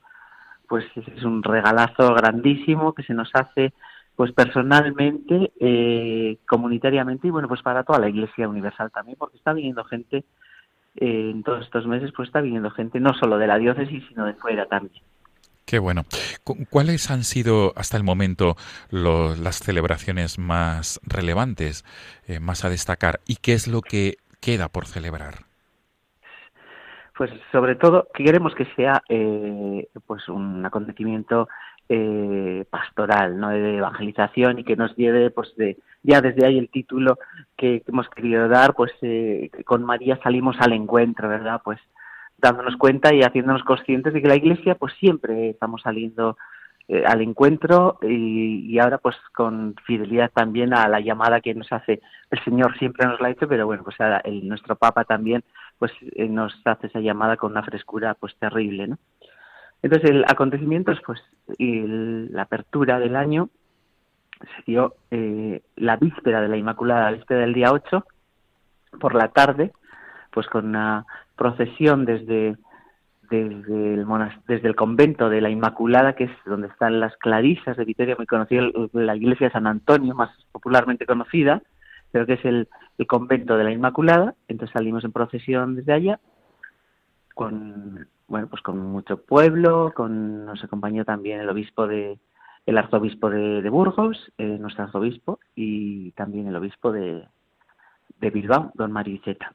pues 0.69 0.85
es 0.95 1.25
un 1.25 1.43
regalazo 1.43 2.15
grandísimo 2.15 2.93
que 2.93 3.03
se 3.03 3.15
nos 3.15 3.31
hace 3.35 3.73
pues 4.17 4.33
personalmente, 4.33 5.53
eh, 5.61 6.39
comunitariamente 6.47 7.29
y 7.29 7.31
bueno, 7.31 7.49
pues 7.49 7.63
para 7.63 7.85
toda 7.85 7.99
la 7.99 8.09
Iglesia 8.09 8.49
Universal 8.49 8.91
también, 8.91 9.17
porque 9.19 9.37
está 9.37 9.53
viniendo 9.53 9.85
gente 9.85 10.25
en 10.97 11.43
todos 11.43 11.65
estos 11.65 11.87
meses 11.87 12.11
pues 12.15 12.29
está 12.29 12.41
viniendo 12.41 12.71
gente 12.71 13.01
no 13.01 13.15
solo 13.15 13.39
de 13.39 13.47
la 13.47 13.59
diócesis, 13.59 14.05
sino 14.09 14.27
de 14.27 14.35
fuera 14.35 14.67
también. 14.67 15.03
Qué 15.65 15.79
bueno. 15.79 16.03
¿Cuáles 16.69 17.13
han 17.13 17.23
sido 17.23 17.73
hasta 17.77 17.97
el 17.97 18.03
momento 18.03 18.57
las 18.91 19.61
celebraciones 19.61 20.37
más 20.37 21.01
relevantes, 21.05 21.85
eh, 22.27 22.41
más 22.41 22.65
a 22.65 22.71
destacar? 22.71 23.21
¿Y 23.25 23.37
qué 23.37 23.53
es 23.53 23.69
lo 23.69 23.81
que 23.81 24.17
queda 24.41 24.69
por 24.69 24.87
celebrar? 24.87 25.45
Pues 27.17 27.31
sobre 27.53 27.77
todo 27.77 28.09
queremos 28.15 28.55
que 28.57 28.65
sea 28.75 29.03
eh, 29.09 29.87
pues 30.07 30.29
un 30.29 30.67
acontecimiento 30.67 31.49
eh, 31.93 32.65
pastoral, 32.71 33.39
no 33.39 33.51
de 33.51 33.79
evangelización 33.79 34.61
y 34.61 34.65
que 34.65 34.77
nos 34.77 34.95
lleve 34.97 35.31
pues 35.31 35.55
de 35.57 35.77
ya 36.05 36.21
desde 36.21 36.47
ahí 36.47 36.57
el 36.57 36.71
título 36.71 37.19
que 37.57 37.83
hemos 37.87 38.09
querido 38.09 38.49
dar, 38.49 38.75
pues 38.75 38.93
con 39.67 39.85
María 39.85 40.19
salimos 40.23 40.57
al 40.61 40.73
encuentro, 40.73 41.29
¿verdad? 41.29 41.61
Pues 41.65 41.81
dándonos 42.39 42.77
cuenta 42.77 43.13
y 43.13 43.23
haciéndonos 43.23 43.65
conscientes 43.65 44.15
de 44.15 44.23
que 44.23 44.29
la 44.29 44.37
Iglesia 44.37 44.77
pues 44.77 44.95
siempre 45.01 45.51
estamos 45.51 45.83
saliendo 45.83 46.37
eh, 46.89 47.05
al 47.07 47.21
encuentro 47.23 47.99
y, 48.03 48.79
ahora 48.79 48.99
pues 48.99 49.17
con 49.35 49.75
fidelidad 49.87 50.31
también 50.33 50.73
a 50.73 50.89
la 50.89 51.01
llamada 51.01 51.41
que 51.41 51.55
nos 51.55 51.71
hace 51.73 52.01
el 52.31 52.45
Señor 52.45 52.79
siempre 52.79 53.07
nos 53.07 53.21
la 53.21 53.29
ha 53.29 53.31
hecho 53.33 53.47
pero 53.47 53.67
bueno 53.67 53.85
pues 53.85 54.01
ahora 54.01 54.21
el, 54.25 54.49
nuestro 54.49 54.77
Papa 54.77 55.05
también 55.05 55.45
pues 55.79 55.93
eh, 56.17 56.29
nos 56.29 56.55
hace 56.65 56.87
esa 56.87 57.01
llamada 57.01 57.37
con 57.37 57.53
una 57.53 57.63
frescura 57.63 58.15
pues 58.15 58.35
terrible 58.39 58.89
no 58.89 58.99
entonces 59.83 60.11
el 60.11 60.25
acontecimiento 60.25 60.93
es 60.93 61.01
pues 61.05 61.21
la 61.59 62.43
apertura 62.43 62.99
del 62.99 63.17
año 63.17 63.49
se 64.41 64.63
dio 64.67 64.95
eh, 65.11 65.63
la 65.77 65.97
víspera 65.97 66.41
de 66.41 66.49
la 66.49 66.57
Inmaculada 66.57 67.11
la 67.11 67.17
víspera 67.17 67.41
del 67.41 67.55
día 67.55 67.73
8 67.73 68.05
por 68.99 69.15
la 69.15 69.29
tarde 69.29 69.73
pues 70.33 70.47
con 70.47 70.67
una 70.67 71.07
procesión 71.37 72.05
desde, 72.05 72.57
desde, 73.31 73.95
el, 73.95 74.07
desde 74.47 74.69
el 74.69 74.77
convento 74.77 75.29
de 75.29 75.41
la 75.41 75.51
Inmaculada, 75.51 76.15
que 76.15 76.25
es 76.25 76.31
donde 76.47 76.69
están 76.69 77.01
las 77.01 77.17
clarisas 77.17 77.77
de 77.77 77.85
Vitoria, 77.85 78.17
muy 78.17 78.27
conocida, 78.27 78.63
la 78.93 79.17
iglesia 79.17 79.49
de 79.49 79.53
San 79.53 79.67
Antonio, 79.67 80.15
más 80.15 80.31
popularmente 80.53 81.07
conocida, 81.07 81.63
pero 82.13 82.27
que 82.27 82.35
es 82.35 82.45
el, 82.45 82.69
convento 83.07 83.57
de 83.57 83.65
la 83.65 83.73
Inmaculada. 83.73 84.35
Entonces 84.49 84.75
salimos 84.75 85.05
en 85.05 85.13
procesión 85.13 85.77
desde 85.77 85.93
allá, 85.93 86.21
con, 87.35 88.07
bueno, 88.31 88.49
pues 88.49 88.63
con 88.63 88.79
mucho 88.79 89.23
pueblo, 89.23 89.93
con, 89.95 90.47
nos 90.47 90.63
acompañó 90.65 91.05
también 91.05 91.41
el 91.41 91.49
obispo 91.51 91.87
de, 91.87 92.19
el 92.65 92.79
arzobispo 92.79 93.29
de, 93.29 93.69
Burgos, 93.69 94.33
eh, 94.39 94.57
nuestro 94.59 94.85
arzobispo, 94.85 95.41
y 95.55 96.13
también 96.13 96.47
el 96.47 96.57
obispo 96.57 96.93
de, 96.93 97.27
de 98.21 98.31
Bilbao, 98.31 98.71
don 98.75 98.93
Mariceta. 98.93 99.53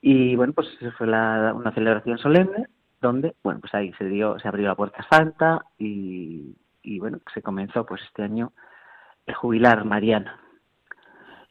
Y 0.00 0.34
bueno, 0.34 0.54
pues 0.54 0.66
fue 0.96 1.06
una 1.06 1.72
celebración 1.74 2.18
solemne 2.18 2.66
donde, 3.02 3.36
bueno, 3.42 3.60
pues 3.60 3.74
ahí 3.74 3.92
se 3.98 4.06
dio, 4.06 4.38
se 4.38 4.48
abrió 4.48 4.66
la 4.66 4.74
puerta 4.74 5.06
santa 5.10 5.66
y, 5.78 6.56
bueno, 6.98 7.20
se 7.32 7.42
comenzó 7.42 7.84
pues 7.84 8.02
este 8.02 8.22
año 8.22 8.52
el 9.26 9.34
jubilar 9.34 9.84
mariano. 9.84 10.30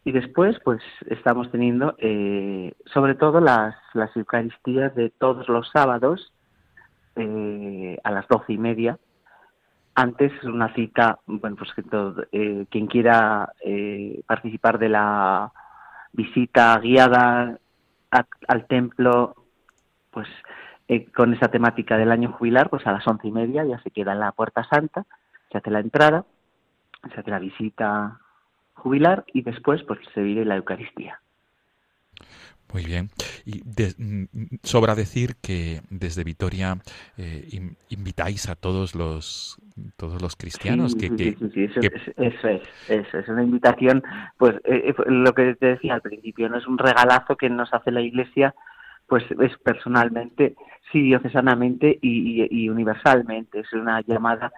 Y 0.06 0.12
después, 0.12 0.58
pues 0.64 0.82
estamos 1.08 1.50
teniendo 1.52 1.96
eh, 1.98 2.74
sobre 2.94 3.16
todo 3.16 3.40
las, 3.40 3.76
las 3.94 4.16
Eucaristías 4.18 4.94
de 4.96 5.10
todos 5.10 5.48
los 5.48 5.70
sábados 5.72 6.34
eh, 7.16 7.98
a 8.04 8.12
las 8.12 8.28
doce 8.28 8.54
y 8.54 8.58
media. 8.58 8.98
Antes 9.96 10.32
una 10.44 10.74
cita, 10.74 11.20
bueno, 11.26 11.56
pues 11.56 11.72
que 11.74 11.84
todo, 11.84 12.26
eh, 12.32 12.66
quien 12.70 12.88
quiera 12.88 13.54
participar 14.28 14.80
de 14.80 14.90
la 14.90 15.52
visita 16.12 16.80
guiada 16.80 17.60
al 18.48 18.68
templo, 18.68 19.36
pues 20.12 20.28
eh, 20.88 21.12
con 21.12 21.34
esa 21.34 21.50
temática 21.50 21.98
del 21.98 22.12
año 22.12 22.32
jubilar, 22.32 22.70
pues 22.70 22.86
a 22.86 22.92
las 22.92 23.08
once 23.08 23.28
y 23.28 23.32
media 23.32 23.66
ya 23.66 23.80
se 23.80 23.92
queda 23.92 24.14
en 24.14 24.20
la 24.20 24.32
Puerta 24.32 24.64
Santa, 24.64 25.06
se 25.52 25.58
hace 25.58 25.72
la 25.72 25.80
entrada, 25.80 26.26
se 27.14 27.20
hace 27.20 27.32
la 27.32 27.40
visita 27.40 28.20
jubilar 28.74 29.24
y 29.34 29.42
después 29.42 29.84
pues 29.84 30.00
se 30.14 30.22
vive 30.22 30.46
la 30.46 30.56
Eucaristía. 30.56 31.20
Muy 32.74 32.86
bien. 32.86 33.10
Y 33.46 33.62
mm, 33.62 34.58
sobra 34.64 34.96
decir 34.96 35.36
que 35.42 35.82
desde 35.92 36.24
Vitoria 36.24 36.78
eh, 37.18 37.48
invitáis 37.90 38.50
a 38.50 38.56
todos 38.56 38.96
los 38.96 39.60
todos 39.96 40.22
los 40.22 40.36
cristianos 40.36 40.96
que, 40.96 41.08
sí, 41.10 41.36
sí, 41.54 41.64
eso, 42.18 42.48
es, 42.48 42.62
eso 42.90 43.18
es 43.20 43.28
una 43.28 43.44
invitación. 43.44 44.04
Pues 44.38 44.56
eh, 44.64 44.90
eh, 44.90 44.96
lo 45.06 45.34
que 45.34 45.54
te 45.56 45.68
decía 45.68 45.94
al 45.94 46.02
principio, 46.02 46.50
no 46.50 46.58
es 46.58 46.66
un 46.66 46.80
regalazo 46.80 47.36
que 47.36 47.50
nos 47.50 47.72
hace 47.74 47.92
la 47.92 48.02
Iglesia, 48.02 48.56
pues 49.08 49.24
es 49.40 49.56
personalmente, 49.60 50.56
sí, 50.92 51.02
diocesanamente 51.04 52.00
y, 52.02 52.48
y, 52.50 52.70
universalmente. 52.70 53.60
Es 53.60 53.72
una 53.74 54.02
llamada 54.02 54.52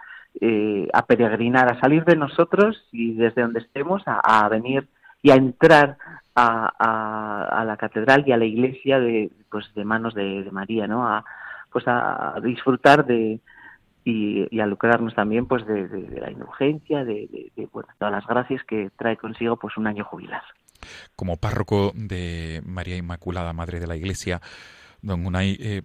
a 0.94 1.06
peregrinar, 1.06 1.72
a 1.72 1.80
salir 1.80 2.04
de 2.06 2.16
nosotros 2.16 2.88
y 2.92 3.14
desde 3.14 3.42
donde 3.42 3.62
estemos 3.62 4.04
a 4.06 4.48
venir 4.50 4.88
y 5.22 5.32
a 5.32 5.36
entrar 5.36 5.98
a, 6.36 7.64
la 7.66 7.78
catedral 7.78 8.24
y 8.28 8.32
a 8.32 8.38
la 8.38 8.46
iglesia 8.46 9.00
de, 9.00 9.32
pues, 9.50 9.66
de 9.74 9.86
manos 9.86 10.14
de, 10.14 10.48
María, 10.52 10.88
¿no? 10.88 11.08
A, 11.08 11.26
pues 11.72 11.86
a, 11.88 12.36
disfrutar 12.44 13.06
de 13.06 13.40
y, 14.04 14.60
a 14.60 14.66
lucrarnos 14.68 15.16
también 15.16 15.48
pues 15.48 15.66
de, 15.66 15.88
la 16.20 16.30
indulgencia, 16.30 17.04
de, 17.04 17.50
todas 17.72 18.12
las 18.12 18.26
gracias 18.28 18.64
que 18.66 18.92
trae 18.98 19.18
consigo 19.18 19.58
pues 19.58 19.78
un 19.78 19.88
año 19.88 20.04
jubilar. 20.04 20.44
Como 21.16 21.38
párroco 21.38 21.92
de 21.96 22.62
María 22.64 22.98
Inmaculada, 22.98 23.54
Madre 23.54 23.80
de 23.80 23.88
la 23.88 23.96
Iglesia, 23.96 24.42
don 25.02 25.26
Unai, 25.26 25.58
eh, 25.60 25.82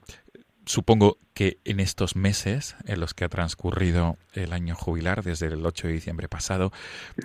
Supongo 0.67 1.17
que 1.35 1.59
en 1.65 1.81
estos 1.81 2.17
meses 2.17 2.77
en 2.87 3.01
los 3.01 3.15
que 3.15 3.25
ha 3.25 3.29
transcurrido 3.29 4.17
el 4.35 4.53
año 4.53 4.75
jubilar, 4.75 5.23
desde 5.23 5.47
el 5.47 5.65
8 5.65 5.89
de 5.89 5.95
diciembre 5.95 6.29
pasado, 6.29 6.71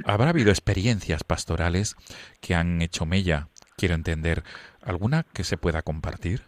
habrá 0.05 0.29
habido 0.29 0.49
experiencias 0.49 1.23
pastorales 1.23 1.95
que 2.41 2.55
han 2.55 2.81
hecho 2.81 3.05
mella. 3.05 3.47
Quiero 3.77 3.95
entender, 3.95 4.43
¿alguna 4.81 5.23
que 5.33 5.43
se 5.43 5.57
pueda 5.57 5.81
compartir? 5.81 6.41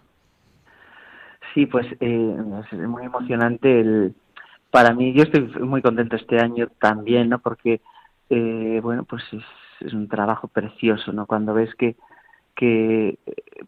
Sí, 1.53 1.65
pues 1.65 1.85
eh, 1.99 2.35
es 2.71 2.79
muy 2.79 3.03
emocionante. 3.03 3.81
El, 3.81 4.15
para 4.71 4.93
mí, 4.93 5.13
yo 5.13 5.23
estoy 5.23 5.41
muy 5.59 5.81
contento 5.81 6.15
este 6.15 6.39
año 6.39 6.67
también, 6.79 7.29
¿no? 7.29 7.39
Porque, 7.39 7.81
eh, 8.29 8.79
bueno, 8.81 9.03
pues 9.03 9.23
es, 9.33 9.43
es 9.81 9.93
un 9.93 10.07
trabajo 10.07 10.47
precioso, 10.47 11.11
¿no? 11.11 11.25
Cuando 11.25 11.53
ves 11.53 11.73
que 11.75 11.95
que 12.57 13.19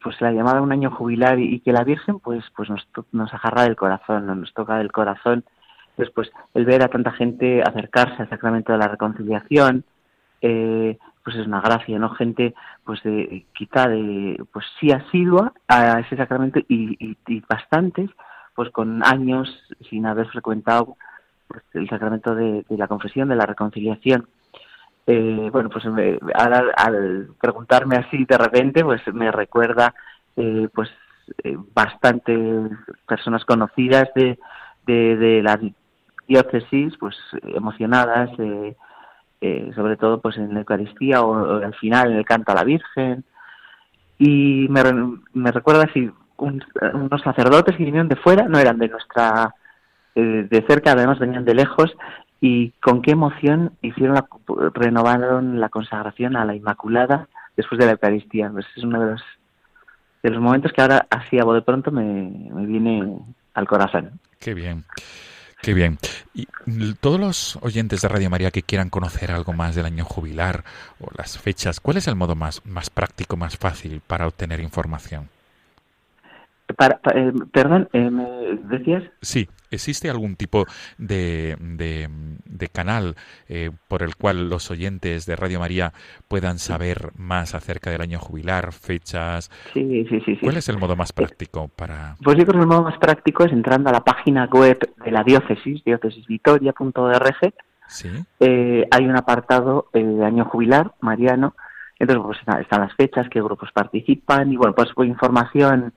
pues 0.03 0.19
la 0.19 0.31
llamada 0.31 0.61
un 0.61 0.71
año 0.71 0.91
jubilar 0.91 1.39
y, 1.39 1.61
que 1.61 1.71
la 1.71 1.85
Virgen 1.85 2.19
pues 2.19 2.43
pues 2.55 2.69
nos, 2.69 2.85
nos 3.13 3.33
agarra 3.33 3.63
del 3.63 3.77
corazón, 3.77 4.25
nos 4.25 4.53
toca 4.53 4.77
del 4.77 4.91
corazón. 4.91 5.45
Después 5.95 6.29
el 6.53 6.65
ver 6.65 6.83
a 6.83 6.89
tanta 6.89 7.11
gente 7.11 7.61
acercarse 7.61 8.21
al 8.21 8.29
sacramento 8.29 8.73
de 8.73 8.79
la 8.79 8.87
reconciliación, 8.87 9.85
eh, 10.41 10.97
pues 11.23 11.35
es 11.35 11.45
una 11.45 11.61
gracia, 11.61 11.99
¿no? 11.99 12.09
Gente 12.09 12.55
pues 12.83 13.01
de 13.03 13.45
quizá 13.53 13.87
de 13.87 14.43
pues 14.51 14.65
sí 14.79 14.91
asidua 14.91 15.53
a 15.67 15.99
ese 15.99 16.17
sacramento 16.17 16.59
y, 16.67 17.15
y, 17.27 17.43
bastantes 17.47 18.09
pues 18.55 18.71
con 18.71 19.05
años 19.05 19.47
sin 19.89 20.07
haber 20.07 20.27
frecuentado 20.29 20.97
pues, 21.47 21.63
el 21.73 21.87
sacramento 21.89 22.33
de 22.33 22.65
la 22.69 22.87
confesión, 22.87 23.29
de 23.29 23.35
la 23.35 23.45
reconciliación 23.45 24.27
eh, 25.07 25.49
bueno, 25.51 25.69
pues 25.69 25.85
al 26.35 27.29
preguntarme 27.41 27.95
así 27.95 28.25
de 28.25 28.37
repente, 28.37 28.83
pues 28.83 29.01
me 29.11 29.31
recuerda 29.31 29.93
eh, 30.35 30.67
pues 30.73 30.89
eh, 31.43 31.57
bastantes 31.73 32.69
personas 33.07 33.43
conocidas 33.43 34.07
de, 34.13 34.37
de, 34.85 35.41
la 35.41 35.59
diócesis, 36.27 36.95
pues 36.99 37.17
emocionadas, 37.43 38.29
sobre 39.75 39.97
todo 39.97 40.21
pues 40.21 40.37
en 40.37 40.53
la 40.53 40.59
Eucaristía 40.59 41.23
o, 41.23 41.63
al 41.63 41.73
final 41.75 42.11
en 42.11 42.17
el 42.17 42.25
canto 42.25 42.51
a 42.51 42.55
la 42.55 42.63
Virgen. 42.63 43.23
Y 44.19 44.67
me, 44.69 44.83
me 45.33 45.51
recuerda 45.51 45.85
así 45.85 46.07
unos 46.37 47.21
sacerdotes 47.23 47.75
que 47.75 47.83
vinieron 47.83 48.09
de 48.09 48.15
fuera, 48.15 48.47
no 48.47 48.59
eran 48.59 48.77
de 48.77 48.89
nuestra 48.89 49.55
de 50.13 50.65
cerca, 50.67 50.91
además 50.91 51.17
venían 51.17 51.45
de 51.45 51.55
lejos 51.55 51.95
y 52.41 52.71
con 52.81 53.01
qué 53.01 53.11
emoción 53.11 53.73
hicieron 53.81 54.15
la, 54.15 54.27
renovaron 54.73 55.59
la 55.59 55.69
consagración 55.69 56.35
a 56.35 56.45
la 56.45 56.55
Inmaculada 56.55 57.27
después 57.57 57.79
de 57.79 57.85
la 57.85 57.93
Eucaristía. 57.93 58.49
Pues 58.51 58.65
es 58.75 58.83
uno 58.83 58.99
de 58.99 59.11
los, 59.11 59.21
de 60.23 60.29
los 60.29 60.41
momentos 60.41 60.71
que 60.71 60.81
ahora 60.81 61.05
así 61.09 61.37
a 61.39 61.43
de 61.43 61.61
pronto 61.61 61.91
me, 61.91 62.49
me 62.53 62.65
viene 62.65 63.17
al 63.53 63.67
corazón. 63.67 64.19
Qué 64.39 64.53
bien. 64.53 64.85
Qué 65.61 65.73
bien. 65.73 65.97
Y 66.33 66.47
todos 67.01 67.19
los 67.19 67.57
oyentes 67.61 68.01
de 68.01 68.07
Radio 68.07 68.29
María 68.29 68.51
que 68.51 68.63
quieran 68.63 68.89
conocer 68.89 69.31
algo 69.31 69.51
más 69.51 69.75
del 69.75 69.85
año 69.85 70.05
jubilar 70.05 70.63
o 71.01 71.09
las 71.17 71.37
fechas, 71.37 71.81
¿cuál 71.81 71.97
es 71.97 72.07
el 72.07 72.15
modo 72.15 72.35
más, 72.35 72.65
más 72.65 72.89
práctico, 72.89 73.35
más 73.35 73.57
fácil 73.57 74.01
para 74.05 74.25
obtener 74.25 74.61
información? 74.61 75.27
Eh, 76.69 77.33
perdón, 77.51 77.89
eh, 77.93 78.09
¿me 78.09 78.25
decías? 78.77 79.03
Sí, 79.21 79.49
¿existe 79.71 80.09
algún 80.09 80.35
tipo 80.35 80.65
de, 80.97 81.55
de, 81.59 82.67
canal 82.69 83.15
eh, 83.47 83.71
por 83.87 84.03
el 84.03 84.15
cual 84.15 84.49
los 84.49 84.69
oyentes 84.69 85.25
de 85.25 85.35
Radio 85.35 85.59
María 85.59 85.93
puedan 86.27 86.59
saber 86.59 87.11
más 87.17 87.55
acerca 87.55 87.89
del 87.89 88.01
año 88.01 88.19
jubilar, 88.19 88.71
fechas? 88.71 89.49
Sí, 89.73 90.05
sí, 90.09 90.21
sí. 90.25 90.37
¿Cuál 90.41 90.57
es 90.57 90.69
el 90.69 90.77
modo 90.77 90.95
más 90.95 91.11
práctico 91.11 91.69
para...? 91.69 92.15
Pues 92.23 92.37
yo 92.37 92.45
creo 92.45 92.59
que 92.59 92.63
el 92.63 92.67
modo 92.67 92.83
más 92.83 92.97
práctico 92.99 93.43
es 93.45 93.51
entrando 93.51 93.89
a 93.89 93.93
la 93.93 94.03
página 94.03 94.45
web 94.45 94.77
de 95.03 95.11
la 95.11 95.23
diócesis, 95.23 95.83
diócesisvitoria.org. 95.83 97.53
Sí. 97.87 98.07
hay 98.39 99.05
un 99.05 99.17
apartado 99.17 99.87
de 99.93 100.23
año 100.23 100.45
jubilar 100.45 100.93
mariano, 101.01 101.55
entonces 101.97 102.23
pues 102.23 102.61
están 102.61 102.81
las 102.81 102.93
fechas, 102.93 103.27
qué 103.31 103.41
grupos 103.41 103.71
participan 103.73 104.53
y 104.53 104.57
bueno, 104.57 104.75
pues 104.75 104.89
información 105.07 105.91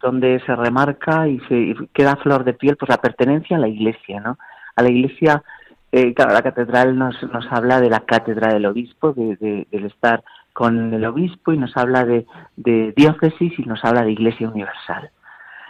donde 0.00 0.40
se 0.46 0.54
remarca 0.54 1.26
y 1.26 1.40
se 1.48 1.74
queda 1.92 2.14
flor 2.16 2.44
de 2.44 2.54
piel 2.54 2.76
pues 2.76 2.88
la 2.88 2.98
pertenencia 2.98 3.56
a 3.56 3.60
la 3.60 3.66
iglesia, 3.66 4.20
¿no? 4.20 4.38
A 4.76 4.82
la 4.82 4.90
iglesia, 4.90 5.42
eh, 5.90 6.14
claro, 6.14 6.32
la 6.32 6.42
catedral 6.42 6.96
nos, 6.96 7.20
nos 7.32 7.50
habla 7.50 7.80
de 7.80 7.90
la 7.90 8.00
cátedra 8.00 8.54
del 8.54 8.66
obispo, 8.66 9.12
de, 9.12 9.66
del 9.68 9.86
estar 9.86 10.22
con 10.52 10.94
el 10.94 11.04
obispo 11.04 11.52
y 11.52 11.58
nos 11.58 11.76
habla 11.76 12.04
de, 12.04 12.26
de 12.54 12.92
diócesis 12.96 13.58
y 13.58 13.62
nos 13.62 13.84
habla 13.84 14.04
de 14.04 14.12
iglesia 14.12 14.48
universal. 14.48 15.10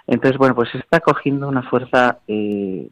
Entonces, 0.07 0.37
bueno, 0.37 0.55
pues 0.55 0.75
está 0.75 1.01
cogiendo 1.01 1.49
una 1.49 1.62
fuerza 1.62 2.18
eh, 2.29 2.91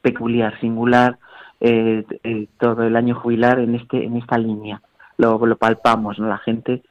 peculiar, 0.00 0.60
singular, 0.60 1.18
eh, 1.60 2.04
eh, 2.22 2.46
todo 2.58 2.82
el 2.84 2.96
año 2.96 3.14
jubilar 3.14 3.58
en 3.58 3.74
este 3.74 4.04
en 4.04 4.16
esta 4.16 4.38
línea. 4.38 4.80
Lo, 5.16 5.44
lo 5.46 5.56
palpamos 5.56 6.18
no 6.18 6.28
la 6.28 6.38
gente 6.38 6.82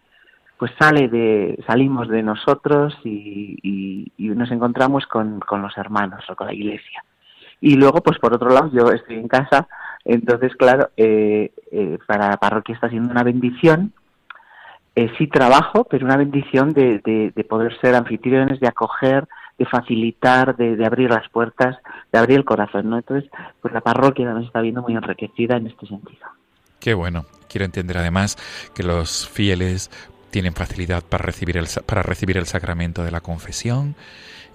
pues 0.64 0.72
sale 0.80 1.10
de 1.10 1.62
salimos 1.68 2.08
de 2.08 2.24
nosotros 2.24 2.98
y, 3.04 4.12
nos 4.18 4.50
encontramos 4.50 5.06
con, 5.08 5.42
con, 5.42 5.62
los 5.62 5.78
hermanos 5.78 6.24
o 6.30 6.36
con 6.36 6.48
la 6.48 6.54
iglesia. 6.54 7.04
Y 7.60 7.76
luego 7.76 8.02
pues 8.02 8.18
por 8.18 8.34
otro 8.34 8.50
lado 8.50 8.72
yo 8.72 8.92
estoy 8.94 9.18
en 9.18 9.28
casa 9.28 9.68
entonces 10.06 10.56
claro 10.56 10.90
eh, 10.96 11.52
eh, 11.72 11.98
para 12.08 12.30
la 12.30 12.38
parroquia 12.38 12.76
está 12.76 12.90
siendo 12.90 13.12
una 13.12 13.24
bendición. 13.24 13.92
Eh, 14.96 15.12
sí 15.18 15.28
trabajo 15.28 15.84
pero 15.84 16.06
una 16.06 16.16
bendición 16.16 16.72
de, 16.72 17.00
de, 17.00 17.34
de 17.36 17.44
poder 17.44 17.78
ser 17.82 17.96
anfitriones 17.96 18.62
de 18.62 18.68
acoger 18.70 19.28
de 19.58 19.66
facilitar, 19.66 20.56
de, 20.56 20.84
abrir 20.86 21.10
las 21.10 21.30
puertas, 21.30 21.78
de 22.12 22.20
abrir 22.20 22.38
el 22.38 22.46
corazón, 22.46 22.90
¿no? 22.90 22.98
Entonces, 22.98 23.30
pues 23.62 23.74
la 23.74 23.82
parroquia 23.82 24.26
nos 24.26 24.46
está 24.46 24.62
viendo 24.62 24.82
muy 24.82 24.94
enriquecida 24.94 25.58
en 25.58 25.68
este 25.68 25.86
sentido. 25.86 26.28
Qué 26.80 26.94
bueno. 26.94 27.26
Quiero 27.48 27.66
entender 27.66 27.98
además 27.98 28.38
que 28.74 28.84
los 28.84 29.30
fieles 29.30 29.92
tienen 30.32 30.54
facilidad 30.54 31.04
para 31.04 31.24
recibir 31.24 31.58
el, 31.58 31.68
para 31.86 32.02
recibir 32.02 32.38
el 32.38 32.48
sacramento 32.48 33.04
de 33.04 33.12
la 33.12 33.22
confesión 33.22 33.96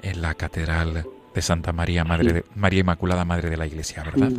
en 0.02 0.20
la 0.20 0.34
Catedral 0.34 1.04
de 1.34 1.42
Santa 1.42 1.72
María, 1.72 2.04
Madre 2.04 2.32
de, 2.32 2.44
María 2.56 2.80
Inmaculada, 2.80 3.24
Madre 3.24 3.48
de 3.48 3.56
la 3.56 3.66
Iglesia, 3.66 4.02
¿verdad? 4.04 4.30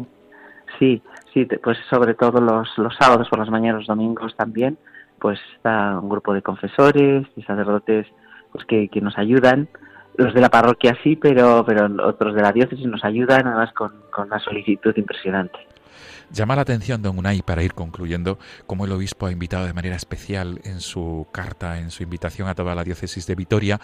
Sí, 0.78 1.02
sí, 1.34 1.48
pues 1.64 1.78
sobre 1.90 2.14
todo 2.14 2.42
los, 2.42 2.68
los 2.78 2.94
sábados 3.00 3.30
por 3.30 3.40
las 3.40 3.50
mañanas, 3.50 3.82
los 3.82 3.88
domingos 3.88 4.36
también, 4.36 4.78
pues 5.20 5.40
está 5.56 5.98
un 6.00 6.10
grupo 6.10 6.34
de 6.34 6.42
confesores 6.42 7.26
y 7.36 7.44
sacerdotes 7.44 8.08
pues 8.52 8.66
que, 8.66 8.90
que 8.90 9.02
nos 9.02 9.18
ayudan 9.18 9.70
los 10.20 10.34
de 10.34 10.42
la 10.42 10.50
parroquia 10.50 10.98
sí, 11.02 11.16
pero, 11.16 11.64
pero 11.66 11.88
otros 12.06 12.36
de 12.36 12.42
la 12.42 12.52
diócesis 12.52 12.86
nos 12.86 13.04
ayudan, 13.06 13.48
además 13.48 13.72
con, 13.74 13.94
con 14.12 14.28
una 14.28 14.40
solicitud 14.40 14.94
impresionante. 14.98 15.60
Llama 16.32 16.58
la 16.58 16.62
atención, 16.62 17.02
don 17.02 17.18
Unai, 17.18 17.42
para 17.42 17.64
ir 17.64 17.74
concluyendo, 17.74 18.38
cómo 18.68 18.86
el 18.86 18.92
obispo 18.92 19.26
ha 19.26 19.32
invitado 19.32 19.66
de 19.66 19.74
manera 19.74 19.96
especial 19.96 20.60
en 20.64 20.82
su 20.82 21.26
carta, 21.32 21.80
en 21.80 21.90
su 21.90 22.04
invitación 22.04 22.50
a 22.50 22.54
toda 22.54 22.76
la 22.76 22.84
diócesis 22.84 23.26
de 23.26 23.34
Vitoria, 23.34 23.80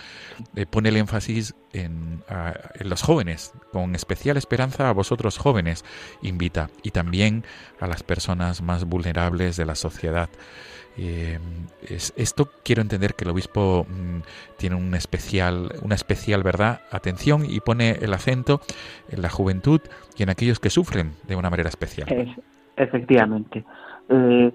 eh, 0.55 0.65
pone 0.65 0.89
el 0.89 0.97
énfasis 0.97 1.55
en, 1.73 2.21
en, 2.75 2.89
los 2.89 3.01
jóvenes, 3.01 3.53
con 3.71 3.95
especial 3.95 4.37
esperanza 4.37 4.89
a 4.89 4.93
vosotros 4.93 5.37
jóvenes, 5.37 5.85
invita, 6.21 6.69
y 6.83 6.91
también 6.91 7.45
a 7.79 7.87
las 7.87 8.03
personas 8.03 8.61
más 8.61 8.83
vulnerables 8.83 9.55
de 9.55 9.65
la 9.65 9.75
sociedad. 9.75 10.29
Eh, 10.97 11.39
es, 11.89 12.13
esto 12.15 12.49
quiero 12.63 12.81
entender 12.81 13.15
que 13.15 13.25
el 13.25 13.31
obispo 13.31 13.85
mm, 13.89 14.19
tiene 14.57 14.75
un 14.75 14.93
especial, 14.95 15.73
una 15.81 15.95
especial 15.95 16.43
verdad, 16.43 16.81
atención 16.91 17.43
y 17.47 17.59
pone 17.59 17.91
el 18.01 18.13
acento 18.13 18.61
en 19.09 19.21
la 19.21 19.29
juventud 19.29 19.81
y 20.17 20.23
en 20.23 20.29
aquellos 20.29 20.59
que 20.59 20.69
sufren 20.69 21.11
de 21.27 21.35
una 21.35 21.49
manera 21.49 21.69
especial. 21.69 22.07
efectivamente. 22.77 23.63
Eh, 24.09 24.51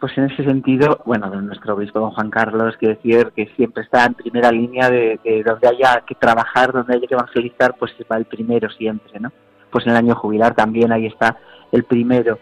pues 0.00 0.16
en 0.18 0.24
ese 0.24 0.44
sentido, 0.44 1.00
bueno, 1.06 1.28
nuestro 1.40 1.74
obispo 1.74 2.00
don 2.00 2.10
Juan 2.10 2.30
Carlos, 2.30 2.76
que 2.78 2.88
decir 2.88 3.32
que 3.34 3.46
siempre 3.56 3.82
está 3.82 4.04
en 4.04 4.14
primera 4.14 4.50
línea 4.52 4.90
de, 4.90 5.18
de, 5.24 5.42
donde 5.42 5.68
haya 5.68 6.02
que 6.06 6.14
trabajar, 6.14 6.72
donde 6.72 6.94
haya 6.94 7.06
que 7.06 7.14
evangelizar, 7.14 7.74
pues 7.78 7.92
va 8.10 8.16
el 8.16 8.26
primero 8.26 8.68
siempre, 8.70 9.18
¿no? 9.18 9.32
Pues 9.70 9.86
en 9.86 9.92
el 9.92 9.98
año 9.98 10.14
jubilar 10.14 10.54
también 10.54 10.92
ahí 10.92 11.06
está 11.06 11.38
el 11.72 11.84
primero. 11.84 12.38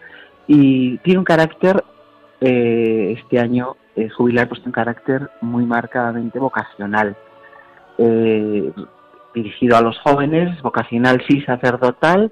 Y 0.47 0.97
tiene 0.99 1.19
un 1.19 1.25
carácter 1.25 1.83
eh, 2.41 3.15
este 3.17 3.39
año 3.39 3.77
eh, 3.95 4.09
jubilar 4.09 4.49
pues 4.49 4.61
un 4.65 4.71
carácter 4.71 5.29
muy 5.41 5.65
marcadamente 5.65 6.37
vocacional, 6.37 7.15
eh, 7.97 8.71
dirigido 9.33 9.77
a 9.77 9.81
los 9.81 9.97
jóvenes, 9.99 10.61
vocacional 10.61 11.23
sí 11.27 11.41
sacerdotal, 11.41 12.31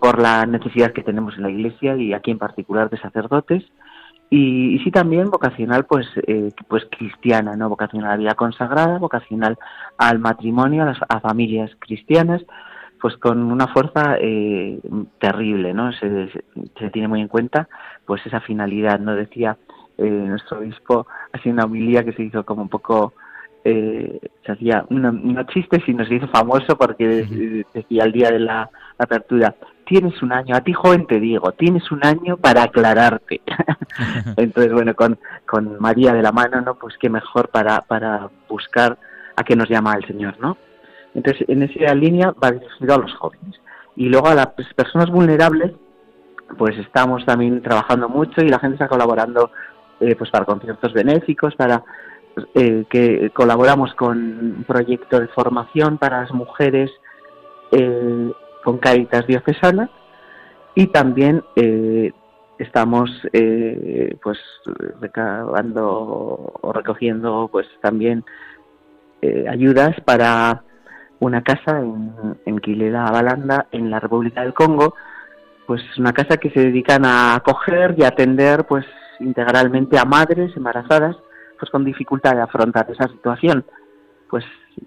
por 0.00 0.18
la 0.18 0.46
necesidad 0.46 0.94
que 0.94 1.02
tenemos 1.02 1.36
en 1.36 1.42
la 1.42 1.50
Iglesia 1.50 1.94
y 1.94 2.14
aquí 2.14 2.30
en 2.30 2.38
particular 2.38 2.88
de 2.88 2.96
sacerdotes, 2.96 3.62
y, 4.30 4.78
sí 4.82 4.90
también 4.90 5.28
vocacional 5.28 5.84
pues 5.84 6.06
pues 6.68 6.86
cristiana, 6.90 7.54
no 7.54 7.68
vocacional 7.68 8.08
a 8.08 8.12
la 8.12 8.16
vida 8.16 8.34
consagrada, 8.34 8.96
vocacional 8.96 9.58
al 9.98 10.20
matrimonio, 10.20 10.84
a 10.84 10.86
las 10.86 10.98
a 11.06 11.20
familias 11.20 11.70
cristianas, 11.80 12.42
pues 13.00 13.16
con 13.16 13.50
una 13.50 13.68
fuerza 13.68 14.16
eh, 14.20 14.80
terrible, 15.20 15.72
¿no? 15.72 15.92
Se, 15.92 16.30
se, 16.78 16.90
tiene 16.90 17.08
muy 17.08 17.20
en 17.20 17.28
cuenta 17.28 17.68
pues 18.04 18.24
esa 18.26 18.40
finalidad, 18.40 18.98
¿no? 18.98 19.14
Decía 19.14 19.56
eh, 19.98 20.08
nuestro 20.08 20.58
obispo, 20.58 21.06
así 21.32 21.48
una 21.48 21.64
homilía 21.64 22.04
que 22.04 22.12
se 22.12 22.22
hizo 22.22 22.44
como 22.44 22.62
un 22.62 22.68
poco, 22.68 23.14
eh, 23.64 24.20
se 24.44 24.52
hacía, 24.52 24.84
no, 24.90 25.12
no 25.12 25.42
chiste, 25.44 25.82
sino 25.84 26.04
se 26.06 26.14
hizo 26.14 26.28
famoso 26.28 26.76
porque 26.76 27.64
decía 27.72 28.04
el 28.04 28.12
día 28.12 28.30
de 28.30 28.40
la, 28.40 28.70
apertura, 28.98 29.54
tienes 29.86 30.20
un 30.22 30.32
año, 30.32 30.56
a 30.56 30.60
ti 30.60 30.72
joven 30.72 31.06
te 31.06 31.20
digo, 31.20 31.52
tienes 31.52 31.90
un 31.92 32.04
año 32.04 32.36
para 32.36 32.64
aclararte. 32.64 33.40
Entonces, 34.36 34.72
bueno, 34.72 34.94
con, 34.94 35.18
con 35.46 35.78
María 35.78 36.12
de 36.12 36.22
la 36.22 36.32
mano, 36.32 36.60
¿no? 36.60 36.74
Pues 36.74 36.96
qué 36.98 37.08
mejor 37.08 37.48
para, 37.48 37.82
para 37.82 38.28
buscar 38.48 38.98
a 39.36 39.44
qué 39.44 39.54
nos 39.54 39.68
llama 39.68 39.94
el 39.94 40.04
Señor, 40.06 40.34
¿no? 40.40 40.56
Entonces, 41.14 41.48
en 41.48 41.62
esa 41.62 41.94
línea 41.94 42.32
va 42.32 42.52
dirigido 42.52 42.94
a 42.94 42.98
los 42.98 43.14
jóvenes. 43.14 43.60
Y 43.96 44.08
luego 44.08 44.28
a 44.28 44.34
las 44.34 44.46
personas 44.74 45.10
vulnerables, 45.10 45.72
pues 46.56 46.78
estamos 46.78 47.24
también 47.26 47.62
trabajando 47.62 48.08
mucho 48.08 48.42
y 48.42 48.48
la 48.48 48.58
gente 48.58 48.76
está 48.76 48.88
colaborando 48.88 49.50
eh, 50.00 50.14
pues 50.16 50.30
para 50.30 50.44
conciertos 50.44 50.92
benéficos, 50.92 51.54
para 51.56 51.82
eh, 52.54 52.84
que 52.88 53.30
colaboramos 53.30 53.94
con 53.94 54.18
un 54.18 54.64
proyecto 54.66 55.18
de 55.18 55.28
formación 55.28 55.98
para 55.98 56.22
las 56.22 56.32
mujeres 56.32 56.90
eh, 57.70 58.32
con 58.64 58.78
Caritas 58.78 59.26
Diocesana 59.26 59.90
y 60.74 60.86
también 60.88 61.44
eh, 61.56 62.12
estamos 62.58 63.10
eh, 63.32 64.16
pues 64.22 64.38
recabando 65.00 66.50
o 66.60 66.72
recogiendo 66.72 67.48
pues 67.50 67.66
también 67.80 68.24
ayudas 69.50 69.96
para 70.04 70.62
una 71.20 71.42
casa 71.42 71.80
en, 71.80 72.38
en 72.46 72.58
Quilela 72.58 73.10
Balanda 73.10 73.66
en 73.72 73.90
la 73.90 74.00
República 74.00 74.42
del 74.42 74.54
Congo 74.54 74.94
pues 75.66 75.82
una 75.98 76.14
casa 76.14 76.38
que 76.38 76.50
se 76.50 76.60
dedican 76.60 77.04
a 77.04 77.34
acoger 77.34 77.94
y 77.98 78.04
atender 78.04 78.66
pues 78.66 78.86
integralmente 79.20 79.98
a 79.98 80.04
madres 80.04 80.56
embarazadas 80.56 81.16
pues 81.58 81.70
con 81.70 81.84
dificultad 81.84 82.34
de 82.34 82.42
afrontar 82.42 82.90
esa 82.90 83.08
situación 83.08 83.64
pues 84.30 84.44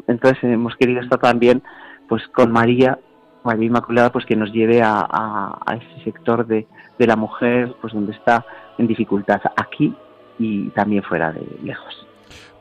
entonces 0.08 0.44
hemos 0.44 0.76
querido 0.76 1.02
estar 1.02 1.20
también 1.20 1.62
pues 2.10 2.28
con 2.30 2.52
María 2.52 2.98
María 3.44 3.66
Inmaculada 3.66 4.12
pues 4.12 4.26
que 4.26 4.36
nos 4.36 4.52
lleve 4.52 4.82
a, 4.82 5.06
a, 5.10 5.76
ese 5.76 6.04
sector 6.04 6.46
de, 6.46 6.68
de, 6.98 7.08
la 7.08 7.16
mujer 7.16 7.76
pues 7.82 7.94
donde 7.94 8.14
está 8.14 8.46
en 8.78 8.88
dificultad 8.88 9.42
aquí 9.56 9.96
y 10.38 10.70
también 10.70 11.04
fuera 11.04 11.32
de 11.32 11.46
lejos. 11.64 12.08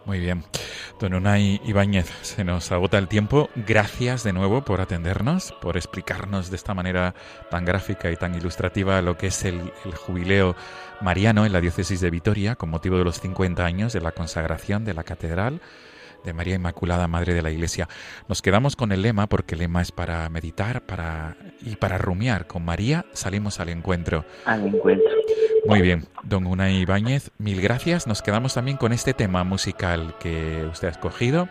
Muy 0.07 0.21
bien. 0.21 0.43
Don 1.01 1.15
Unai 1.15 1.63
Ibáñez, 1.65 2.11
se 2.21 2.45
nos 2.45 2.71
agota 2.73 2.99
el 2.99 3.09
tiempo. 3.09 3.49
Gracias 3.57 4.23
de 4.23 4.35
nuevo 4.35 4.63
por 4.67 4.83
atendernos, 4.83 5.53
por 5.63 5.79
explicarnos 5.79 6.51
de 6.51 6.57
esta 6.57 6.75
manera 6.75 7.15
tan 7.51 7.65
gráfica 7.65 8.11
y 8.11 8.17
tan 8.17 8.35
ilustrativa 8.35 9.01
lo 9.01 9.17
que 9.17 9.29
es 9.29 9.47
el, 9.47 9.73
jubileo 9.95 10.55
mariano 11.01 11.47
en 11.47 11.55
la 11.55 11.63
diócesis 11.63 12.03
de 12.03 12.11
Vitoria 12.11 12.55
con 12.55 12.69
motivo 12.69 12.99
de 12.99 13.05
los 13.05 13.19
50 13.19 13.65
años 13.65 13.95
de 13.95 14.03
la 14.03 14.13
consagración 14.13 14.85
de 14.85 14.93
la 14.93 15.03
catedral 15.03 15.63
de 16.23 16.35
María 16.35 16.57
Inmaculada, 16.57 17.09
Madre 17.09 17.33
de 17.33 17.41
la 17.41 17.51
Iglesia. 17.51 17.89
Nos 18.29 18.43
quedamos 18.43 18.77
con 18.77 18.93
el 18.93 19.01
lema 19.01 19.27
porque 19.27 19.55
el 19.55 19.61
lema 19.61 19.81
es 19.81 19.93
para 19.93 20.29
meditar 20.29 20.83
para, 20.83 21.39
y 21.63 21.77
para 21.77 21.97
rumiar. 21.97 22.47
Con 22.47 22.63
María 22.63 23.07
salimos 23.15 23.59
al 23.59 23.71
encuentro. 23.71 24.27
Al 24.45 24.67
encuentro. 24.67 25.09
Muy 25.71 25.83
bien, 25.83 26.05
don 26.25 26.47
Unai 26.47 26.75
Ibáñez, 26.77 27.31
mil 27.39 27.61
gracias. 27.61 28.07
Nos 28.07 28.23
quedamos 28.23 28.55
también 28.55 28.77
con 28.77 28.93
este 28.93 29.15
tema 29.15 29.45
musical 29.45 30.15
que 30.19 30.67
usted 30.71 30.89
ha 30.89 30.91
escogido, 30.91 31.49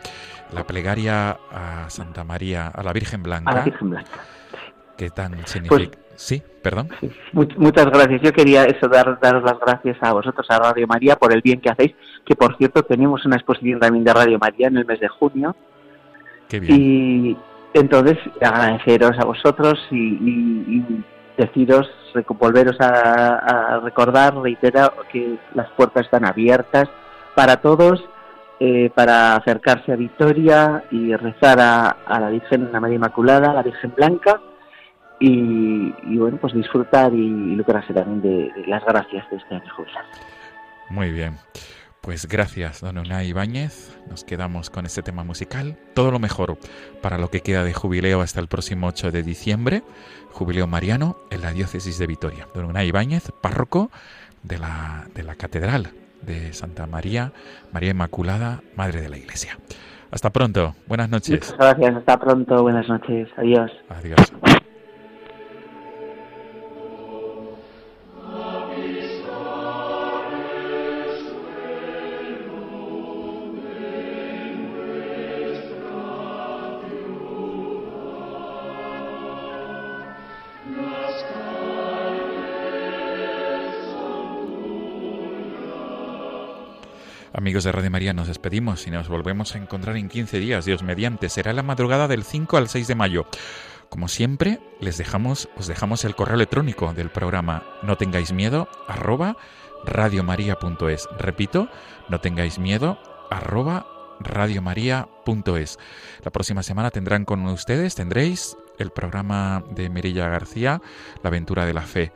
la 0.54 0.66
plegaria 0.66 1.38
a 1.52 1.90
Santa 1.90 2.26
María, 2.26 2.68
a 2.68 2.84
la 2.84 2.92
Virgen 2.92 3.24
Blanca. 3.24 3.50
A 3.50 3.56
la 3.56 3.62
Virgen 3.64 3.90
Blanca. 3.92 4.12
¿Qué 4.98 5.10
tan 5.10 5.48
significa? 5.48 5.70
Pues, 5.70 5.90
sí, 6.16 6.44
perdón. 6.62 6.90
Sí, 7.00 7.10
muchas 7.32 7.86
gracias. 7.86 8.22
Yo 8.22 8.34
quería 8.34 8.66
eso, 8.66 8.90
dar, 8.90 9.18
daros 9.22 9.44
las 9.44 9.58
gracias 9.58 9.98
a 10.02 10.12
vosotros, 10.12 10.46
a 10.50 10.60
Radio 10.60 10.86
María, 10.86 11.16
por 11.16 11.32
el 11.32 11.42
bien 11.42 11.62
que 11.62 11.70
hacéis, 11.70 11.96
que 12.26 12.36
por 12.36 12.58
cierto 12.58 12.84
tenemos 12.84 13.26
una 13.26 13.38
exposición 13.38 13.80
también 13.80 14.04
de 14.04 14.14
Radio 14.14 14.38
María 14.38 14.68
en 14.68 14.78
el 14.78 14.86
mes 14.86 15.00
de 15.00 15.08
junio. 15.08 15.56
Qué 16.50 16.60
bien. 16.60 16.76
Y 16.78 17.38
entonces 17.74 18.18
agradeceros 18.42 19.18
a 19.18 19.24
vosotros 19.24 19.80
y, 19.92 19.96
y, 19.96 20.86
y 20.90 21.06
deciros, 21.40 21.90
volveros 22.38 22.76
a, 22.80 23.80
recordar, 23.84 24.36
reiterar 24.36 24.94
que 25.12 25.38
las 25.56 25.70
puertas 25.72 26.06
están 26.06 26.26
abiertas 26.26 26.90
para 27.36 27.58
todos, 27.58 28.04
eh, 28.60 28.92
para 28.94 29.36
acercarse 29.38 29.92
a 29.94 29.96
Victoria 29.96 30.84
y 30.92 31.16
rezar 31.16 31.60
a, 31.60 31.90
a 31.90 32.20
la 32.20 32.30
Virgen 32.30 32.70
a 32.76 32.80
María 32.80 32.98
Inmaculada, 32.98 33.54
la 33.54 33.64
Virgen 33.64 33.94
Blanca 33.96 34.42
y, 35.20 35.94
y, 36.04 36.18
bueno, 36.18 36.38
pues 36.38 36.54
disfrutar 36.54 37.14
y, 37.14 37.26
y 37.26 37.56
lucrarse 37.56 37.94
también 37.94 38.22
de, 38.22 38.52
de, 38.62 38.68
las 38.68 38.84
gracias 38.86 39.30
de 39.30 39.38
este 39.38 39.56
año 39.56 39.74
jubilar. 39.76 40.06
Muy 40.90 41.12
bien. 41.12 41.36
Pues 42.10 42.28
gracias, 42.28 42.82
don 42.82 42.98
Unai 42.98 43.28
Ibáñez. 43.28 43.96
Nos 44.10 44.24
quedamos 44.24 44.72
con 44.72 44.88
este 44.88 45.04
tema 45.04 45.24
musical. 45.24 45.78
Todo 45.94 46.10
lo 46.10 46.18
mejor 46.18 46.58
para 47.04 47.20
lo 47.20 47.30
que 47.30 47.42
queda 47.42 47.64
de 47.64 47.72
jubileo 47.72 48.22
hasta 48.22 48.40
el 48.40 48.48
próximo 48.48 48.88
8 48.88 49.12
de 49.12 49.22
diciembre. 49.22 49.84
Jubileo 50.32 50.66
mariano 50.66 51.18
en 51.30 51.42
la 51.42 51.52
diócesis 51.52 52.00
de 52.00 52.08
Vitoria. 52.08 52.48
Don 52.56 52.66
Unai 52.66 52.88
Ibáñez, 52.88 53.32
párroco 53.42 53.92
de 54.42 54.58
la, 54.58 55.06
de 55.14 55.22
la 55.22 55.36
Catedral 55.36 55.92
de 56.24 56.52
Santa 56.54 56.88
María, 56.88 57.32
María 57.72 57.92
Inmaculada, 57.92 58.64
Madre 58.76 59.02
de 59.02 59.10
la 59.10 59.18
Iglesia. 59.20 59.60
Hasta 60.10 60.32
pronto. 60.32 60.74
Buenas 60.88 61.12
noches. 61.12 61.52
Muchas 61.52 61.58
gracias. 61.60 61.96
Hasta 61.96 62.20
pronto. 62.20 62.64
Buenas 62.64 62.90
noches. 62.90 63.30
Adiós. 63.38 63.70
Adiós. 63.88 64.34
Amigos 87.40 87.64
de 87.64 87.72
Radio 87.72 87.90
María, 87.90 88.12
nos 88.12 88.28
despedimos 88.28 88.86
y 88.86 88.92
nos 88.92 89.08
volvemos 89.08 89.56
a 89.56 89.60
encontrar 89.60 89.96
en 89.96 90.10
15 90.10 90.40
días, 90.40 90.66
Dios 90.66 90.84
mediante. 90.84 91.30
Será 91.30 91.54
la 91.54 91.64
madrugada 91.64 92.10
del 92.10 92.26
5 92.26 92.58
al 92.58 92.68
6 92.68 92.86
de 92.86 92.96
mayo. 92.96 93.28
Como 93.88 94.10
siempre, 94.10 94.60
les 94.82 94.98
dejamos, 94.98 95.48
os 95.56 95.68
dejamos 95.68 96.04
el 96.04 96.16
correo 96.16 96.36
electrónico 96.36 96.94
del 96.94 97.12
programa 97.12 97.64
no 97.82 97.96
tengáis 97.96 98.34
miedo, 98.34 98.68
arroba 98.90 99.38
radiomaria.es. 99.86 101.08
Repito, 101.18 101.70
no 102.10 102.20
tengáis 102.20 102.60
miedo, 102.60 103.00
arroba 103.32 103.88
radiomaria.es. 104.20 105.80
La 106.26 106.32
próxima 106.32 106.62
semana 106.62 106.92
tendrán 106.92 107.24
con 107.24 107.46
ustedes, 107.46 107.96
tendréis 107.96 108.58
el 108.80 108.92
programa 108.92 109.64
de 109.72 109.90
Mirilla 109.90 110.28
García, 110.28 110.82
La 111.24 111.30
aventura 111.30 111.66
de 111.66 111.74
la 111.74 111.84
fe. 111.84 112.12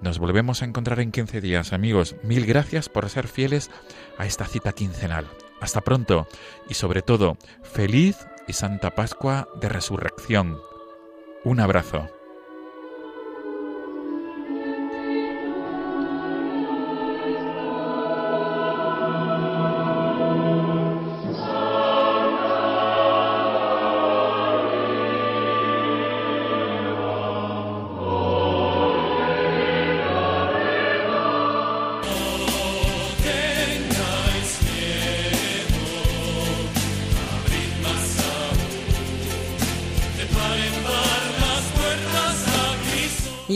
Nos 0.00 0.18
volvemos 0.18 0.62
a 0.62 0.66
encontrar 0.66 1.00
en 1.00 1.10
15 1.10 1.40
días, 1.40 1.72
amigos. 1.72 2.16
Mil 2.22 2.46
gracias 2.46 2.88
por 2.88 3.08
ser 3.08 3.28
fieles 3.28 3.70
a 4.18 4.26
esta 4.26 4.46
cita 4.46 4.72
quincenal. 4.72 5.26
Hasta 5.60 5.80
pronto 5.80 6.28
y 6.68 6.74
sobre 6.74 7.02
todo, 7.02 7.38
feliz 7.62 8.16
y 8.46 8.52
santa 8.52 8.94
Pascua 8.94 9.48
de 9.60 9.68
Resurrección. 9.68 10.58
Un 11.44 11.60
abrazo. 11.60 12.15